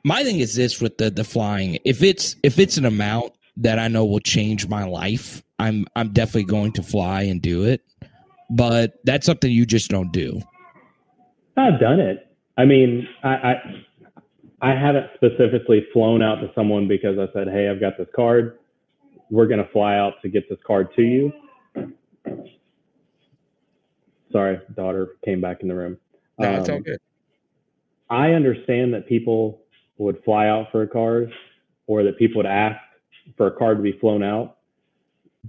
My 0.02 0.24
thing 0.24 0.38
is 0.38 0.54
this 0.54 0.80
with 0.80 0.96
the 0.96 1.10
the 1.10 1.24
flying. 1.24 1.78
If 1.84 2.02
it's 2.02 2.36
if 2.42 2.58
it's 2.58 2.78
an 2.78 2.86
amount 2.86 3.34
that 3.58 3.78
I 3.78 3.88
know 3.88 4.06
will 4.06 4.18
change 4.18 4.66
my 4.66 4.84
life, 4.84 5.42
I'm 5.58 5.86
I'm 5.94 6.14
definitely 6.14 6.44
going 6.44 6.72
to 6.72 6.82
fly 6.82 7.22
and 7.22 7.42
do 7.42 7.64
it. 7.64 7.82
But 8.48 8.94
that's 9.04 9.26
something 9.26 9.52
you 9.52 9.66
just 9.66 9.90
don't 9.90 10.10
do. 10.10 10.40
I've 11.58 11.78
done 11.78 12.00
it. 12.00 12.26
I 12.56 12.64
mean, 12.64 13.06
I, 13.22 13.28
I 13.28 13.54
I 14.60 14.70
haven't 14.70 15.06
specifically 15.14 15.86
flown 15.92 16.22
out 16.22 16.36
to 16.36 16.50
someone 16.54 16.88
because 16.88 17.18
I 17.18 17.32
said, 17.32 17.48
"Hey, 17.48 17.68
I've 17.68 17.80
got 17.80 17.96
this 17.96 18.08
card. 18.14 18.58
We're 19.30 19.46
going 19.46 19.64
to 19.64 19.70
fly 19.70 19.96
out 19.96 20.14
to 20.22 20.28
get 20.28 20.48
this 20.48 20.58
card 20.66 20.88
to 20.96 21.02
you." 21.02 21.32
Sorry, 24.32 24.60
daughter 24.74 25.16
came 25.24 25.40
back 25.40 25.62
in 25.62 25.68
the 25.68 25.74
room. 25.74 25.96
No, 26.38 26.48
um, 26.48 26.54
it's 26.56 26.68
all 26.68 26.80
good. 26.80 26.98
I 28.10 28.32
understand 28.32 28.92
that 28.94 29.06
people 29.06 29.62
would 29.98 30.22
fly 30.24 30.48
out 30.48 30.70
for 30.72 30.82
a 30.82 30.88
card, 30.88 31.32
or 31.86 32.02
that 32.02 32.18
people 32.18 32.38
would 32.38 32.46
ask 32.46 32.78
for 33.36 33.46
a 33.46 33.50
card 33.50 33.76
to 33.78 33.82
be 33.82 33.92
flown 33.92 34.22
out. 34.22 34.56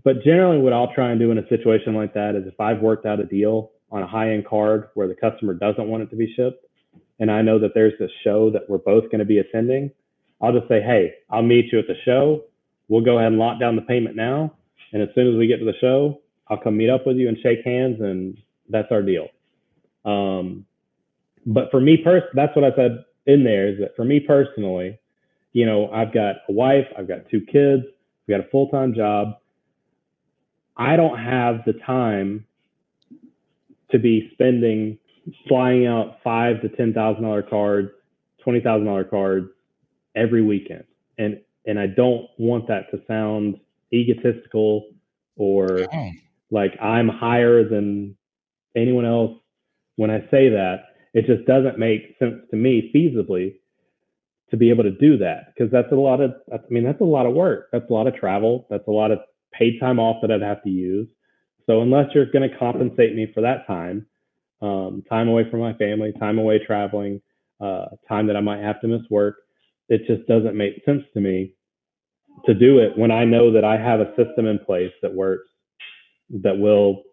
But 0.03 0.23
generally, 0.23 0.59
what 0.59 0.73
I'll 0.73 0.93
try 0.93 1.11
and 1.11 1.19
do 1.19 1.31
in 1.31 1.37
a 1.39 1.47
situation 1.47 1.95
like 1.95 2.13
that 2.13 2.35
is 2.35 2.45
if 2.45 2.59
I've 2.59 2.79
worked 2.79 3.05
out 3.05 3.19
a 3.19 3.25
deal 3.25 3.71
on 3.91 4.03
a 4.03 4.07
high 4.07 4.33
end 4.33 4.45
card 4.45 4.89
where 4.93 5.07
the 5.07 5.15
customer 5.15 5.53
doesn't 5.53 5.87
want 5.87 6.03
it 6.03 6.09
to 6.11 6.15
be 6.15 6.31
shipped, 6.35 6.65
and 7.19 7.29
I 7.29 7.41
know 7.41 7.59
that 7.59 7.71
there's 7.73 7.93
this 7.99 8.11
show 8.23 8.49
that 8.51 8.69
we're 8.69 8.77
both 8.77 9.05
going 9.05 9.19
to 9.19 9.25
be 9.25 9.39
attending, 9.39 9.91
I'll 10.41 10.53
just 10.53 10.67
say, 10.67 10.81
hey, 10.81 11.13
I'll 11.29 11.43
meet 11.43 11.71
you 11.71 11.79
at 11.79 11.87
the 11.87 11.95
show. 12.05 12.45
We'll 12.87 13.03
go 13.03 13.17
ahead 13.17 13.31
and 13.31 13.39
lock 13.39 13.59
down 13.59 13.75
the 13.75 13.81
payment 13.81 14.15
now. 14.15 14.53
And 14.93 15.01
as 15.01 15.09
soon 15.13 15.31
as 15.31 15.37
we 15.37 15.47
get 15.47 15.57
to 15.57 15.65
the 15.65 15.77
show, 15.81 16.21
I'll 16.47 16.57
come 16.57 16.77
meet 16.77 16.89
up 16.89 17.05
with 17.05 17.17
you 17.17 17.27
and 17.27 17.37
shake 17.43 17.63
hands, 17.63 17.97
and 17.99 18.37
that's 18.69 18.87
our 18.91 19.01
deal. 19.01 19.27
Um, 20.05 20.65
but 21.45 21.69
for 21.71 21.79
me, 21.79 21.97
pers- 21.97 22.23
that's 22.33 22.55
what 22.55 22.65
I 22.65 22.75
said 22.75 23.03
in 23.25 23.43
there 23.43 23.67
is 23.67 23.79
that 23.79 23.95
for 23.95 24.03
me 24.03 24.19
personally, 24.19 24.99
you 25.53 25.65
know, 25.65 25.89
I've 25.91 26.13
got 26.13 26.37
a 26.47 26.51
wife, 26.51 26.87
I've 26.97 27.07
got 27.07 27.29
two 27.29 27.41
kids, 27.41 27.83
we 28.27 28.35
got 28.35 28.45
a 28.45 28.49
full 28.49 28.69
time 28.69 28.93
job. 28.93 29.37
I 30.77 30.95
don't 30.95 31.17
have 31.17 31.65
the 31.65 31.73
time 31.85 32.45
to 33.91 33.99
be 33.99 34.29
spending 34.33 34.97
flying 35.47 35.85
out 35.85 36.17
five 36.23 36.61
to 36.61 36.69
ten 36.69 36.93
thousand 36.93 37.23
dollar 37.23 37.43
cards, 37.43 37.89
twenty 38.43 38.61
thousand 38.61 38.85
dollar 38.85 39.03
cards 39.03 39.47
every 40.15 40.41
weekend, 40.41 40.83
and 41.17 41.39
and 41.65 41.79
I 41.79 41.87
don't 41.87 42.27
want 42.37 42.67
that 42.67 42.91
to 42.91 43.01
sound 43.07 43.59
egotistical 43.93 44.89
or 45.35 45.87
oh. 45.93 46.11
like 46.51 46.73
I'm 46.81 47.07
higher 47.07 47.67
than 47.67 48.15
anyone 48.75 49.05
else. 49.05 49.37
When 49.95 50.09
I 50.09 50.21
say 50.31 50.49
that, 50.49 50.85
it 51.13 51.25
just 51.25 51.45
doesn't 51.45 51.77
make 51.77 52.15
sense 52.19 52.41
to 52.51 52.55
me 52.55 52.91
feasibly 52.95 53.55
to 54.51 54.57
be 54.57 54.69
able 54.69 54.83
to 54.83 54.91
do 54.91 55.17
that 55.17 55.53
because 55.53 55.71
that's 55.71 55.91
a 55.91 55.95
lot 55.95 56.21
of 56.21 56.31
I 56.51 56.57
mean 56.69 56.83
that's 56.83 57.01
a 57.01 57.05
lot 57.05 57.25
of 57.25 57.33
work. 57.33 57.69
That's 57.71 57.89
a 57.89 57.93
lot 57.93 58.07
of 58.07 58.15
travel. 58.15 58.67
That's 58.69 58.87
a 58.87 58.91
lot 58.91 59.11
of 59.11 59.19
paid 59.51 59.79
time 59.79 59.99
off 59.99 60.17
that 60.21 60.31
I'd 60.31 60.41
have 60.41 60.63
to 60.63 60.69
use. 60.69 61.07
So 61.65 61.81
unless 61.81 62.07
you're 62.15 62.31
going 62.31 62.49
to 62.49 62.57
compensate 62.57 63.15
me 63.15 63.31
for 63.33 63.41
that 63.41 63.67
time, 63.67 64.07
um, 64.61 65.03
time 65.09 65.27
away 65.27 65.49
from 65.49 65.59
my 65.61 65.73
family, 65.73 66.13
time 66.19 66.37
away 66.37 66.59
traveling, 66.65 67.21
uh, 67.61 67.85
time 68.07 68.27
that 68.27 68.35
I 68.35 68.41
might 68.41 68.61
have 68.61 68.81
to 68.81 68.87
miss 68.87 69.01
work. 69.09 69.37
It 69.87 70.05
just 70.07 70.27
doesn't 70.27 70.55
make 70.55 70.83
sense 70.85 71.03
to 71.13 71.19
me 71.19 71.55
to 72.45 72.53
do 72.53 72.79
it 72.79 72.97
when 72.97 73.11
I 73.11 73.25
know 73.25 73.51
that 73.53 73.63
I 73.63 73.77
have 73.77 73.99
a 73.99 74.15
system 74.15 74.45
in 74.45 74.59
place 74.59 74.93
that 75.01 75.13
works, 75.13 75.47
that 76.41 76.57
will 76.57 77.03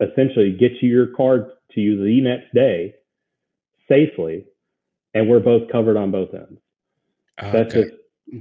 essentially 0.00 0.52
get 0.52 0.72
you 0.80 0.88
your 0.88 1.08
card 1.08 1.50
to 1.72 1.80
you 1.80 2.02
the 2.02 2.20
next 2.20 2.52
day 2.54 2.94
safely, 3.88 4.46
and 5.14 5.28
we're 5.28 5.40
both 5.40 5.70
covered 5.70 5.96
on 5.96 6.10
both 6.10 6.32
ends. 6.34 6.60
Okay. 7.42 7.52
That's 7.52 7.74
just 7.74 7.90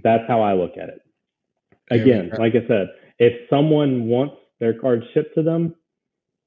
that's 0.04 0.24
how 0.28 0.42
I 0.42 0.54
look 0.54 0.78
at 0.78 0.90
it. 0.90 1.02
Again, 1.92 2.32
like 2.38 2.54
I 2.54 2.68
said, 2.68 2.90
if 3.18 3.50
someone 3.50 4.06
wants 4.06 4.36
their 4.60 4.80
card 4.80 5.04
shipped 5.14 5.36
to 5.36 5.44
them, 5.44 5.76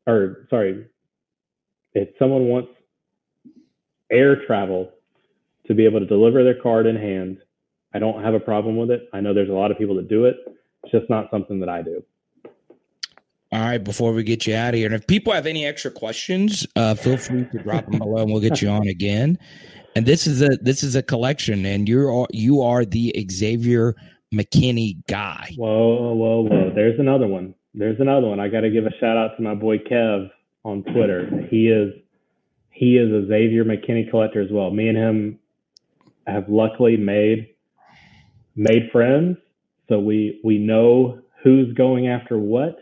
or 0.07 0.47
sorry, 0.51 0.87
if 1.95 2.09
someone 2.19 2.47
wants 2.47 2.71
air 4.11 4.45
travel 4.47 4.93
to 5.67 5.75
be 5.75 5.85
able 5.85 6.01
to 6.01 6.07
deliver 6.07 6.45
their 6.45 6.61
card 6.61 6.87
in 6.87 6.97
hand, 6.97 7.39
I 7.95 7.99
don't 7.99 8.23
have 8.23 8.35
a 8.35 8.41
problem 8.41 8.77
with 8.77 8.91
it. 8.91 9.09
I 9.13 9.21
know 9.21 9.35
there's 9.35 9.51
a 9.51 9.55
lot 9.55 9.71
of 9.71 9.79
people 9.79 9.97
that 9.97 10.09
do 10.09 10.25
it. 10.25 10.37
It's 10.83 10.93
just 10.93 11.09
not 11.11 11.31
something 11.31 11.61
that 11.61 11.69
I 11.69 11.83
do. 11.83 12.03
All 13.53 13.61
right, 13.61 13.83
before 13.83 14.13
we 14.13 14.23
get 14.23 14.47
you 14.47 14.55
out 14.55 14.71
of 14.73 14.79
here, 14.79 14.87
and 14.87 14.95
if 14.95 15.07
people 15.07 15.33
have 15.33 15.45
any 15.45 15.67
extra 15.67 15.91
questions, 15.91 16.67
uh, 16.75 16.95
feel 16.95 17.19
free 17.19 17.45
to 17.53 17.59
drop 17.59 17.85
them 17.85 17.99
below, 17.99 18.23
and 18.23 18.33
we'll 18.33 18.41
get 18.41 18.63
you 18.63 18.69
on 18.71 18.89
again. 18.89 19.39
And 19.95 20.07
this 20.07 20.27
is 20.27 20.41
a 20.41 20.49
this 20.63 20.83
is 20.83 20.97
a 20.97 21.03
collection, 21.03 21.67
and 21.67 21.87
you're 21.87 22.27
you 22.31 22.63
are 22.63 22.87
the 22.87 23.15
Xavier 23.31 23.95
McKinney 24.33 25.07
guy. 25.07 25.53
Whoa, 25.57 26.15
whoa, 26.15 26.41
whoa! 26.41 26.73
There's 26.75 26.99
another 26.99 27.27
one. 27.27 27.55
There's 27.75 28.01
another 28.01 28.27
one. 28.27 28.41
I 28.41 28.49
got 28.49 28.61
to 28.61 28.71
give 28.71 28.87
a 28.87 28.91
shout 28.99 29.19
out 29.19 29.37
to 29.37 29.43
my 29.43 29.55
boy 29.55 29.79
Kev 29.79 30.31
on 30.65 30.83
Twitter. 30.85 31.47
He 31.51 31.69
is 31.69 31.93
he 32.71 32.97
is 32.97 33.11
a 33.13 33.27
Xavier 33.27 33.65
McKinney 33.65 34.11
collector 34.11 34.41
as 34.41 34.51
well. 34.51 34.71
Me 34.71 34.89
and 34.89 34.97
him 34.97 35.39
have 36.27 36.49
luckily 36.49 36.97
made 36.97 37.49
made 38.57 38.91
friends, 38.91 39.37
so 39.89 39.99
we 39.99 40.41
we 40.45 40.59
know 40.59 41.21
who's 41.43 41.73
going 41.75 42.09
after 42.09 42.39
what. 42.39 42.77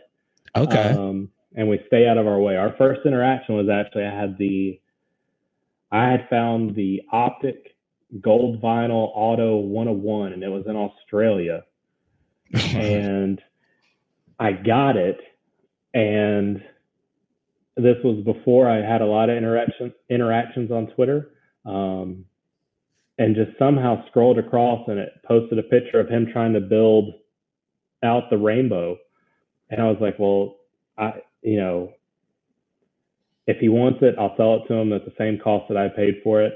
Okay. 0.55 0.89
Um, 0.89 1.29
and 1.55 1.67
we 1.67 1.79
stay 1.87 2.07
out 2.07 2.17
of 2.17 2.27
our 2.27 2.39
way. 2.39 2.55
Our 2.55 2.75
first 2.77 3.01
interaction 3.05 3.55
was 3.55 3.69
actually 3.69 4.05
I 4.05 4.15
had 4.15 4.37
the 4.37 4.79
I 5.91 6.09
had 6.09 6.27
found 6.29 6.75
the 6.75 7.01
optic 7.11 7.75
gold 8.21 8.61
vinyl 8.61 9.11
auto 9.13 9.57
101 9.57 10.33
and 10.33 10.43
it 10.43 10.49
was 10.49 10.65
in 10.67 10.75
Australia. 10.75 11.63
and 12.53 13.41
I 14.39 14.51
got 14.51 14.97
it 14.97 15.17
and 15.93 16.63
this 17.77 17.97
was 18.03 18.23
before 18.23 18.69
I 18.69 18.77
had 18.77 19.01
a 19.01 19.05
lot 19.05 19.29
of 19.29 19.37
interaction 19.37 19.93
interactions 20.09 20.71
on 20.71 20.87
Twitter. 20.87 21.31
Um, 21.65 22.25
and 23.21 23.35
just 23.35 23.57
somehow 23.59 24.03
scrolled 24.07 24.39
across 24.39 24.87
and 24.87 24.97
it 24.97 25.09
posted 25.27 25.59
a 25.59 25.63
picture 25.63 25.99
of 25.99 26.09
him 26.09 26.27
trying 26.31 26.53
to 26.53 26.59
build 26.59 27.13
out 28.03 28.31
the 28.31 28.37
rainbow. 28.37 28.97
And 29.69 29.79
I 29.79 29.85
was 29.85 29.97
like, 30.01 30.17
well, 30.17 30.55
I, 30.97 31.21
you 31.43 31.57
know, 31.57 31.93
if 33.45 33.57
he 33.57 33.69
wants 33.69 33.99
it, 34.01 34.15
I'll 34.17 34.35
sell 34.37 34.55
it 34.55 34.67
to 34.67 34.73
him 34.73 34.91
at 34.91 35.05
the 35.05 35.13
same 35.19 35.37
cost 35.37 35.67
that 35.69 35.77
I 35.77 35.89
paid 35.89 36.15
for 36.23 36.41
it 36.41 36.53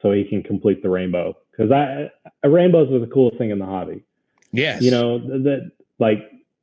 so 0.00 0.12
he 0.12 0.24
can 0.24 0.42
complete 0.42 0.82
the 0.82 0.88
rainbow. 0.88 1.36
Cause 1.56 1.70
I, 1.70 2.10
rainbows 2.46 2.90
are 2.90 2.98
the 2.98 3.12
coolest 3.12 3.36
thing 3.36 3.50
in 3.50 3.58
the 3.58 3.66
hobby. 3.66 4.02
Yes. 4.50 4.82
You 4.82 4.92
know, 4.92 5.18
that 5.18 5.72
like 5.98 6.20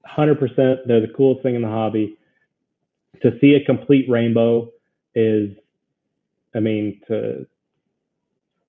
100%, 0.07 0.87
they're 0.87 1.01
the 1.01 1.13
coolest 1.15 1.43
thing 1.43 1.53
in 1.55 1.61
the 1.61 1.67
hobby. 1.67 2.17
To 3.23 3.31
see 3.39 3.53
a 3.53 3.63
complete 3.65 4.09
rainbow 4.09 4.71
is, 5.13 5.51
I 6.55 6.59
mean, 6.59 7.01
to, 7.07 7.45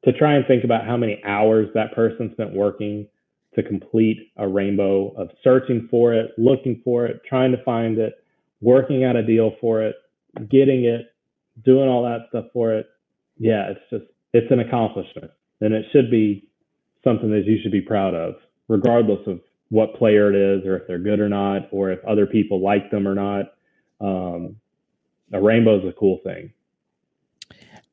to 0.05 0.13
try 0.13 0.35
and 0.35 0.47
think 0.47 0.65
about 0.65 0.87
how 0.87 0.97
many 0.97 1.23
hours 1.25 1.69
that 1.75 1.95
person 1.95 2.31
spent 2.33 2.53
working 2.53 3.09
to 3.55 3.63
complete 3.63 4.33
a 4.37 4.49
rainbow 4.49 5.11
of 5.17 5.31
searching 5.45 5.89
for 5.91 6.15
it, 6.15 6.33
looking 6.39 6.81
for 6.85 7.07
it, 7.07 7.21
trying 7.29 7.53
to 7.53 7.63
find 7.65 7.99
it, 7.99 8.15
working 8.61 9.05
out 9.05 9.17
a 9.17 9.23
deal 9.23 9.53
for 9.61 9.83
it, 9.83 9.97
getting 10.51 10.85
it, 10.85 11.15
doing 11.65 11.89
all 11.89 12.03
that 12.03 12.27
stuff 12.29 12.47
for 12.53 12.73
it. 12.73 12.87
Yeah, 13.39 13.71
it's 13.71 13.81
just, 13.91 14.05
it's 14.33 14.51
an 14.51 14.61
accomplishment. 14.61 15.31
And 15.61 15.75
it 15.75 15.87
should 15.93 16.11
be 16.11 16.49
something 17.05 17.31
that 17.31 17.45
you 17.47 17.59
should 17.63 17.73
be 17.73 17.81
proud 17.81 18.15
of, 18.15 18.35
regardless 18.69 19.21
of 19.27 19.41
what 19.69 19.95
player 19.97 20.33
it 20.33 20.37
is 20.37 20.67
or 20.67 20.77
if 20.77 20.87
they're 20.87 20.99
good 20.99 21.21
or 21.21 21.29
not, 21.29 21.69
or 21.71 21.91
if 21.91 22.05
other 22.05 22.27
people 22.27 22.63
like 22.63 22.91
them 22.91 23.07
or 23.07 23.15
not. 23.15 23.55
Um, 24.03 24.57
a 25.33 25.41
rainbow 25.41 25.79
is 25.79 25.89
a 25.89 25.93
cool 25.93 26.19
thing. 26.25 26.53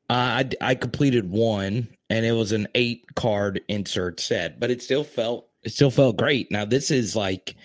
Uh, 0.09 0.43
I, 0.43 0.49
I 0.61 0.75
completed 0.75 1.29
one 1.29 1.87
and 2.09 2.25
it 2.25 2.31
was 2.31 2.51
an 2.51 2.67
eight 2.75 3.05
card 3.15 3.61
insert 3.67 4.19
set, 4.19 4.59
but 4.59 4.71
it 4.71 4.81
still 4.81 5.03
felt 5.03 5.47
it 5.63 5.71
still 5.71 5.91
felt 5.91 6.17
great. 6.17 6.51
Now 6.51 6.65
this 6.65 6.89
is 6.89 7.15
like 7.15 7.55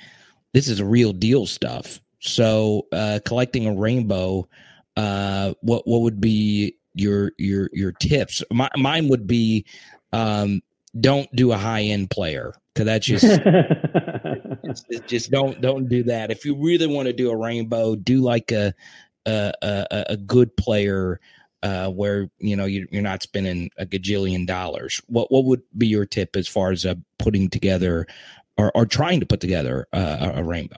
this 0.52 0.68
is 0.68 0.82
real 0.82 1.12
deal 1.12 1.46
stuff. 1.46 2.00
So 2.20 2.86
uh, 2.92 3.20
collecting 3.24 3.66
a 3.66 3.72
rainbow, 3.72 4.48
uh, 4.96 5.54
what 5.60 5.86
what 5.86 6.02
would 6.02 6.20
be 6.20 6.76
your 6.94 7.32
your 7.38 7.70
your 7.72 7.92
tips? 7.92 8.42
My, 8.52 8.68
mine 8.76 9.08
would 9.08 9.26
be 9.26 9.64
um, 10.12 10.62
don't 11.00 11.34
do 11.34 11.52
a 11.52 11.56
high 11.56 11.82
end 11.82 12.10
player 12.10 12.54
because 12.72 12.86
that's 12.86 13.06
just 13.06 13.24
it's, 14.64 14.84
it's 14.88 15.06
just 15.10 15.30
don't 15.30 15.60
don't 15.60 15.88
do 15.88 16.02
that. 16.04 16.30
If 16.30 16.44
you 16.44 16.56
really 16.56 16.86
want 16.86 17.06
to 17.06 17.12
do 17.12 17.30
a 17.30 17.36
rainbow, 17.36 17.96
do 17.96 18.20
like 18.20 18.52
a 18.52 18.74
a 19.26 19.52
a, 19.62 20.04
a 20.10 20.16
good 20.16 20.56
player 20.56 21.20
uh, 21.62 21.88
where 21.88 22.28
you 22.38 22.54
know 22.54 22.66
you, 22.66 22.86
are 22.92 23.02
not 23.02 23.22
spending 23.22 23.70
a 23.78 23.86
gajillion 23.86 24.46
dollars. 24.46 25.00
What 25.06 25.32
what 25.32 25.44
would 25.46 25.62
be 25.76 25.86
your 25.86 26.06
tip 26.06 26.36
as 26.36 26.46
far 26.46 26.70
as 26.70 26.84
uh, 26.84 26.94
putting 27.18 27.48
together 27.48 28.06
or, 28.58 28.70
or 28.74 28.86
trying 28.86 29.20
to 29.20 29.26
put 29.26 29.40
together 29.40 29.86
uh, 29.92 30.30
a, 30.34 30.40
a 30.40 30.44
rainbow? 30.44 30.76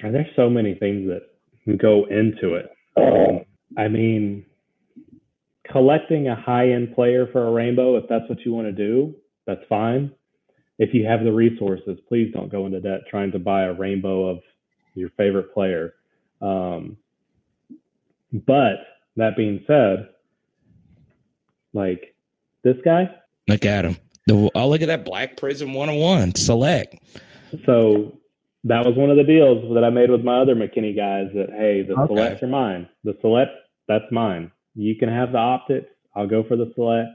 There's 0.00 0.26
so 0.36 0.48
many 0.48 0.74
things 0.74 1.08
that 1.08 1.78
go 1.78 2.04
into 2.06 2.54
it. 2.54 2.70
Um, 2.96 3.44
I 3.76 3.88
mean, 3.88 4.44
collecting 5.70 6.28
a 6.28 6.36
high 6.36 6.70
end 6.70 6.94
player 6.94 7.26
for 7.32 7.48
a 7.48 7.50
rainbow, 7.50 7.96
if 7.96 8.04
that's 8.08 8.28
what 8.28 8.40
you 8.44 8.52
want 8.52 8.66
to 8.68 8.72
do, 8.72 9.14
that's 9.46 9.62
fine. 9.68 10.12
If 10.78 10.92
you 10.92 11.06
have 11.06 11.24
the 11.24 11.32
resources, 11.32 11.98
please 12.08 12.32
don't 12.32 12.50
go 12.50 12.66
into 12.66 12.80
debt 12.80 13.02
trying 13.08 13.32
to 13.32 13.38
buy 13.38 13.64
a 13.64 13.72
rainbow 13.72 14.26
of 14.26 14.40
your 14.94 15.10
favorite 15.10 15.54
player. 15.54 15.94
Um, 16.40 16.96
but 18.32 18.86
that 19.16 19.36
being 19.36 19.62
said, 19.66 20.08
like 21.72 22.14
this 22.62 22.76
guy. 22.84 23.10
Look 23.48 23.64
at 23.64 23.84
him. 23.84 23.96
The, 24.26 24.50
oh, 24.54 24.68
look 24.68 24.80
at 24.80 24.88
that 24.88 25.04
Black 25.04 25.36
Prizm 25.36 25.74
101 25.74 26.34
select. 26.36 26.96
So 27.66 28.18
that 28.64 28.84
was 28.86 28.96
one 28.96 29.10
of 29.10 29.16
the 29.16 29.24
deals 29.24 29.72
that 29.74 29.84
I 29.84 29.90
made 29.90 30.10
with 30.10 30.24
my 30.24 30.40
other 30.40 30.54
McKinney 30.54 30.96
guys 30.96 31.28
that, 31.34 31.50
hey, 31.50 31.82
the 31.82 31.94
okay. 31.94 32.14
selects 32.14 32.42
are 32.42 32.48
mine. 32.48 32.88
The 33.04 33.16
select, 33.20 33.50
that's 33.86 34.10
mine. 34.10 34.50
You 34.74 34.96
can 34.96 35.10
have 35.10 35.32
the 35.32 35.38
optics. 35.38 35.90
I'll 36.16 36.26
go 36.26 36.42
for 36.42 36.56
the 36.56 36.72
select. 36.74 37.10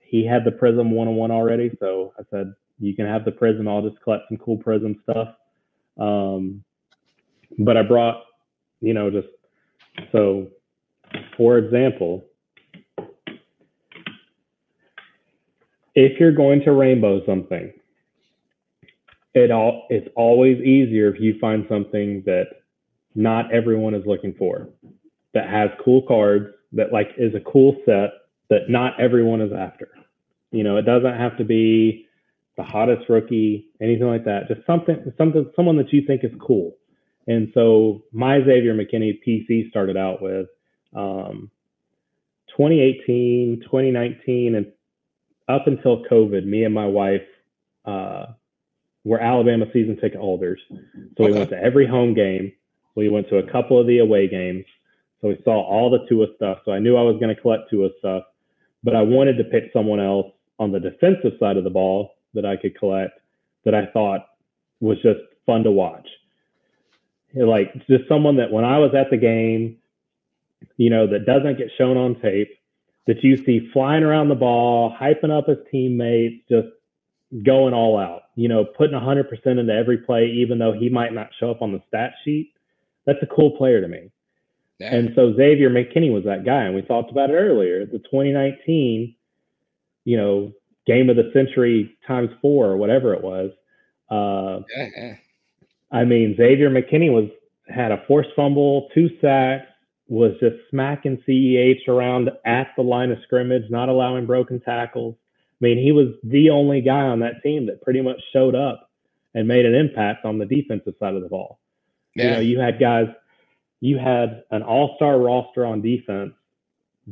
He 0.00 0.24
had 0.24 0.44
the 0.44 0.52
Prizm 0.52 0.90
101 0.90 1.30
already. 1.32 1.76
So 1.80 2.12
I 2.18 2.22
said, 2.30 2.54
you 2.78 2.94
can 2.94 3.06
have 3.06 3.24
the 3.24 3.32
Prizm. 3.32 3.68
I'll 3.68 3.88
just 3.88 4.02
collect 4.02 4.24
some 4.28 4.38
cool 4.38 4.58
Prizm 4.58 4.96
stuff. 5.02 5.28
Um, 5.98 6.62
but 7.58 7.76
I 7.76 7.82
brought, 7.82 8.22
you 8.80 8.92
know, 8.94 9.10
just 9.10 9.28
so 10.12 10.48
for 11.36 11.58
example, 11.58 12.24
if 15.94 16.20
you're 16.20 16.32
going 16.32 16.62
to 16.62 16.72
rainbow 16.72 17.24
something, 17.24 17.72
it 19.34 19.50
all 19.50 19.86
it's 19.90 20.08
always 20.16 20.58
easier 20.62 21.12
if 21.12 21.20
you 21.20 21.38
find 21.38 21.66
something 21.68 22.22
that 22.26 22.46
not 23.14 23.52
everyone 23.52 23.94
is 23.94 24.04
looking 24.06 24.34
for, 24.38 24.68
that 25.34 25.48
has 25.48 25.70
cool 25.84 26.02
cards, 26.02 26.48
that 26.72 26.92
like 26.92 27.10
is 27.18 27.34
a 27.34 27.40
cool 27.40 27.76
set 27.84 28.10
that 28.48 28.68
not 28.68 28.98
everyone 29.00 29.40
is 29.40 29.52
after. 29.52 29.88
You 30.52 30.64
know, 30.64 30.76
it 30.76 30.82
doesn't 30.82 31.16
have 31.16 31.36
to 31.38 31.44
be 31.44 32.06
the 32.56 32.62
hottest 32.62 33.08
rookie, 33.08 33.68
anything 33.80 34.06
like 34.06 34.24
that. 34.24 34.48
Just 34.48 34.66
something, 34.66 35.12
something, 35.18 35.50
someone 35.54 35.76
that 35.76 35.92
you 35.92 36.02
think 36.06 36.24
is 36.24 36.32
cool. 36.40 36.76
And 37.26 37.50
so 37.54 38.02
my 38.12 38.38
Xavier 38.38 38.74
McKinney 38.74 39.18
PC 39.26 39.68
started 39.68 39.96
out 39.96 40.22
with 40.22 40.46
um, 40.94 41.50
2018, 42.56 43.60
2019, 43.64 44.54
and 44.54 44.66
up 45.48 45.66
until 45.66 46.04
COVID, 46.04 46.46
me 46.46 46.64
and 46.64 46.74
my 46.74 46.86
wife 46.86 47.26
uh, 47.84 48.26
were 49.04 49.20
Alabama 49.20 49.66
season 49.72 49.96
ticket 49.96 50.20
holders. 50.20 50.60
So 50.70 51.24
okay. 51.24 51.32
we 51.32 51.32
went 51.32 51.50
to 51.50 51.62
every 51.62 51.86
home 51.86 52.14
game. 52.14 52.52
We 52.94 53.08
went 53.08 53.28
to 53.28 53.38
a 53.38 53.52
couple 53.52 53.78
of 53.78 53.86
the 53.86 53.98
away 53.98 54.28
games. 54.28 54.64
So 55.20 55.28
we 55.28 55.38
saw 55.44 55.62
all 55.62 55.90
the 55.90 56.06
Tua 56.08 56.26
stuff. 56.36 56.58
So 56.64 56.72
I 56.72 56.78
knew 56.78 56.96
I 56.96 57.02
was 57.02 57.16
going 57.20 57.34
to 57.34 57.40
collect 57.40 57.70
Tua 57.70 57.90
stuff, 57.98 58.24
but 58.82 58.94
I 58.94 59.02
wanted 59.02 59.36
to 59.38 59.44
pick 59.44 59.64
someone 59.72 60.00
else 60.00 60.32
on 60.58 60.72
the 60.72 60.80
defensive 60.80 61.32
side 61.38 61.56
of 61.56 61.64
the 61.64 61.70
ball 61.70 62.15
that 62.36 62.46
I 62.46 62.56
could 62.56 62.78
collect 62.78 63.18
that 63.64 63.74
I 63.74 63.86
thought 63.86 64.26
was 64.80 65.00
just 65.02 65.20
fun 65.44 65.64
to 65.64 65.70
watch. 65.70 66.08
Like 67.34 67.74
just 67.86 68.08
someone 68.08 68.36
that 68.36 68.50
when 68.50 68.64
I 68.64 68.78
was 68.78 68.94
at 68.94 69.10
the 69.10 69.16
game, 69.16 69.78
you 70.76 70.88
know, 70.88 71.06
that 71.06 71.26
doesn't 71.26 71.58
get 71.58 71.70
shown 71.76 71.96
on 71.96 72.20
tape, 72.20 72.56
that 73.06 73.22
you 73.22 73.36
see 73.44 73.68
flying 73.72 74.02
around 74.02 74.28
the 74.28 74.34
ball, 74.34 74.94
hyping 74.98 75.36
up 75.36 75.48
his 75.48 75.58
teammates, 75.70 76.44
just 76.48 76.68
going 77.44 77.74
all 77.74 77.98
out, 77.98 78.22
you 78.36 78.48
know, 78.48 78.64
putting 78.64 78.98
100% 78.98 79.46
into 79.46 79.72
every 79.72 79.98
play, 79.98 80.26
even 80.26 80.58
though 80.58 80.72
he 80.72 80.88
might 80.88 81.12
not 81.12 81.30
show 81.38 81.50
up 81.50 81.62
on 81.62 81.72
the 81.72 81.82
stat 81.88 82.14
sheet. 82.24 82.52
That's 83.04 83.22
a 83.22 83.26
cool 83.26 83.56
player 83.56 83.80
to 83.80 83.88
me. 83.88 84.10
Yeah. 84.78 84.94
And 84.94 85.12
so 85.14 85.34
Xavier 85.34 85.70
McKinney 85.70 86.12
was 86.12 86.24
that 86.24 86.44
guy. 86.44 86.64
And 86.64 86.74
we 86.74 86.82
talked 86.82 87.10
about 87.10 87.30
it 87.30 87.34
earlier. 87.34 87.86
The 87.86 87.98
2019, 87.98 89.14
you 90.04 90.16
know, 90.16 90.52
game 90.86 91.10
of 91.10 91.16
the 91.16 91.30
century 91.32 91.96
times 92.06 92.30
four 92.40 92.66
or 92.66 92.76
whatever 92.76 93.14
it 93.14 93.22
was. 93.22 93.50
Uh, 94.10 94.62
yeah. 94.76 95.14
I 95.90 96.04
mean, 96.04 96.36
Xavier 96.36 96.70
McKinney 96.70 97.12
was 97.12 97.30
had 97.68 97.92
a 97.92 98.04
forced 98.06 98.30
fumble, 98.36 98.88
two 98.94 99.10
sacks, 99.20 99.66
was 100.08 100.32
just 100.40 100.56
smacking 100.70 101.22
CEH 101.28 101.88
around 101.88 102.30
at 102.44 102.68
the 102.76 102.82
line 102.82 103.10
of 103.10 103.18
scrimmage, 103.24 103.64
not 103.70 103.88
allowing 103.88 104.26
broken 104.26 104.60
tackles. 104.60 105.16
I 105.60 105.64
mean, 105.64 105.78
he 105.78 105.90
was 105.90 106.08
the 106.22 106.50
only 106.50 106.80
guy 106.80 107.02
on 107.02 107.20
that 107.20 107.42
team 107.42 107.66
that 107.66 107.82
pretty 107.82 108.02
much 108.02 108.20
showed 108.32 108.54
up 108.54 108.90
and 109.34 109.48
made 109.48 109.66
an 109.66 109.74
impact 109.74 110.24
on 110.24 110.38
the 110.38 110.46
defensive 110.46 110.94
side 111.00 111.14
of 111.14 111.22
the 111.22 111.28
ball. 111.28 111.58
Yeah. 112.14 112.24
You 112.24 112.30
know, 112.30 112.40
you 112.40 112.60
had 112.60 112.78
guys, 112.78 113.08
you 113.80 113.98
had 113.98 114.44
an 114.50 114.62
all-star 114.62 115.18
roster 115.18 115.66
on 115.66 115.82
defense 115.82 116.32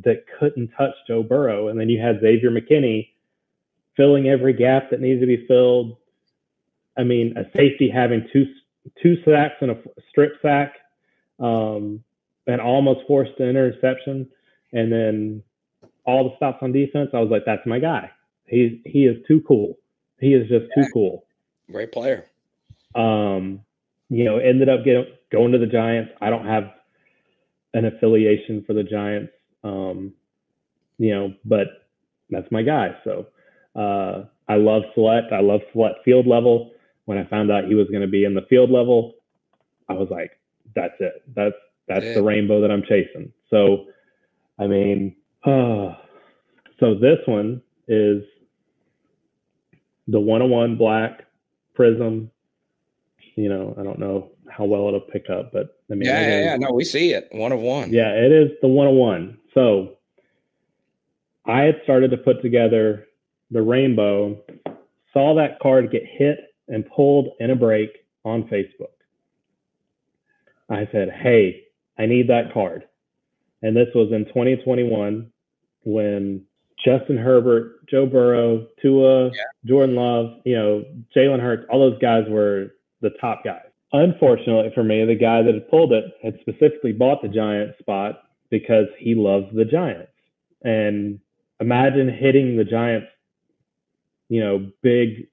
that 0.05 0.25
couldn't 0.39 0.71
touch 0.77 0.95
Joe 1.07 1.23
Burrow, 1.23 1.69
and 1.69 1.79
then 1.79 1.89
you 1.89 2.01
had 2.01 2.21
Xavier 2.21 2.51
McKinney 2.51 3.09
filling 3.97 4.29
every 4.29 4.53
gap 4.53 4.91
that 4.91 5.01
needs 5.01 5.21
to 5.21 5.27
be 5.27 5.47
filled. 5.47 5.97
I 6.97 7.05
mean, 7.05 7.37
a 7.37 7.45
safety 7.57 7.91
having 7.93 8.29
two 8.33 8.47
two 9.03 9.17
sacks 9.25 9.55
and 9.61 9.71
a 9.71 9.77
strip 10.11 10.35
sack, 10.43 10.75
um, 11.41 12.03
and 12.47 12.61
almost 12.61 13.01
forced 13.07 13.39
an 13.39 13.49
interception, 13.49 14.29
and 14.73 14.93
then 14.93 15.43
all 16.05 16.25
the 16.25 16.37
stops 16.37 16.59
on 16.63 16.73
defense. 16.73 17.11
I 17.13 17.21
was 17.21 17.31
like, 17.31 17.45
that's 17.47 17.67
my 17.67 17.79
guy. 17.79 18.11
He's 18.47 18.73
he 18.85 19.07
is 19.07 19.17
too 19.27 19.43
cool. 19.47 19.79
He 20.21 20.35
is 20.35 20.49
just 20.49 20.67
yeah. 20.77 20.85
too 20.85 20.91
cool. 20.93 21.27
Great 21.71 21.93
player. 21.93 22.27
Um, 22.95 23.61
you 24.09 24.25
know, 24.25 24.39
ended 24.39 24.69
up 24.69 24.85
getting 24.85 25.07
going 25.33 25.53
to 25.53 25.59
the 25.59 25.67
Giants. 25.67 26.13
I 26.21 26.31
don't 26.31 26.47
have 26.47 26.65
an 27.73 27.87
affiliation 27.87 28.63
for 28.67 28.73
the 28.73 28.85
Giants. 28.85 29.33
Um, 29.65 30.13
you 30.99 31.13
know, 31.13 31.35
but 31.45 31.89
that's 32.31 32.51
my 32.53 32.63
guy. 32.63 32.97
So 33.03 33.27
uh, 33.75 34.25
I 34.49 34.57
love 34.57 34.83
Sweat. 34.95 35.25
I 35.33 35.41
love 35.41 35.61
Sweat 35.73 35.93
field 36.05 36.27
level. 36.27 36.73
When 37.07 37.19
I 37.19 37.25
found 37.25 37.51
out 37.51 37.65
he 37.65 37.75
was 37.75 37.89
going 37.89 38.03
to 38.03 38.09
be 38.09 38.25
in 38.25 38.35
the 38.35 38.47
field 38.49 38.71
level, 38.71 39.15
I 39.89 39.95
was 39.95 40.09
like, 40.11 40.33
that's 40.75 40.95
it. 41.01 41.23
That's 41.35 41.55
that's 41.89 42.05
yeah. 42.05 42.15
the 42.15 42.23
rainbow 42.23 42.61
that 42.63 42.71
I'm 42.71 42.83
chasing. 42.83 43.33
So, 43.51 43.87
I 44.59 44.67
mean, 44.67 45.17
uh, 45.45 45.95
so 46.81 46.95
this 46.95 47.19
one 47.27 47.61
is 47.89 48.23
the 50.09 50.21
101 50.21 50.77
black 50.77 51.25
prism. 51.75 52.31
You 53.37 53.49
know, 53.49 53.75
I 53.79 53.83
don't 53.83 53.99
know 53.99 54.31
how 54.51 54.65
well 54.65 54.89
it'll 54.89 55.01
pick 55.01 55.29
up, 55.29 55.53
but 55.53 55.81
I 55.91 55.95
mean, 55.95 56.09
yeah, 56.09 56.21
yeah, 56.21 56.39
is, 56.39 56.45
yeah, 56.47 56.57
no, 56.57 56.73
we 56.73 56.85
see 56.85 57.13
it 57.13 57.29
one 57.33 57.53
of 57.53 57.61
one. 57.61 57.93
Yeah, 57.93 58.11
it 58.11 58.33
is 58.33 58.51
the 58.63 58.69
101. 58.69 59.39
So 59.53 59.97
I 61.47 61.63
had 61.63 61.81
started 61.83 62.11
to 62.13 62.17
put 62.17 62.41
together 62.43 63.07
the 63.55 63.63
rainbow, 63.63 64.37
saw 65.15 65.35
that 65.37 65.61
card 65.61 65.91
get 65.91 66.03
hit 66.05 66.39
and 66.69 66.85
pulled 66.91 67.29
in 67.41 67.51
a 67.51 67.57
break 67.57 67.91
on 68.25 68.43
Facebook. 68.45 68.89
I 70.69 70.89
said, 70.93 71.09
Hey, 71.11 71.63
I 71.99 72.07
need 72.07 72.29
that 72.29 72.53
card. 72.53 72.85
And 73.63 73.75
this 73.75 73.89
was 73.95 74.13
in 74.13 74.27
2021 74.27 75.31
when 75.85 76.45
Justin 76.85 77.17
Herbert, 77.17 77.87
Joe 77.89 78.07
Burrow, 78.07 78.67
Tua, 78.83 79.27
yeah. 79.27 79.31
Jordan 79.65 79.95
Love, 79.95 80.41
you 80.45 80.57
know, 80.57 80.85
Jalen 81.17 81.41
Hurts, 81.41 81.65
all 81.71 81.79
those 81.79 81.99
guys 82.01 82.25
were 82.29 82.75
the 83.01 83.11
top 83.21 83.45
guys. 83.45 83.63
Unfortunately 83.93 84.73
for 84.75 84.83
me, 84.83 85.05
the 85.05 85.15
guy 85.15 85.43
that 85.43 85.55
had 85.55 85.71
pulled 85.71 85.93
it 85.93 86.05
had 86.23 86.39
specifically 86.41 86.93
bought 86.93 87.23
the 87.23 87.29
Giants 87.29 87.79
spot 87.79 88.23
because 88.51 88.87
he 88.99 89.15
loves 89.15 89.47
the 89.55 89.65
Giants. 89.65 90.11
And 90.63 91.21
imagine 91.61 92.09
hitting 92.09 92.57
the 92.57 92.65
Giants, 92.65 93.07
you 94.35 94.41
know, 94.41 94.69
big 94.83 95.29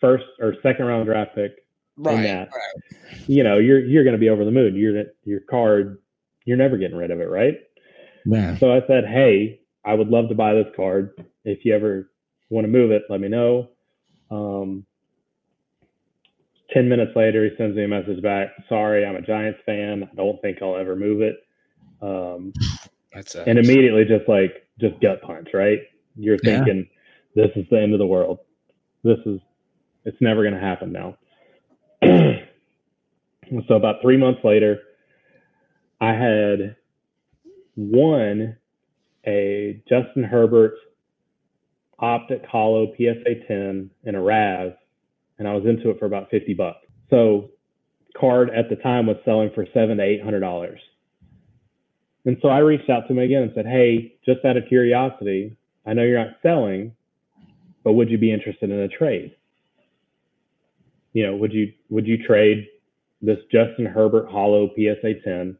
first 0.00 0.24
or 0.40 0.56
second 0.60 0.86
round 0.86 1.06
draft 1.06 1.36
pick 1.36 1.64
right, 1.96 2.16
in 2.16 2.22
that. 2.24 2.48
Right. 2.52 3.20
You 3.28 3.44
know, 3.44 3.58
you're 3.58 3.78
you're 3.78 4.02
going 4.02 4.16
to 4.16 4.18
be 4.18 4.28
over 4.28 4.44
the 4.44 4.50
moon. 4.50 4.74
You're 4.74 5.04
your 5.22 5.38
card, 5.38 5.98
you're 6.46 6.56
never 6.56 6.76
getting 6.76 6.96
rid 6.96 7.12
of 7.12 7.20
it, 7.20 7.28
right? 7.28 7.54
Yeah. 8.26 8.58
So 8.58 8.72
I 8.72 8.84
said, 8.88 9.04
hey, 9.06 9.60
I 9.84 9.94
would 9.94 10.08
love 10.08 10.30
to 10.30 10.34
buy 10.34 10.54
this 10.54 10.66
card. 10.74 11.24
If 11.44 11.64
you 11.64 11.76
ever 11.76 12.10
want 12.48 12.64
to 12.64 12.68
move 12.68 12.90
it, 12.90 13.04
let 13.08 13.20
me 13.20 13.28
know. 13.28 13.68
Um, 14.32 14.84
10 16.74 16.88
minutes 16.88 17.12
later, 17.14 17.44
he 17.44 17.56
sends 17.56 17.76
me 17.76 17.84
a 17.84 17.88
message 17.88 18.20
back. 18.20 18.48
Sorry, 18.68 19.06
I'm 19.06 19.14
a 19.14 19.22
Giants 19.22 19.60
fan. 19.64 20.08
I 20.10 20.14
don't 20.16 20.42
think 20.42 20.58
I'll 20.60 20.76
ever 20.76 20.96
move 20.96 21.22
it. 21.22 21.36
Um, 22.02 22.52
That's 23.14 23.36
and 23.36 23.60
immediately 23.60 24.04
just 24.06 24.28
like, 24.28 24.66
just 24.80 25.00
gut 25.00 25.22
punch, 25.22 25.50
right? 25.54 25.82
You're 26.16 26.38
thinking, 26.38 26.78
yeah. 26.78 26.99
This 27.34 27.50
is 27.56 27.64
the 27.70 27.80
end 27.80 27.92
of 27.92 27.98
the 27.98 28.06
world. 28.06 28.38
This 29.04 29.18
is, 29.26 29.40
it's 30.04 30.20
never 30.20 30.42
going 30.42 30.54
to 30.54 30.60
happen 30.60 30.92
now. 30.92 31.16
so 33.68 33.74
about 33.74 33.96
three 34.02 34.16
months 34.16 34.40
later, 34.44 34.78
I 36.00 36.12
had 36.12 36.76
won 37.76 38.56
a 39.26 39.82
Justin 39.88 40.24
Herbert 40.24 40.74
optic 41.98 42.44
Holo 42.46 42.92
PSA 42.96 43.46
10 43.46 43.90
and 44.04 44.16
a 44.16 44.20
RAV, 44.20 44.72
and 45.38 45.46
I 45.46 45.54
was 45.54 45.66
into 45.66 45.90
it 45.90 45.98
for 45.98 46.06
about 46.06 46.30
50 46.30 46.54
bucks. 46.54 46.86
So 47.10 47.50
card 48.18 48.50
at 48.50 48.68
the 48.68 48.76
time 48.76 49.06
was 49.06 49.16
selling 49.24 49.50
for 49.54 49.66
seven 49.72 49.98
to 49.98 50.02
eight 50.02 50.22
hundred 50.22 50.40
dollars. 50.40 50.80
And 52.24 52.36
so 52.42 52.48
I 52.48 52.58
reached 52.58 52.90
out 52.90 53.06
to 53.06 53.12
him 53.12 53.18
again 53.18 53.42
and 53.42 53.52
said, 53.54 53.66
Hey, 53.66 54.14
just 54.26 54.44
out 54.44 54.56
of 54.56 54.64
curiosity, 54.68 55.56
I 55.86 55.94
know 55.94 56.02
you're 56.02 56.18
not 56.18 56.36
selling, 56.42 56.92
but 57.84 57.92
would 57.92 58.10
you 58.10 58.18
be 58.18 58.32
interested 58.32 58.70
in 58.70 58.78
a 58.78 58.88
trade? 58.88 59.34
You 61.12 61.26
know, 61.26 61.36
would 61.36 61.52
you 61.52 61.72
would 61.88 62.06
you 62.06 62.24
trade 62.24 62.68
this 63.22 63.38
Justin 63.50 63.86
Herbert 63.86 64.28
Holo 64.30 64.70
PSA 64.74 65.14
10 65.24 65.56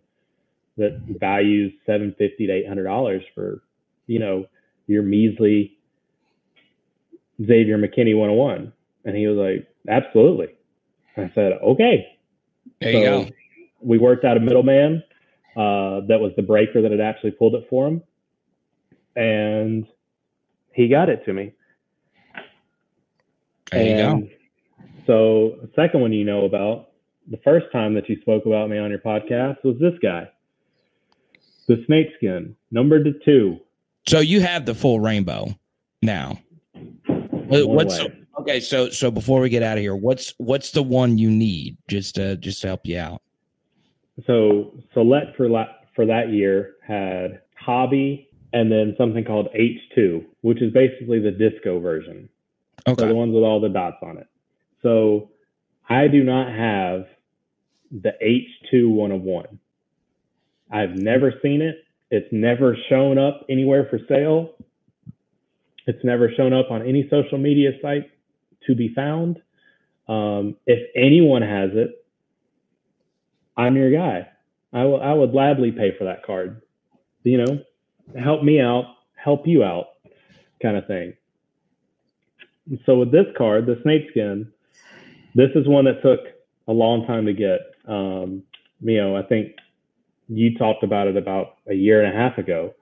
that 0.77 0.99
values 1.21 1.73
750 1.87 2.47
to 2.47 2.53
800 2.53 2.85
dollars 2.85 3.23
for 3.35 3.63
you 4.07 4.19
know 4.19 4.47
your 4.87 5.03
measly 5.03 5.77
Xavier 7.45 7.79
McKinney 7.79 8.17
101 8.17 8.73
and 9.05 9.17
he 9.17 9.27
was 9.27 9.37
like 9.37 9.69
absolutely. 9.89 10.49
I 11.17 11.31
said 11.35 11.53
okay. 11.63 12.07
There 12.81 12.93
so 12.93 12.99
you 12.99 13.05
go. 13.05 13.29
we 13.81 13.99
worked 13.99 14.25
out 14.25 14.37
a 14.37 14.41
middleman 14.41 15.03
uh, 15.57 16.01
that 16.07 16.21
was 16.21 16.33
the 16.37 16.43
breaker 16.43 16.81
that 16.83 16.91
had 16.91 17.01
actually 17.01 17.33
pulled 17.33 17.55
it 17.55 17.67
for 17.69 17.89
him 17.89 18.03
and 19.17 19.87
he 20.73 20.89
got 20.89 21.09
it 21.09 21.25
to 21.25 21.33
me 21.33 21.53
there 23.71 23.81
and 23.81 24.23
you 24.23 24.29
go 24.29 24.35
so 25.07 25.59
the 25.63 25.71
second 25.75 26.01
one 26.01 26.13
you 26.13 26.25
know 26.25 26.45
about 26.45 26.89
the 27.31 27.39
first 27.39 27.67
time 27.73 27.95
that 27.95 28.09
you 28.09 28.21
spoke 28.21 28.47
about 28.47 28.69
me 28.71 28.79
on 28.79 28.91
your 28.91 28.99
podcast 28.99 29.63
was 29.65 29.77
this 29.79 29.95
guy 30.03 30.29
the 31.71 31.85
snakeskin, 31.87 32.57
number 32.73 33.01
two. 33.25 33.61
So 34.09 34.19
you 34.19 34.41
have 34.41 34.67
the 34.67 34.75
full 34.75 34.99
rainbow 34.99 35.55
now. 36.03 36.41
Uh, 37.09 37.65
what's 37.65 38.01
okay? 38.41 38.59
So 38.59 38.91
so 38.91 39.09
before 39.09 39.41
we 39.41 39.49
get 39.51 39.63
out 39.63 39.79
of 39.79 39.83
here, 39.83 39.95
what's 39.95 40.35
what's 40.39 40.73
the 40.73 40.83
one 40.83 41.17
you 41.17 41.31
need 41.31 41.77
just 41.87 42.17
to 42.17 42.37
just 42.39 42.63
to 42.63 42.67
help 42.67 42.81
you 42.85 42.99
out? 42.99 43.23
So 44.27 44.75
select 44.95 45.37
for 45.37 45.49
la- 45.49 45.73
for 45.95 46.07
that 46.07 46.31
year 46.31 46.75
had 46.85 47.43
hobby 47.57 48.29
and 48.53 48.71
then 48.71 48.97
something 48.99 49.25
called 49.25 49.49
H2, 49.55 50.27
which 50.41 50.61
is 50.61 50.73
basically 50.73 51.21
the 51.21 51.31
disco 51.31 51.79
version. 51.79 52.29
Okay. 52.91 53.03
So 53.03 53.09
the 53.09 53.15
ones 53.15 53.35
with 53.35 53.45
all 53.45 53.61
the 53.61 53.69
dots 53.69 53.99
on 54.03 54.19
it. 54.19 54.27
So 54.83 55.31
I 55.89 56.09
do 56.09 56.23
not 56.25 56.49
have 56.49 57.07
the 57.91 58.13
H2 58.23 58.89
one 58.91 59.13
of 59.13 59.23
one. 59.23 59.59
I've 60.71 60.97
never 60.97 61.35
seen 61.43 61.63
it. 61.63 61.77
It's 62.11 62.29
never 62.33 62.77
shown 62.89 63.19
up 63.19 63.45
anywhere 63.49 63.87
for 63.91 63.99
sale. 64.09 64.55
It's 65.87 66.05
never 66.05 66.31
shown 66.37 66.53
up 66.53 66.71
on 66.71 66.87
any 66.87 67.09
social 67.11 67.39
media 67.39 67.71
site 67.83 68.11
to 68.67 68.75
be 68.75 68.93
found. 68.95 69.41
Um, 70.09 70.57
if 70.67 70.91
anyone 70.97 71.43
has 71.43 71.71
it, 71.75 72.05
I'm 73.57 73.77
your 73.77 73.93
guy. 73.93 74.29
I, 74.73 74.81
w- 74.81 75.01
I 75.01 75.13
would 75.13 75.33
gladly 75.33 75.73
pay 75.73 75.97
for 75.99 76.05
that 76.05 76.25
card. 76.25 76.63
You 77.23 77.39
know, 77.45 77.59
help 78.23 78.43
me 78.43 78.61
out, 78.61 78.85
help 79.15 79.47
you 79.47 79.63
out, 79.65 79.87
kind 80.63 80.77
of 80.77 80.87
thing. 80.87 81.15
So 82.87 82.99
with 82.99 83.11
this 83.11 83.27
card, 83.37 83.67
the 83.67 83.79
snakeskin, 83.83 84.51
this 85.35 85.51
is 85.55 85.67
one 85.67 85.85
that 85.87 86.03
took 86.03 86.21
a 86.69 86.73
long 86.73 87.07
time 87.07 87.27
to 87.27 87.33
get. 87.33 87.61
Um, 87.87 88.43
you 88.81 88.97
know, 88.97 89.17
I 89.17 89.23
think 89.23 89.57
you 90.29 90.57
talked 90.57 90.85
about 90.85 91.09
it 91.09 91.17
about 91.17 91.57
a 91.67 91.75
year 91.75 92.03
and 92.03 92.15
a 92.15 92.17
half 92.17 92.39
ago 92.39 92.75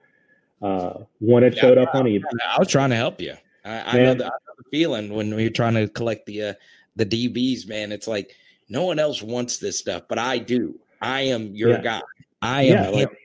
uh, 0.61 0.93
when 1.19 1.43
it 1.43 1.55
yeah, 1.55 1.61
showed 1.61 1.77
up 1.77 1.93
on 1.95 2.05
eBay. 2.05 2.23
I 2.47 2.59
was 2.59 2.67
trying 2.67 2.91
to 2.91 2.95
help 2.95 3.19
you. 3.19 3.35
I, 3.65 3.97
I, 3.97 3.97
know, 3.97 4.13
the, 4.13 4.25
I 4.25 4.27
know, 4.27 4.53
the, 4.57 4.63
feeling 4.71 5.13
when 5.13 5.37
you're 5.37 5.49
trying 5.49 5.73
to 5.75 5.87
collect 5.87 6.25
the 6.25 6.43
uh, 6.43 6.53
the 6.95 7.05
DBs, 7.05 7.67
man. 7.67 7.91
It's 7.91 8.07
like 8.07 8.35
no 8.69 8.85
one 8.85 8.99
else 8.99 9.21
wants 9.21 9.57
this 9.57 9.77
stuff, 9.79 10.03
but 10.07 10.17
I 10.17 10.37
do. 10.37 10.79
I 11.01 11.21
am 11.21 11.55
your 11.55 11.71
yeah. 11.71 11.81
guy. 11.81 12.01
I 12.41 12.63
am. 12.63 12.83
Yeah, 12.83 12.89
like, 12.89 13.17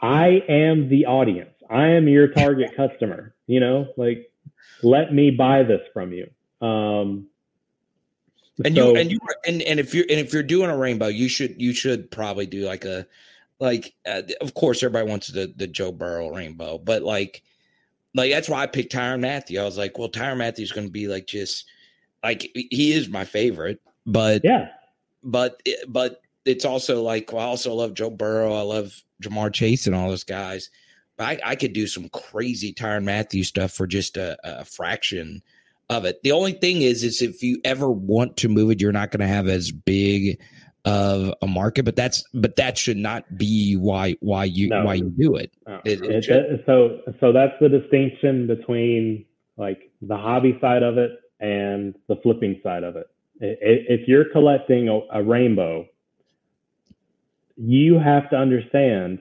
I 0.00 0.42
am 0.48 0.88
the 0.88 1.06
audience. 1.06 1.50
I 1.68 1.88
am 1.88 2.08
your 2.08 2.28
target 2.28 2.74
customer. 2.76 3.34
You 3.46 3.60
know, 3.60 3.88
like 3.96 4.29
let 4.82 5.12
me 5.12 5.30
buy 5.30 5.62
this 5.62 5.82
from 5.92 6.12
you. 6.12 6.30
Um, 6.66 7.26
and 8.64 8.74
so, 8.74 8.90
you 8.90 8.96
and 8.96 9.10
you 9.10 9.18
and, 9.46 9.62
and 9.62 9.80
if 9.80 9.94
you're 9.94 10.04
and 10.10 10.20
if 10.20 10.32
you're 10.32 10.42
doing 10.42 10.70
a 10.70 10.76
rainbow, 10.76 11.06
you 11.06 11.28
should 11.28 11.60
you 11.60 11.72
should 11.72 12.10
probably 12.10 12.46
do 12.46 12.66
like 12.66 12.84
a 12.84 13.06
like, 13.60 13.94
uh, 14.06 14.22
of 14.40 14.54
course, 14.54 14.82
everybody 14.82 15.08
wants 15.08 15.28
the 15.28 15.52
the 15.54 15.66
Joe 15.66 15.92
Burrow 15.92 16.30
rainbow, 16.30 16.78
but 16.78 17.02
like, 17.02 17.42
like 18.14 18.32
that's 18.32 18.48
why 18.48 18.62
I 18.62 18.66
picked 18.66 18.92
Tyrann 18.92 19.20
Mathieu. 19.20 19.60
I 19.60 19.64
was 19.64 19.78
like, 19.78 19.98
well, 19.98 20.08
Tyrann 20.08 20.38
Mathieu's 20.38 20.72
going 20.72 20.86
to 20.86 20.92
be 20.92 21.06
like 21.06 21.26
just 21.26 21.66
like 22.24 22.50
he 22.54 22.92
is 22.92 23.08
my 23.08 23.24
favorite, 23.24 23.80
but 24.06 24.40
yeah, 24.42 24.70
but 25.22 25.62
but 25.88 26.22
it's 26.46 26.64
also 26.64 27.02
like 27.02 27.32
well, 27.32 27.42
I 27.42 27.48
also 27.48 27.74
love 27.74 27.94
Joe 27.94 28.10
Burrow. 28.10 28.54
I 28.54 28.62
love 28.62 29.02
Ja'Marr 29.22 29.52
Chase 29.52 29.86
and 29.86 29.94
all 29.94 30.08
those 30.08 30.24
guys. 30.24 30.70
I, 31.20 31.38
I 31.44 31.56
could 31.56 31.72
do 31.72 31.86
some 31.86 32.08
crazy 32.08 32.72
Tyrann 32.72 33.04
Mathieu 33.04 33.44
stuff 33.44 33.72
for 33.72 33.86
just 33.86 34.16
a, 34.16 34.38
a 34.44 34.64
fraction 34.64 35.42
of 35.88 36.04
it. 36.04 36.22
The 36.22 36.32
only 36.32 36.52
thing 36.52 36.82
is, 36.82 37.04
is 37.04 37.20
if 37.20 37.42
you 37.42 37.60
ever 37.64 37.90
want 37.90 38.36
to 38.38 38.48
move 38.48 38.70
it, 38.70 38.80
you're 38.80 38.92
not 38.92 39.10
going 39.10 39.20
to 39.20 39.26
have 39.26 39.48
as 39.48 39.72
big 39.72 40.38
of 40.84 41.34
a 41.42 41.46
market. 41.46 41.84
But 41.84 41.96
that's 41.96 42.24
but 42.32 42.56
that 42.56 42.78
should 42.78 42.96
not 42.96 43.36
be 43.36 43.76
why 43.76 44.16
why 44.20 44.44
you 44.44 44.68
no. 44.68 44.84
why 44.84 44.94
you 44.94 45.10
do 45.10 45.36
it. 45.36 45.52
No. 45.66 45.80
it, 45.84 46.00
it, 46.02 46.28
it 46.28 46.62
so 46.66 47.00
so 47.20 47.32
that's 47.32 47.54
the 47.60 47.68
distinction 47.68 48.46
between 48.46 49.26
like 49.56 49.90
the 50.00 50.16
hobby 50.16 50.56
side 50.60 50.82
of 50.82 50.96
it 50.96 51.20
and 51.40 51.94
the 52.08 52.16
flipping 52.16 52.60
side 52.62 52.84
of 52.84 52.96
it. 52.96 53.06
If 53.40 54.06
you're 54.06 54.26
collecting 54.26 54.88
a, 54.88 55.00
a 55.20 55.22
rainbow, 55.22 55.86
you 57.56 57.98
have 57.98 58.28
to 58.30 58.36
understand 58.36 59.20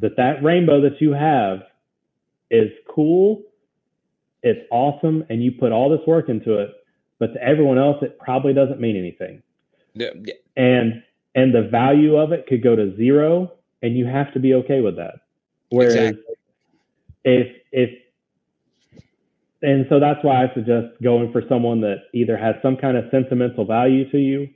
that 0.00 0.16
that 0.16 0.42
rainbow 0.42 0.80
that 0.82 1.00
you 1.00 1.12
have 1.12 1.62
is 2.50 2.70
cool, 2.88 3.42
it's 4.42 4.66
awesome, 4.70 5.24
and 5.28 5.42
you 5.42 5.52
put 5.52 5.72
all 5.72 5.90
this 5.90 6.06
work 6.06 6.28
into 6.28 6.58
it. 6.58 6.70
But 7.18 7.34
to 7.34 7.42
everyone 7.42 7.78
else, 7.78 7.98
it 8.02 8.18
probably 8.18 8.54
doesn't 8.54 8.80
mean 8.80 8.96
anything. 8.96 9.42
Yeah, 9.94 10.10
yeah. 10.22 10.34
And 10.56 11.02
and 11.34 11.54
the 11.54 11.68
value 11.70 12.16
of 12.16 12.32
it 12.32 12.46
could 12.46 12.62
go 12.62 12.74
to 12.74 12.96
zero, 12.96 13.52
and 13.82 13.96
you 13.96 14.06
have 14.06 14.32
to 14.34 14.40
be 14.40 14.54
okay 14.54 14.80
with 14.80 14.96
that. 14.96 15.20
Whereas 15.68 15.94
exactly. 15.94 16.34
if 17.24 17.56
if 17.72 17.90
and 19.62 19.86
so 19.90 20.00
that's 20.00 20.24
why 20.24 20.44
I 20.44 20.54
suggest 20.54 20.86
going 21.02 21.30
for 21.32 21.42
someone 21.48 21.82
that 21.82 22.04
either 22.14 22.36
has 22.36 22.54
some 22.62 22.76
kind 22.76 22.96
of 22.96 23.04
sentimental 23.10 23.66
value 23.66 24.10
to 24.10 24.18
you, 24.18 24.48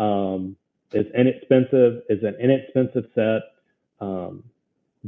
um, 0.00 0.56
is 0.92 1.06
inexpensive, 1.16 2.02
is 2.08 2.22
an 2.22 2.36
inexpensive 2.40 3.10
set. 3.14 3.42
Um, 4.00 4.44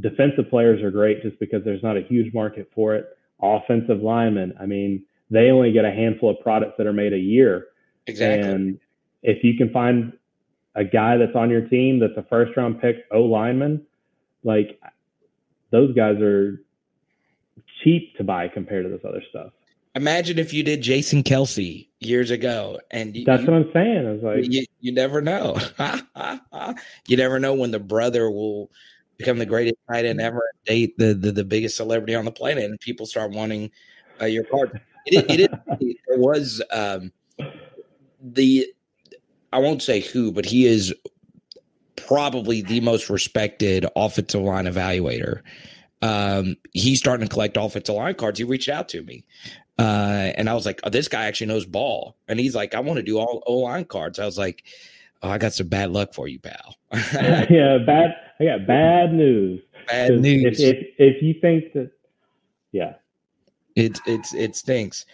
defensive 0.01 0.49
players 0.49 0.81
are 0.81 0.91
great 0.91 1.21
just 1.21 1.39
because 1.39 1.63
there's 1.63 1.83
not 1.83 1.97
a 1.97 2.01
huge 2.01 2.33
market 2.33 2.69
for 2.73 2.95
it. 2.95 3.05
Offensive 3.41 4.01
linemen, 4.01 4.53
I 4.59 4.65
mean, 4.65 5.05
they 5.29 5.51
only 5.51 5.71
get 5.71 5.85
a 5.85 5.91
handful 5.91 6.29
of 6.29 6.39
products 6.41 6.73
that 6.77 6.87
are 6.87 6.93
made 6.93 7.13
a 7.13 7.19
year. 7.19 7.67
Exactly. 8.07 8.49
And 8.49 8.79
if 9.21 9.43
you 9.43 9.55
can 9.57 9.71
find 9.71 10.13
a 10.75 10.83
guy 10.83 11.17
that's 11.17 11.35
on 11.35 11.49
your 11.49 11.67
team 11.67 11.99
that's 11.99 12.17
a 12.17 12.23
first 12.29 12.55
round 12.57 12.81
pick 12.81 12.97
O 13.11 13.21
lineman, 13.21 13.85
like 14.43 14.79
those 15.71 15.93
guys 15.95 16.19
are 16.21 16.61
cheap 17.83 18.15
to 18.17 18.23
buy 18.23 18.47
compared 18.47 18.85
to 18.85 18.89
this 18.89 19.01
other 19.07 19.23
stuff. 19.29 19.51
Imagine 19.95 20.37
if 20.37 20.53
you 20.53 20.63
did 20.63 20.81
Jason 20.81 21.23
Kelce 21.23 21.87
years 21.99 22.29
ago, 22.29 22.79
and 22.91 23.15
you, 23.15 23.25
that's 23.25 23.43
what 23.43 23.53
I'm 23.53 23.69
saying. 23.73 24.07
I 24.07 24.11
was 24.11 24.21
like, 24.21 24.51
you, 24.51 24.65
you 24.79 24.91
never 24.91 25.19
know. 25.19 25.57
you 27.07 27.17
never 27.17 27.39
know 27.39 27.55
when 27.55 27.71
the 27.71 27.79
brother 27.79 28.29
will 28.29 28.71
become 29.19 29.37
the 29.37 29.45
greatest 29.45 29.75
tight 29.87 30.05
end 30.05 30.19
ever, 30.19 30.41
date 30.65 30.97
the, 30.97 31.13
the, 31.13 31.31
the 31.31 31.43
biggest 31.43 31.77
celebrity 31.77 32.15
on 32.15 32.25
the 32.25 32.31
planet, 32.31 32.63
and 32.63 32.79
people 32.79 33.05
start 33.05 33.31
wanting 33.31 33.69
uh, 34.19 34.25
your 34.25 34.45
card. 34.45 34.81
It, 35.05 35.29
it, 35.29 35.39
it, 35.41 35.51
it 36.07 36.19
was 36.19 36.63
um, 36.71 37.11
the 38.19 38.65
I 39.53 39.59
won't 39.59 39.83
say 39.83 39.99
who, 39.99 40.31
but 40.31 40.45
he 40.45 40.65
is 40.65 40.93
probably 41.95 42.63
the 42.63 42.79
most 42.79 43.09
respected 43.09 43.85
offensive 43.95 44.41
line 44.41 44.65
evaluator 44.65 45.41
um, 46.01 46.55
he's 46.73 46.99
starting 46.99 47.27
to 47.27 47.31
collect 47.31 47.57
offensive 47.57 47.95
line 47.95 48.15
cards. 48.15 48.39
He 48.39 48.45
reached 48.45 48.69
out 48.69 48.89
to 48.89 49.03
me. 49.03 49.25
Uh, 49.77 50.31
and 50.35 50.49
I 50.49 50.53
was 50.53 50.65
like, 50.65 50.79
oh, 50.83 50.89
this 50.89 51.07
guy 51.07 51.25
actually 51.25 51.47
knows 51.47 51.65
ball. 51.65 52.17
And 52.27 52.39
he's 52.39 52.55
like, 52.55 52.75
I 52.75 52.79
want 52.79 52.97
to 52.97 53.03
do 53.03 53.17
all 53.17 53.43
O 53.47 53.59
line 53.59 53.85
cards. 53.85 54.19
I 54.19 54.25
was 54.25 54.37
like, 54.37 54.63
oh, 55.21 55.29
I 55.29 55.37
got 55.37 55.53
some 55.53 55.67
bad 55.67 55.91
luck 55.91 56.13
for 56.13 56.27
you, 56.27 56.39
pal. 56.39 56.75
yeah, 56.93 57.77
bad. 57.85 58.15
I 58.39 58.45
got 58.45 58.67
bad 58.67 59.13
news. 59.13 59.61
Bad 59.87 60.19
news. 60.19 60.59
If, 60.59 60.77
if, 60.77 60.87
if 60.97 61.21
you 61.21 61.33
think 61.41 61.73
that, 61.73 61.91
yeah, 62.71 62.93
it 63.75 63.99
it's 64.05 64.33
it 64.33 64.55
stinks. 64.55 65.05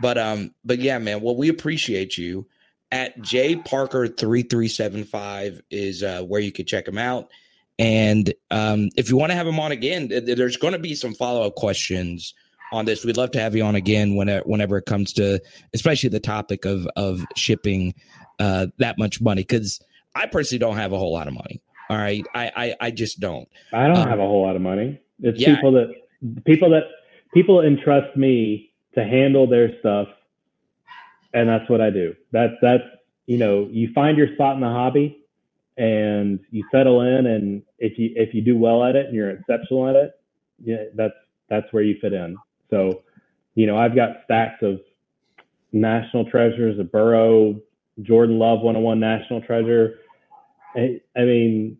But 0.00 0.18
um, 0.18 0.54
but 0.64 0.78
yeah, 0.78 0.98
man. 0.98 1.20
Well, 1.20 1.36
we 1.36 1.48
appreciate 1.48 2.18
you. 2.18 2.46
At 2.90 3.20
J 3.22 3.56
Parker 3.56 4.06
three 4.08 4.42
three 4.42 4.68
seven 4.68 5.04
five 5.04 5.62
is 5.70 6.02
uh, 6.02 6.22
where 6.22 6.40
you 6.40 6.52
could 6.52 6.66
check 6.66 6.86
him 6.86 6.98
out. 6.98 7.30
And 7.78 8.32
um, 8.50 8.90
if 8.96 9.08
you 9.08 9.16
want 9.16 9.30
to 9.30 9.36
have 9.36 9.46
him 9.46 9.58
on 9.58 9.72
again, 9.72 10.08
there's 10.08 10.58
going 10.58 10.74
to 10.74 10.78
be 10.78 10.94
some 10.94 11.14
follow 11.14 11.46
up 11.46 11.54
questions 11.54 12.34
on 12.70 12.84
this. 12.84 13.04
We'd 13.04 13.16
love 13.16 13.30
to 13.32 13.40
have 13.40 13.56
you 13.56 13.64
on 13.64 13.74
again 13.76 14.14
whenever, 14.14 14.44
whenever 14.44 14.76
it 14.76 14.84
comes 14.84 15.12
to, 15.14 15.40
especially 15.72 16.10
the 16.10 16.20
topic 16.20 16.64
of 16.64 16.86
of 16.96 17.24
shipping 17.34 17.94
uh, 18.38 18.66
that 18.78 18.98
much 18.98 19.20
money. 19.20 19.42
Because 19.42 19.80
I 20.14 20.26
personally 20.26 20.58
don't 20.58 20.76
have 20.76 20.92
a 20.92 20.98
whole 20.98 21.12
lot 21.12 21.28
of 21.28 21.34
money. 21.34 21.62
All 21.90 21.98
right, 21.98 22.24
I 22.34 22.52
I, 22.56 22.74
I 22.80 22.90
just 22.90 23.20
don't. 23.20 23.48
I 23.72 23.86
don't 23.86 23.98
um, 23.98 24.08
have 24.08 24.18
a 24.18 24.26
whole 24.26 24.42
lot 24.42 24.56
of 24.56 24.62
money. 24.62 25.00
It's 25.20 25.40
yeah. 25.40 25.54
people 25.54 25.72
that 25.72 25.94
people 26.44 26.70
that 26.70 26.84
people 27.34 27.60
entrust 27.60 28.16
me 28.16 28.72
to 28.94 29.04
handle 29.04 29.46
their 29.46 29.78
stuff, 29.80 30.08
and 31.34 31.48
that's 31.48 31.68
what 31.68 31.80
I 31.80 31.90
do. 31.90 32.14
That's 32.30 32.54
that's 32.62 32.84
you 33.26 33.38
know 33.38 33.68
you 33.70 33.92
find 33.94 34.16
your 34.16 34.32
spot 34.34 34.54
in 34.54 34.60
the 34.60 34.68
hobby 34.68 35.22
and 35.76 36.38
you 36.50 36.64
settle 36.70 37.00
in 37.00 37.26
and 37.26 37.62
if 37.78 37.98
you 37.98 38.10
if 38.14 38.34
you 38.34 38.42
do 38.42 38.56
well 38.56 38.84
at 38.84 38.94
it 38.94 39.06
and 39.06 39.14
you're 39.14 39.30
exceptional 39.30 39.88
at 39.88 39.96
it 39.96 40.12
yeah 40.62 40.84
that's 40.94 41.14
that's 41.48 41.72
where 41.72 41.82
you 41.82 41.96
fit 42.00 42.12
in 42.12 42.36
so 42.68 43.02
you 43.54 43.66
know 43.66 43.76
i've 43.76 43.94
got 43.94 44.16
stacks 44.24 44.62
of 44.62 44.80
national 45.72 46.28
treasures 46.30 46.78
a 46.78 46.84
burrow 46.84 47.58
jordan 48.02 48.38
love 48.38 48.60
101 48.60 49.00
national 49.00 49.40
treasure 49.40 50.00
I, 50.74 51.00
I 51.16 51.24
mean 51.24 51.78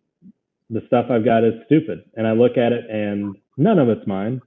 the 0.71 0.83
stuff 0.87 1.07
i've 1.11 1.25
got 1.25 1.45
is 1.45 1.55
stupid 1.67 2.05
and 2.17 2.27
i 2.27 2.33
look 2.33 2.57
at 2.57 2.73
it 2.73 2.89
and 2.91 3.37
none 3.57 3.79
of 3.79 3.89
it's 3.89 4.07
mine 4.07 4.41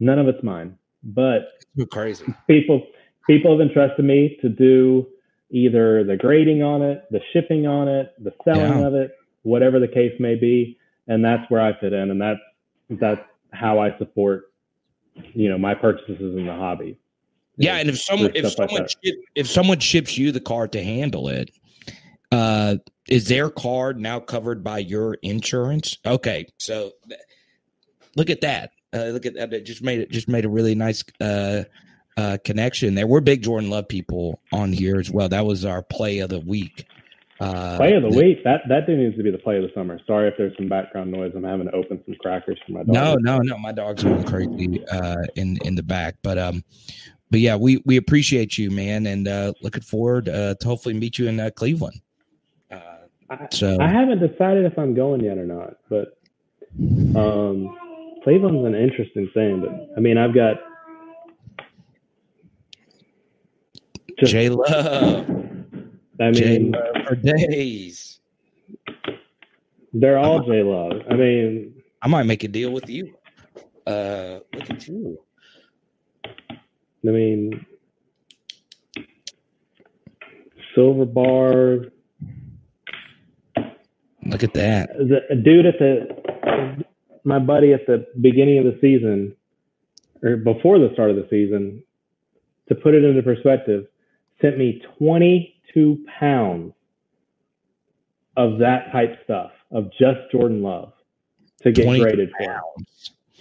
none 0.00 0.18
of 0.18 0.28
it's 0.28 0.42
mine 0.42 0.76
but 1.02 1.48
crazy 1.90 2.24
people 2.46 2.86
people 3.26 3.58
have 3.58 3.66
entrusted 3.66 4.04
me 4.04 4.38
to 4.40 4.48
do 4.48 5.06
either 5.50 6.04
the 6.04 6.16
grading 6.16 6.62
on 6.62 6.82
it, 6.82 7.04
the 7.10 7.20
shipping 7.32 7.66
on 7.66 7.88
it, 7.88 8.12
the 8.22 8.32
selling 8.44 8.80
yeah. 8.80 8.86
of 8.86 8.94
it, 8.94 9.12
whatever 9.42 9.78
the 9.78 9.88
case 9.88 10.12
may 10.18 10.34
be. 10.34 10.78
And 11.08 11.24
that's 11.24 11.48
where 11.50 11.60
I 11.60 11.78
fit 11.78 11.92
in. 11.92 12.10
And 12.10 12.20
that's, 12.20 12.40
that's 12.90 13.20
how 13.52 13.78
I 13.78 13.96
support, 13.98 14.52
you 15.34 15.48
know, 15.48 15.58
my 15.58 15.74
purchases 15.74 16.36
in 16.36 16.46
the 16.46 16.52
hobby. 16.52 16.98
Yeah. 17.56 17.76
And 17.76 17.88
if 17.88 18.00
someone, 18.00 18.32
if 18.34 18.52
someone, 18.52 18.82
like 18.82 18.90
ship, 18.90 19.14
if 19.34 19.48
someone 19.48 19.78
ships 19.78 20.18
you 20.18 20.32
the 20.32 20.40
card 20.40 20.72
to 20.72 20.82
handle 20.82 21.28
it, 21.28 21.50
uh, 22.32 22.76
is 23.08 23.28
their 23.28 23.50
card 23.50 24.00
now 24.00 24.20
covered 24.20 24.64
by 24.64 24.78
your 24.78 25.14
insurance? 25.22 25.98
Okay. 26.04 26.46
So 26.58 26.92
look 28.16 28.30
at 28.30 28.40
that. 28.42 28.70
Uh, 28.92 29.06
look 29.06 29.26
at 29.26 29.34
that. 29.34 29.52
It 29.52 29.64
just 29.64 29.82
made 29.82 30.00
it 30.00 30.10
just 30.10 30.28
made 30.28 30.44
a 30.44 30.48
really 30.48 30.74
nice, 30.74 31.04
uh, 31.20 31.64
uh, 32.16 32.38
connection 32.44 32.94
there. 32.94 33.06
We're 33.06 33.20
big 33.20 33.42
Jordan 33.42 33.70
Love 33.70 33.88
people 33.88 34.40
on 34.52 34.72
here 34.72 34.96
as 34.96 35.10
well. 35.10 35.28
That 35.28 35.44
was 35.44 35.64
our 35.64 35.82
play 35.82 36.20
of 36.20 36.30
the 36.30 36.40
week. 36.40 36.86
Uh, 37.38 37.76
play 37.76 37.92
of 37.92 38.02
the, 38.02 38.08
the 38.08 38.16
week. 38.16 38.42
That 38.44 38.62
that 38.68 38.88
needs 38.88 39.16
to 39.16 39.22
be 39.22 39.30
the 39.30 39.38
play 39.38 39.56
of 39.56 39.62
the 39.62 39.70
summer. 39.74 40.00
Sorry 40.06 40.28
if 40.28 40.34
there's 40.38 40.56
some 40.56 40.68
background 40.68 41.12
noise. 41.12 41.32
I'm 41.36 41.44
having 41.44 41.66
to 41.66 41.72
open 41.74 42.02
some 42.06 42.14
crackers 42.14 42.58
for 42.64 42.72
my 42.72 42.78
dog. 42.84 42.88
No, 42.88 43.16
no, 43.20 43.38
no. 43.42 43.58
My 43.58 43.72
dog's 43.72 44.02
going 44.02 44.24
crazy 44.24 44.82
uh, 44.86 45.16
in 45.34 45.58
in 45.62 45.74
the 45.74 45.82
back. 45.82 46.16
But 46.22 46.38
um, 46.38 46.64
but 47.30 47.40
yeah, 47.40 47.56
we 47.56 47.82
we 47.84 47.98
appreciate 47.98 48.56
you, 48.56 48.70
man, 48.70 49.06
and 49.06 49.28
uh, 49.28 49.52
looking 49.60 49.82
forward 49.82 50.30
uh, 50.30 50.54
to 50.54 50.66
hopefully 50.66 50.94
meet 50.94 51.18
you 51.18 51.28
in 51.28 51.38
uh, 51.38 51.50
Cleveland. 51.54 52.00
Uh, 53.28 53.36
so 53.50 53.76
I 53.80 53.88
haven't 53.88 54.20
decided 54.20 54.64
if 54.64 54.78
I'm 54.78 54.94
going 54.94 55.20
yet 55.20 55.38
or 55.38 55.46
not, 55.46 55.76
but 55.88 56.18
um, 57.18 57.76
Cleveland's 58.22 58.64
an 58.66 58.74
interesting 58.74 59.28
thing. 59.34 59.60
But 59.60 59.96
I 59.96 60.00
mean, 60.00 60.18
I've 60.18 60.34
got 60.34 60.56
J 64.24 64.48
Love. 64.48 65.26
I 66.20 66.30
mean, 66.30 66.74
for 67.06 67.14
days. 67.16 68.20
They're 69.92 70.18
all 70.18 70.40
J 70.40 70.62
Love. 70.62 71.02
I 71.10 71.14
mean, 71.14 71.74
I 72.02 72.08
might 72.08 72.24
make 72.24 72.44
a 72.44 72.48
deal 72.48 72.70
with 72.70 72.88
you. 72.88 73.14
Uh, 73.86 74.40
look 74.52 74.70
at 74.70 74.86
you. 74.88 75.18
I 76.24 77.10
mean, 77.10 77.64
Silver 80.74 81.04
Bar. 81.04 81.86
Look 84.30 84.42
at 84.42 84.54
that. 84.54 84.96
The 84.96 85.36
dude 85.36 85.66
at 85.66 85.78
the 85.78 86.84
my 87.24 87.38
buddy 87.40 87.72
at 87.72 87.86
the 87.86 88.06
beginning 88.20 88.58
of 88.58 88.64
the 88.64 88.78
season 88.80 89.34
or 90.22 90.36
before 90.36 90.78
the 90.78 90.90
start 90.92 91.10
of 91.10 91.16
the 91.16 91.26
season, 91.30 91.82
to 92.68 92.74
put 92.74 92.94
it 92.94 93.04
into 93.04 93.22
perspective, 93.22 93.86
sent 94.40 94.58
me 94.58 94.82
22 94.98 96.04
pounds 96.18 96.72
of 98.36 98.58
that 98.58 98.92
type 98.92 99.18
stuff 99.24 99.50
of 99.70 99.90
just 99.92 100.18
Jordan 100.32 100.62
Love 100.62 100.92
to 101.62 101.72
get 101.72 102.00
graded 102.00 102.30
for. 102.38 102.60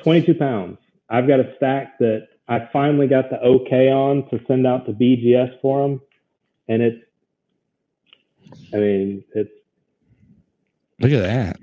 22 0.03 0.36
pounds. 0.36 0.77
I've 1.09 1.27
got 1.27 1.39
a 1.39 1.53
stack 1.57 1.97
that 1.99 2.27
I 2.47 2.69
finally 2.71 3.07
got 3.07 3.29
the 3.29 3.39
okay 3.39 3.89
on 3.89 4.29
to 4.29 4.39
send 4.47 4.67
out 4.67 4.86
to 4.86 4.93
BGS 4.93 5.59
for 5.61 5.81
them. 5.81 6.01
And 6.67 6.81
it's, 6.81 7.03
I 8.73 8.77
mean, 8.77 9.23
it's, 9.33 9.51
Look 10.99 11.11
at 11.11 11.23
that. 11.23 11.59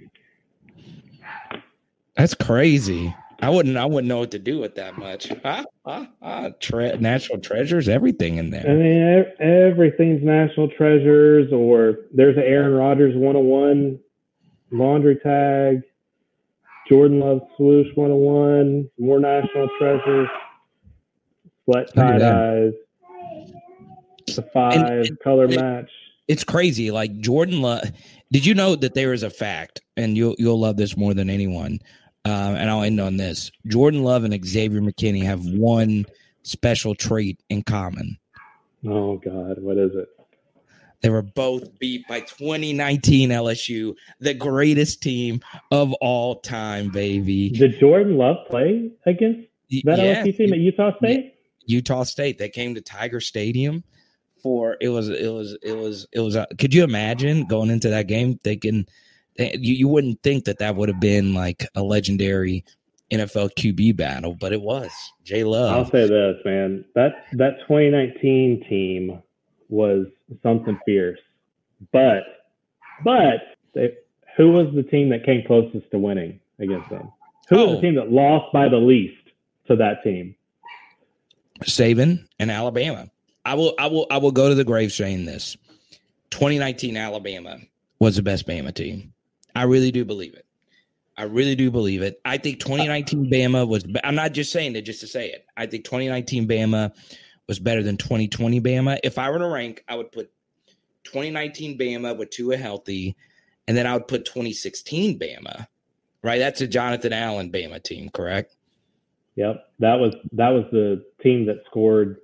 That's 2.16 2.34
crazy. 2.34 3.14
I 3.40 3.50
wouldn't. 3.50 3.76
I 3.76 3.84
wouldn't 3.86 4.08
know 4.08 4.18
what 4.18 4.30
to 4.30 4.38
do 4.38 4.60
with 4.60 4.76
that 4.76 4.96
much. 4.96 5.28
Huh? 5.42 5.64
Huh? 5.84 6.06
huh? 6.22 6.50
Tre- 6.60 6.96
national 6.98 7.40
treasures, 7.40 7.88
everything 7.88 8.36
in 8.36 8.50
there. 8.50 8.64
I 8.64 8.74
mean, 8.74 9.24
everything's 9.40 10.22
national 10.22 10.68
treasures. 10.68 11.52
Or 11.52 11.96
there's 12.14 12.36
an 12.36 12.44
Aaron 12.44 12.74
Rodgers 12.74 13.16
101 13.16 13.98
laundry 14.70 15.16
tag. 15.16 15.82
Jordan 16.88 17.18
Love 17.18 17.40
swoosh 17.56 17.88
101. 17.96 18.88
More 18.98 19.18
national 19.18 19.68
treasures. 19.78 20.28
Sweat 21.64 21.92
tie 21.94 22.18
dyes. 22.18 22.72
The 24.26 24.42
five 24.54 24.74
and, 24.74 25.06
and, 25.06 25.20
color 25.20 25.48
match. 25.48 25.90
It's 26.28 26.44
crazy. 26.44 26.92
Like 26.92 27.18
Jordan 27.18 27.60
Love. 27.60 27.90
Did 28.32 28.44
you 28.44 28.54
know 28.54 28.74
that 28.74 28.94
there 28.94 29.12
is 29.12 29.22
a 29.22 29.30
fact, 29.30 29.80
and 29.96 30.16
you'll 30.16 30.34
you'll 30.38 30.58
love 30.58 30.76
this 30.76 30.96
more 30.96 31.14
than 31.14 31.30
anyone 31.30 31.78
uh, 32.24 32.54
and 32.56 32.70
I'll 32.70 32.82
end 32.82 33.00
on 33.00 33.16
this. 33.16 33.50
Jordan 33.66 34.04
Love 34.04 34.24
and 34.24 34.46
Xavier 34.46 34.80
McKinney 34.80 35.22
have 35.24 35.44
one 35.44 36.06
special 36.42 36.94
trait 36.94 37.40
in 37.48 37.62
common. 37.62 38.16
Oh 38.86 39.16
God, 39.16 39.58
what 39.60 39.76
is 39.76 39.92
it? 39.94 40.08
They 41.00 41.10
were 41.10 41.22
both 41.22 41.78
beat 41.80 42.06
by 42.06 42.20
2019 42.20 43.30
LSU, 43.30 43.94
the 44.20 44.34
greatest 44.34 45.02
team 45.02 45.40
of 45.72 45.92
all 45.94 46.36
time, 46.40 46.90
baby. 46.90 47.50
Did 47.50 47.78
Jordan 47.80 48.16
Love 48.16 48.36
play 48.48 48.92
against 49.04 49.48
that 49.84 49.98
yeah. 49.98 50.22
LSU 50.22 50.36
team 50.36 50.52
at 50.52 50.60
Utah 50.60 50.96
State? 50.98 51.34
Utah 51.66 52.04
State. 52.04 52.38
They 52.38 52.48
came 52.48 52.76
to 52.76 52.80
Tiger 52.80 53.20
Stadium 53.20 53.82
for 54.43 54.76
it 54.80 54.88
was 54.88 55.09
it 55.09 55.32
was 55.32 55.57
it 55.62 55.76
was 55.76 56.07
it 56.12 56.20
was. 56.20 56.36
Uh, 56.36 56.47
could 56.59 56.74
you 56.74 56.84
imagine 56.84 57.47
going 57.47 57.70
into 57.70 57.88
that 57.90 58.07
game 58.07 58.38
thinking 58.38 58.86
you, 59.38 59.74
you 59.74 59.88
wouldn't 59.88 60.22
think 60.22 60.45
that 60.45 60.59
that 60.59 60.76
would 60.76 60.88
have 60.88 61.01
been 61.01 61.34
like 61.34 61.66
a 61.74 61.82
legendary 61.82 62.64
NFL 63.11 63.51
QB 63.55 63.97
battle, 63.97 64.34
but 64.34 64.53
it 64.53 64.61
was. 64.61 64.90
Jay 65.24 65.45
Love. 65.45 65.72
I'll 65.74 65.90
say 65.90 66.09
this, 66.09 66.36
man. 66.45 66.84
That 66.95 67.26
that 67.32 67.61
2019 67.61 68.64
team 68.68 69.22
was 69.68 70.07
something 70.43 70.78
fierce. 70.84 71.20
But 71.93 72.22
but 73.05 73.57
they, 73.74 73.95
who 74.36 74.53
was 74.53 74.74
the 74.74 74.82
team 74.82 75.11
that 75.11 75.24
came 75.24 75.45
closest 75.47 75.90
to 75.90 75.99
winning 75.99 76.40
against 76.59 76.88
them? 76.90 77.12
Who 77.49 77.59
oh. 77.59 77.64
was 77.64 77.70
the 77.72 77.78
oh. 77.78 77.80
team 77.80 77.95
that 77.97 78.11
lost 78.11 78.53
by 78.53 78.68
the 78.68 78.78
least 78.78 79.16
to 79.66 79.76
that 79.76 80.03
team? 80.03 80.34
Saban 81.62 82.26
and 82.38 82.51
Alabama. 82.51 83.09
I 83.45 83.55
will 83.55 83.74
I 83.78 83.86
will 83.86 84.07
I 84.11 84.18
will 84.18 84.32
go 84.32 84.49
to 84.49 84.55
the 84.55 84.64
grave 84.64 84.93
saying 84.93 85.24
this. 85.24 85.57
2019 86.30 86.97
Alabama 86.97 87.59
was 87.99 88.16
the 88.16 88.22
best 88.22 88.47
Bama 88.47 88.72
team. 88.74 89.12
I 89.55 89.64
really 89.64 89.90
do 89.90 90.05
believe 90.05 90.34
it. 90.34 90.47
I 91.16 91.24
really 91.24 91.55
do 91.55 91.70
believe 91.70 92.03
it. 92.03 92.20
I 92.24 92.38
think 92.38 92.59
2019 92.61 93.30
Bama 93.30 93.68
was. 93.68 93.84
I'm 94.03 94.14
not 94.14 94.32
just 94.32 94.51
saying 94.51 94.76
it 94.76 94.82
just 94.82 95.01
to 95.01 95.07
say 95.07 95.28
it. 95.28 95.47
I 95.57 95.66
think 95.66 95.84
2019 95.84 96.49
Bama 96.49 96.93
was 97.49 97.59
better 97.59 97.82
than 97.82 97.97
2020 97.97 98.61
Bama. 98.61 98.99
If 99.05 99.18
I 99.18 99.30
were 99.30 99.38
to 99.38 99.47
rank, 99.47 99.84
I 99.88 99.97
would 99.97 100.11
put 100.11 100.30
2019 101.05 101.78
Bama 101.78 102.16
with 102.16 102.30
Tua 102.30 102.57
healthy, 102.57 103.16
and 103.68 103.76
then 103.76 103.86
I 103.86 103.95
would 103.95 104.09
put 104.09 104.24
2016 104.24 105.18
Bama. 105.18 105.66
Right, 106.22 106.38
that's 106.38 106.61
a 106.61 106.68
Jonathan 106.68 107.12
Allen 107.12 107.51
Bama 107.51 107.82
team, 107.82 108.09
correct? 108.09 108.55
Yep, 109.34 109.68
that 109.80 109.99
was 109.99 110.14
that 110.32 110.51
was 110.51 110.64
the 110.72 111.05
team 111.22 111.47
that 111.47 111.62
scored 111.66 112.18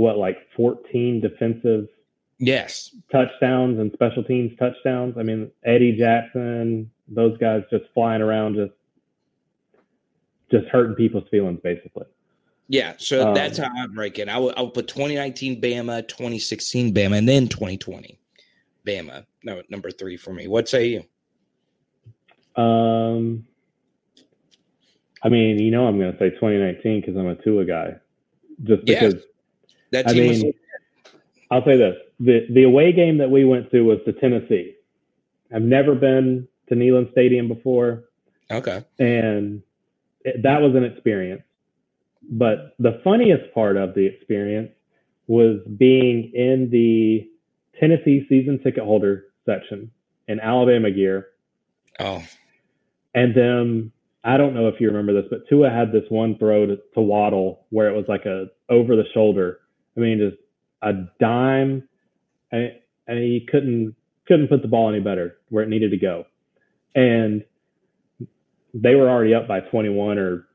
what 0.00 0.16
like 0.16 0.36
14 0.56 1.20
defensive 1.20 1.88
Yes. 2.40 2.96
Touchdowns 3.12 3.78
and 3.78 3.92
special 3.92 4.24
teams 4.24 4.58
touchdowns. 4.58 5.16
I 5.18 5.22
mean, 5.22 5.50
Eddie 5.62 5.92
Jackson, 5.92 6.90
those 7.06 7.36
guys 7.36 7.62
just 7.70 7.84
flying 7.92 8.22
around, 8.22 8.54
just 8.54 8.72
just 10.50 10.66
hurting 10.68 10.96
people's 10.96 11.28
feelings, 11.30 11.60
basically. 11.62 12.06
Yeah, 12.66 12.94
so 12.96 13.28
um, 13.28 13.34
that's 13.34 13.58
how 13.58 13.68
I'm 13.76 13.96
ranking. 13.96 14.28
I 14.28 14.38
will, 14.38 14.54
I 14.56 14.62
would 14.62 14.74
put 14.74 14.88
2019 14.88 15.60
Bama, 15.60 16.08
2016 16.08 16.94
Bama, 16.94 17.18
and 17.18 17.28
then 17.28 17.46
2020 17.46 18.18
Bama. 18.86 19.26
No, 19.44 19.62
number 19.68 19.90
three 19.90 20.16
for 20.16 20.32
me. 20.32 20.48
What 20.48 20.68
say 20.68 20.86
you? 22.56 22.62
Um, 22.62 23.46
I 25.22 25.28
mean, 25.28 25.58
you 25.58 25.70
know, 25.70 25.86
I'm 25.86 25.98
going 25.98 26.12
to 26.12 26.18
say 26.18 26.30
2019 26.30 27.00
because 27.00 27.16
I'm 27.16 27.26
a 27.26 27.34
Tua 27.34 27.64
guy. 27.64 27.96
Just 28.64 28.84
because 28.84 29.14
yes. 29.14 29.22
That 29.92 30.08
team 30.08 30.24
I 30.24 30.32
mean, 30.32 30.46
was. 30.46 30.54
I'll 31.50 31.64
say 31.64 31.76
this: 31.76 31.96
the 32.18 32.46
the 32.50 32.64
away 32.64 32.92
game 32.92 33.18
that 33.18 33.30
we 33.30 33.44
went 33.44 33.70
to 33.72 33.82
was 33.82 33.98
to 34.06 34.12
Tennessee. 34.12 34.74
I've 35.54 35.62
never 35.62 35.94
been 35.94 36.46
to 36.68 36.74
Neyland 36.74 37.10
Stadium 37.12 37.48
before. 37.48 38.04
Okay. 38.50 38.84
And 38.98 39.62
it, 40.24 40.42
that 40.42 40.60
was 40.60 40.74
an 40.74 40.84
experience. 40.84 41.42
But 42.22 42.74
the 42.78 43.00
funniest 43.02 43.52
part 43.54 43.76
of 43.76 43.94
the 43.94 44.06
experience 44.06 44.70
was 45.26 45.60
being 45.76 46.30
in 46.34 46.68
the 46.70 47.28
Tennessee 47.78 48.26
season 48.28 48.60
ticket 48.62 48.84
holder 48.84 49.26
section 49.46 49.90
in 50.28 50.38
Alabama 50.40 50.90
gear. 50.90 51.28
Oh. 51.98 52.22
And 53.14 53.34
then 53.34 53.92
I 54.22 54.36
don't 54.36 54.54
know 54.54 54.68
if 54.68 54.80
you 54.80 54.88
remember 54.88 55.14
this, 55.14 55.28
but 55.30 55.48
Tua 55.48 55.70
had 55.70 55.92
this 55.92 56.04
one 56.08 56.36
throw 56.38 56.66
to, 56.66 56.76
to 56.94 57.00
Waddle 57.00 57.64
where 57.70 57.88
it 57.88 57.96
was 57.96 58.04
like 58.08 58.26
a 58.26 58.46
over 58.68 58.96
the 58.96 59.04
shoulder. 59.14 59.59
I 59.96 60.00
mean, 60.00 60.18
just 60.18 60.36
a 60.82 60.92
dime 61.18 61.88
and, 62.52 62.72
and 63.06 63.18
he 63.18 63.46
couldn't 63.50 63.94
couldn't 64.26 64.48
put 64.48 64.62
the 64.62 64.68
ball 64.68 64.88
any 64.88 65.00
better 65.00 65.36
where 65.48 65.64
it 65.64 65.68
needed 65.68 65.90
to 65.90 65.96
go. 65.96 66.24
And 66.94 67.44
they 68.72 68.94
were 68.94 69.08
already 69.08 69.34
up 69.34 69.48
by 69.48 69.60
21 69.60 70.18
or 70.18 70.46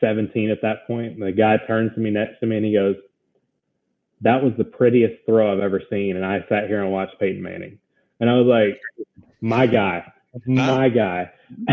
17 0.00 0.50
at 0.50 0.62
that 0.62 0.86
point. 0.86 1.12
And 1.12 1.22
the 1.22 1.32
guy 1.32 1.58
turns 1.66 1.94
to 1.94 2.00
me 2.00 2.10
next 2.10 2.40
to 2.40 2.46
me 2.46 2.56
and 2.56 2.66
he 2.66 2.72
goes, 2.72 2.96
That 4.22 4.42
was 4.42 4.52
the 4.58 4.64
prettiest 4.64 5.24
throw 5.24 5.52
I've 5.52 5.60
ever 5.60 5.80
seen. 5.90 6.16
And 6.16 6.24
I 6.24 6.44
sat 6.48 6.66
here 6.66 6.82
and 6.82 6.92
watched 6.92 7.18
Peyton 7.20 7.42
Manning. 7.42 7.78
And 8.20 8.28
I 8.28 8.34
was 8.34 8.46
like, 8.46 8.80
My 9.40 9.66
guy, 9.66 10.12
my 10.44 10.88
guy. 10.88 11.30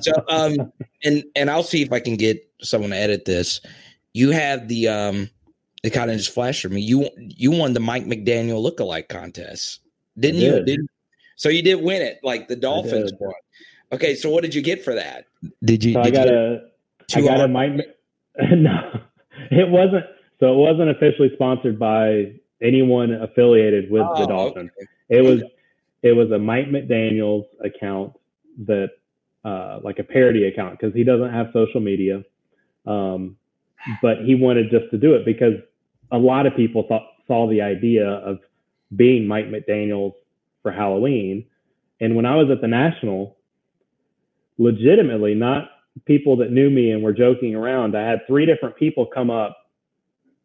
so 0.00 0.12
um 0.28 0.72
and 1.02 1.24
and 1.34 1.50
I'll 1.50 1.62
see 1.62 1.82
if 1.82 1.92
I 1.92 2.00
can 2.00 2.16
get 2.16 2.46
someone 2.60 2.90
to 2.90 2.96
edit 2.96 3.24
this. 3.24 3.60
You 4.12 4.30
have 4.30 4.68
the 4.68 4.88
um 4.88 5.30
it 5.82 5.90
kind 5.90 6.10
of 6.10 6.16
just 6.16 6.32
flashed 6.32 6.62
for 6.62 6.68
me. 6.68 6.80
You 6.80 7.08
you 7.16 7.50
won 7.50 7.72
the 7.72 7.80
Mike 7.80 8.04
McDaniel 8.04 8.64
lookalike 8.64 9.08
contest, 9.08 9.80
didn't 10.18 10.40
did. 10.40 10.68
you? 10.68 10.76
Did 10.76 10.86
so 11.36 11.48
you 11.48 11.62
did 11.62 11.76
win 11.82 12.02
it, 12.02 12.20
like 12.22 12.48
the 12.48 12.56
Dolphins 12.56 13.12
won. 13.18 13.32
Okay, 13.92 14.14
so 14.14 14.30
what 14.30 14.42
did 14.42 14.54
you 14.54 14.62
get 14.62 14.84
for 14.84 14.94
that? 14.94 15.24
Did 15.64 15.82
you? 15.82 15.94
So 15.94 16.02
did 16.02 16.16
I 16.16 16.24
got 16.24 16.28
a 16.32 16.60
I 17.14 17.20
got 17.22 17.40
a 17.40 17.48
Mike. 17.48 17.72
no, 18.50 19.00
it 19.50 19.68
wasn't. 19.68 20.04
So 20.38 20.52
it 20.52 20.56
wasn't 20.56 20.90
officially 20.90 21.30
sponsored 21.34 21.78
by 21.78 22.32
anyone 22.62 23.12
affiliated 23.12 23.90
with 23.90 24.02
oh, 24.02 24.20
the 24.20 24.26
Dolphins. 24.26 24.70
Okay. 24.76 25.18
It 25.18 25.22
was 25.22 25.42
it 26.02 26.12
was 26.12 26.30
a 26.30 26.38
Mike 26.38 26.68
McDaniel's 26.68 27.46
account 27.64 28.12
that 28.66 28.90
uh, 29.44 29.80
like 29.82 29.98
a 29.98 30.04
parody 30.04 30.46
account 30.46 30.78
because 30.78 30.94
he 30.94 31.04
doesn't 31.04 31.32
have 31.32 31.48
social 31.52 31.80
media. 31.80 32.22
Um, 32.86 33.36
but 34.02 34.18
he 34.24 34.34
wanted 34.34 34.70
just 34.70 34.90
to 34.90 34.98
do 34.98 35.14
it 35.14 35.24
because 35.24 35.54
a 36.12 36.18
lot 36.18 36.46
of 36.46 36.54
people 36.56 36.84
thought 36.88 37.06
saw 37.26 37.48
the 37.48 37.60
idea 37.60 38.08
of 38.08 38.38
being 38.94 39.26
Mike 39.26 39.46
McDaniels 39.46 40.12
for 40.62 40.72
Halloween. 40.72 41.46
And 42.00 42.16
when 42.16 42.26
I 42.26 42.34
was 42.36 42.50
at 42.50 42.60
the 42.60 42.66
National, 42.66 43.36
legitimately, 44.58 45.34
not 45.34 45.70
people 46.06 46.36
that 46.38 46.50
knew 46.50 46.70
me 46.70 46.90
and 46.90 47.02
were 47.02 47.12
joking 47.12 47.54
around, 47.54 47.96
I 47.96 48.08
had 48.08 48.26
three 48.26 48.46
different 48.46 48.76
people 48.76 49.06
come 49.06 49.30
up 49.30 49.56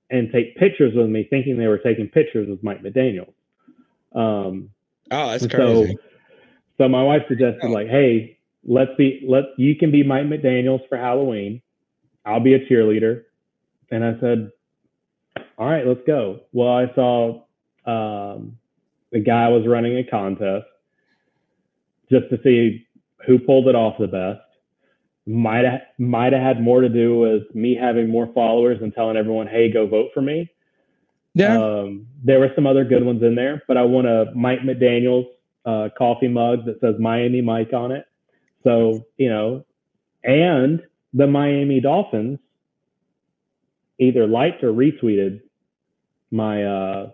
and 0.10 0.32
take 0.32 0.56
pictures 0.58 0.94
with 0.96 1.10
me, 1.10 1.26
thinking 1.30 1.58
they 1.58 1.68
were 1.68 1.80
taking 1.80 2.08
pictures 2.08 2.48
with 2.48 2.64
Mike 2.64 2.84
McDaniels. 2.84 3.34
Um, 4.14 4.70
oh, 5.12 5.32
that's 5.32 5.48
crazy. 5.48 5.94
So, 5.94 6.00
so 6.78 6.90
my 6.90 7.04
wife 7.04 7.24
suggested, 7.28 7.64
oh. 7.64 7.70
like, 7.70 7.88
hey, 7.88 8.38
let's 8.64 8.92
be 8.98 9.26
let 9.28 9.44
you 9.58 9.76
can 9.76 9.92
be 9.92 10.04
Mike 10.04 10.26
McDaniels 10.26 10.88
for 10.88 10.98
Halloween. 10.98 11.62
I'll 12.26 12.40
be 12.40 12.54
a 12.54 12.66
cheerleader. 12.66 13.24
And 13.92 14.04
I 14.04 14.20
said, 14.20 14.52
all 15.58 15.70
right, 15.70 15.86
let's 15.86 16.02
go. 16.06 16.42
Well, 16.52 16.70
I 16.70 16.94
saw 16.96 17.44
um, 17.86 18.58
the 19.12 19.20
guy 19.20 19.48
was 19.48 19.68
running 19.68 19.98
a 19.98 20.04
contest 20.04 20.66
just 22.10 22.30
to 22.30 22.40
see 22.44 22.86
who 23.26 23.40
pulled 23.40 23.68
it 23.68 23.76
off 23.76 23.98
the 23.98 24.08
best. 24.08 24.42
Might 25.28 25.66
have 25.66 25.82
might 25.98 26.34
have 26.34 26.42
had 26.42 26.62
more 26.62 26.82
to 26.82 26.90
do 26.90 27.18
with 27.18 27.44
me 27.56 27.76
having 27.76 28.10
more 28.10 28.32
followers 28.34 28.78
and 28.82 28.94
telling 28.94 29.18
everyone, 29.18 29.48
"Hey, 29.48 29.72
go 29.72 29.88
vote 29.88 30.12
for 30.14 30.22
me." 30.22 30.52
Yeah. 31.34 31.58
Um, 31.60 32.06
there 32.24 32.40
were 32.40 32.52
some 32.54 32.68
other 32.68 32.86
good 32.86 33.04
ones 33.04 33.24
in 33.24 33.34
there, 33.34 33.64
but 33.68 33.76
I 33.76 33.82
won 33.82 34.06
a 34.06 34.32
Mike 34.36 34.60
McDaniel's 34.60 35.28
uh, 35.66 35.90
coffee 35.98 36.28
mug 36.28 36.66
that 36.66 36.80
says 36.80 36.96
Miami 37.00 37.42
Mike 37.42 37.74
on 37.74 37.92
it. 37.92 38.06
So 38.64 39.04
you 39.18 39.30
know, 39.30 39.66
and 40.24 40.84
the 41.16 41.26
Miami 41.26 41.80
Dolphins 41.80 42.38
either 43.98 44.28
liked 44.28 44.64
or 44.64 44.72
retweeted 44.74 45.42
my 46.30 46.64
uh 46.64 47.10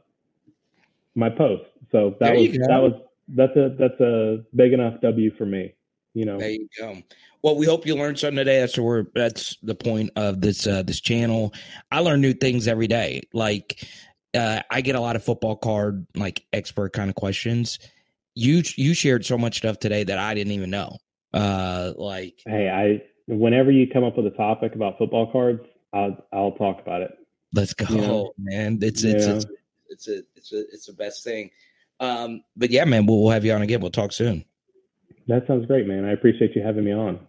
my 1.15 1.29
post. 1.29 1.63
So 1.91 2.15
that 2.19 2.35
was 2.35 2.51
that 2.51 2.81
was 2.81 2.93
that's 3.29 3.55
a 3.55 3.75
that's 3.77 3.99
a 4.01 4.43
big 4.55 4.73
enough 4.73 4.99
W 5.01 5.31
for 5.37 5.45
me. 5.45 5.73
You 6.13 6.25
know. 6.25 6.37
There 6.37 6.49
you 6.49 6.67
go. 6.77 6.97
Well, 7.43 7.55
we 7.55 7.65
hope 7.65 7.85
you 7.85 7.95
learned 7.95 8.19
something 8.19 8.37
today. 8.37 8.59
That's 8.59 8.77
where 8.77 9.07
that's 9.15 9.57
the 9.63 9.75
point 9.75 10.11
of 10.15 10.41
this 10.41 10.67
uh, 10.67 10.83
this 10.83 10.99
channel. 10.99 11.53
I 11.91 11.99
learn 11.99 12.21
new 12.21 12.33
things 12.33 12.67
every 12.67 12.87
day. 12.87 13.21
Like 13.33 13.87
uh, 14.33 14.61
I 14.69 14.81
get 14.81 14.95
a 14.95 14.99
lot 14.99 15.15
of 15.15 15.23
football 15.23 15.55
card 15.55 16.05
like 16.15 16.43
expert 16.53 16.93
kind 16.93 17.09
of 17.09 17.15
questions. 17.15 17.79
You 18.33 18.63
you 18.75 18.93
shared 18.93 19.25
so 19.25 19.37
much 19.37 19.57
stuff 19.57 19.79
today 19.79 20.03
that 20.03 20.17
I 20.17 20.33
didn't 20.33 20.53
even 20.53 20.69
know. 20.69 20.97
Uh, 21.33 21.93
like 21.95 22.41
hey, 22.45 22.69
I 22.69 23.01
whenever 23.37 23.71
you 23.71 23.87
come 23.87 24.03
up 24.03 24.17
with 24.17 24.27
a 24.27 24.31
topic 24.37 24.75
about 24.75 24.97
football 24.97 25.31
cards, 25.31 25.61
I'll 25.93 26.17
I'll 26.31 26.51
talk 26.53 26.81
about 26.81 27.01
it. 27.01 27.11
Let's 27.53 27.73
go, 27.73 27.93
you 27.93 28.01
know? 28.01 28.33
man. 28.37 28.79
It's 28.81 29.03
it's, 29.03 29.25
yeah. 29.25 29.35
it's 29.35 29.45
it's 29.89 30.07
a 30.07 30.23
it's 30.35 30.53
a 30.53 30.59
it's 30.71 30.85
the 30.85 30.93
best 30.93 31.23
thing. 31.23 31.49
Um, 31.99 32.43
but 32.55 32.71
yeah, 32.71 32.85
man, 32.85 33.05
we'll, 33.05 33.21
we'll 33.21 33.31
have 33.31 33.45
you 33.45 33.53
on 33.53 33.61
again. 33.61 33.79
We'll 33.79 33.91
talk 33.91 34.11
soon. 34.11 34.43
That 35.27 35.45
sounds 35.47 35.65
great, 35.67 35.87
man. 35.87 36.03
I 36.03 36.13
appreciate 36.13 36.55
you 36.55 36.63
having 36.63 36.83
me 36.83 36.93
on. 36.93 37.19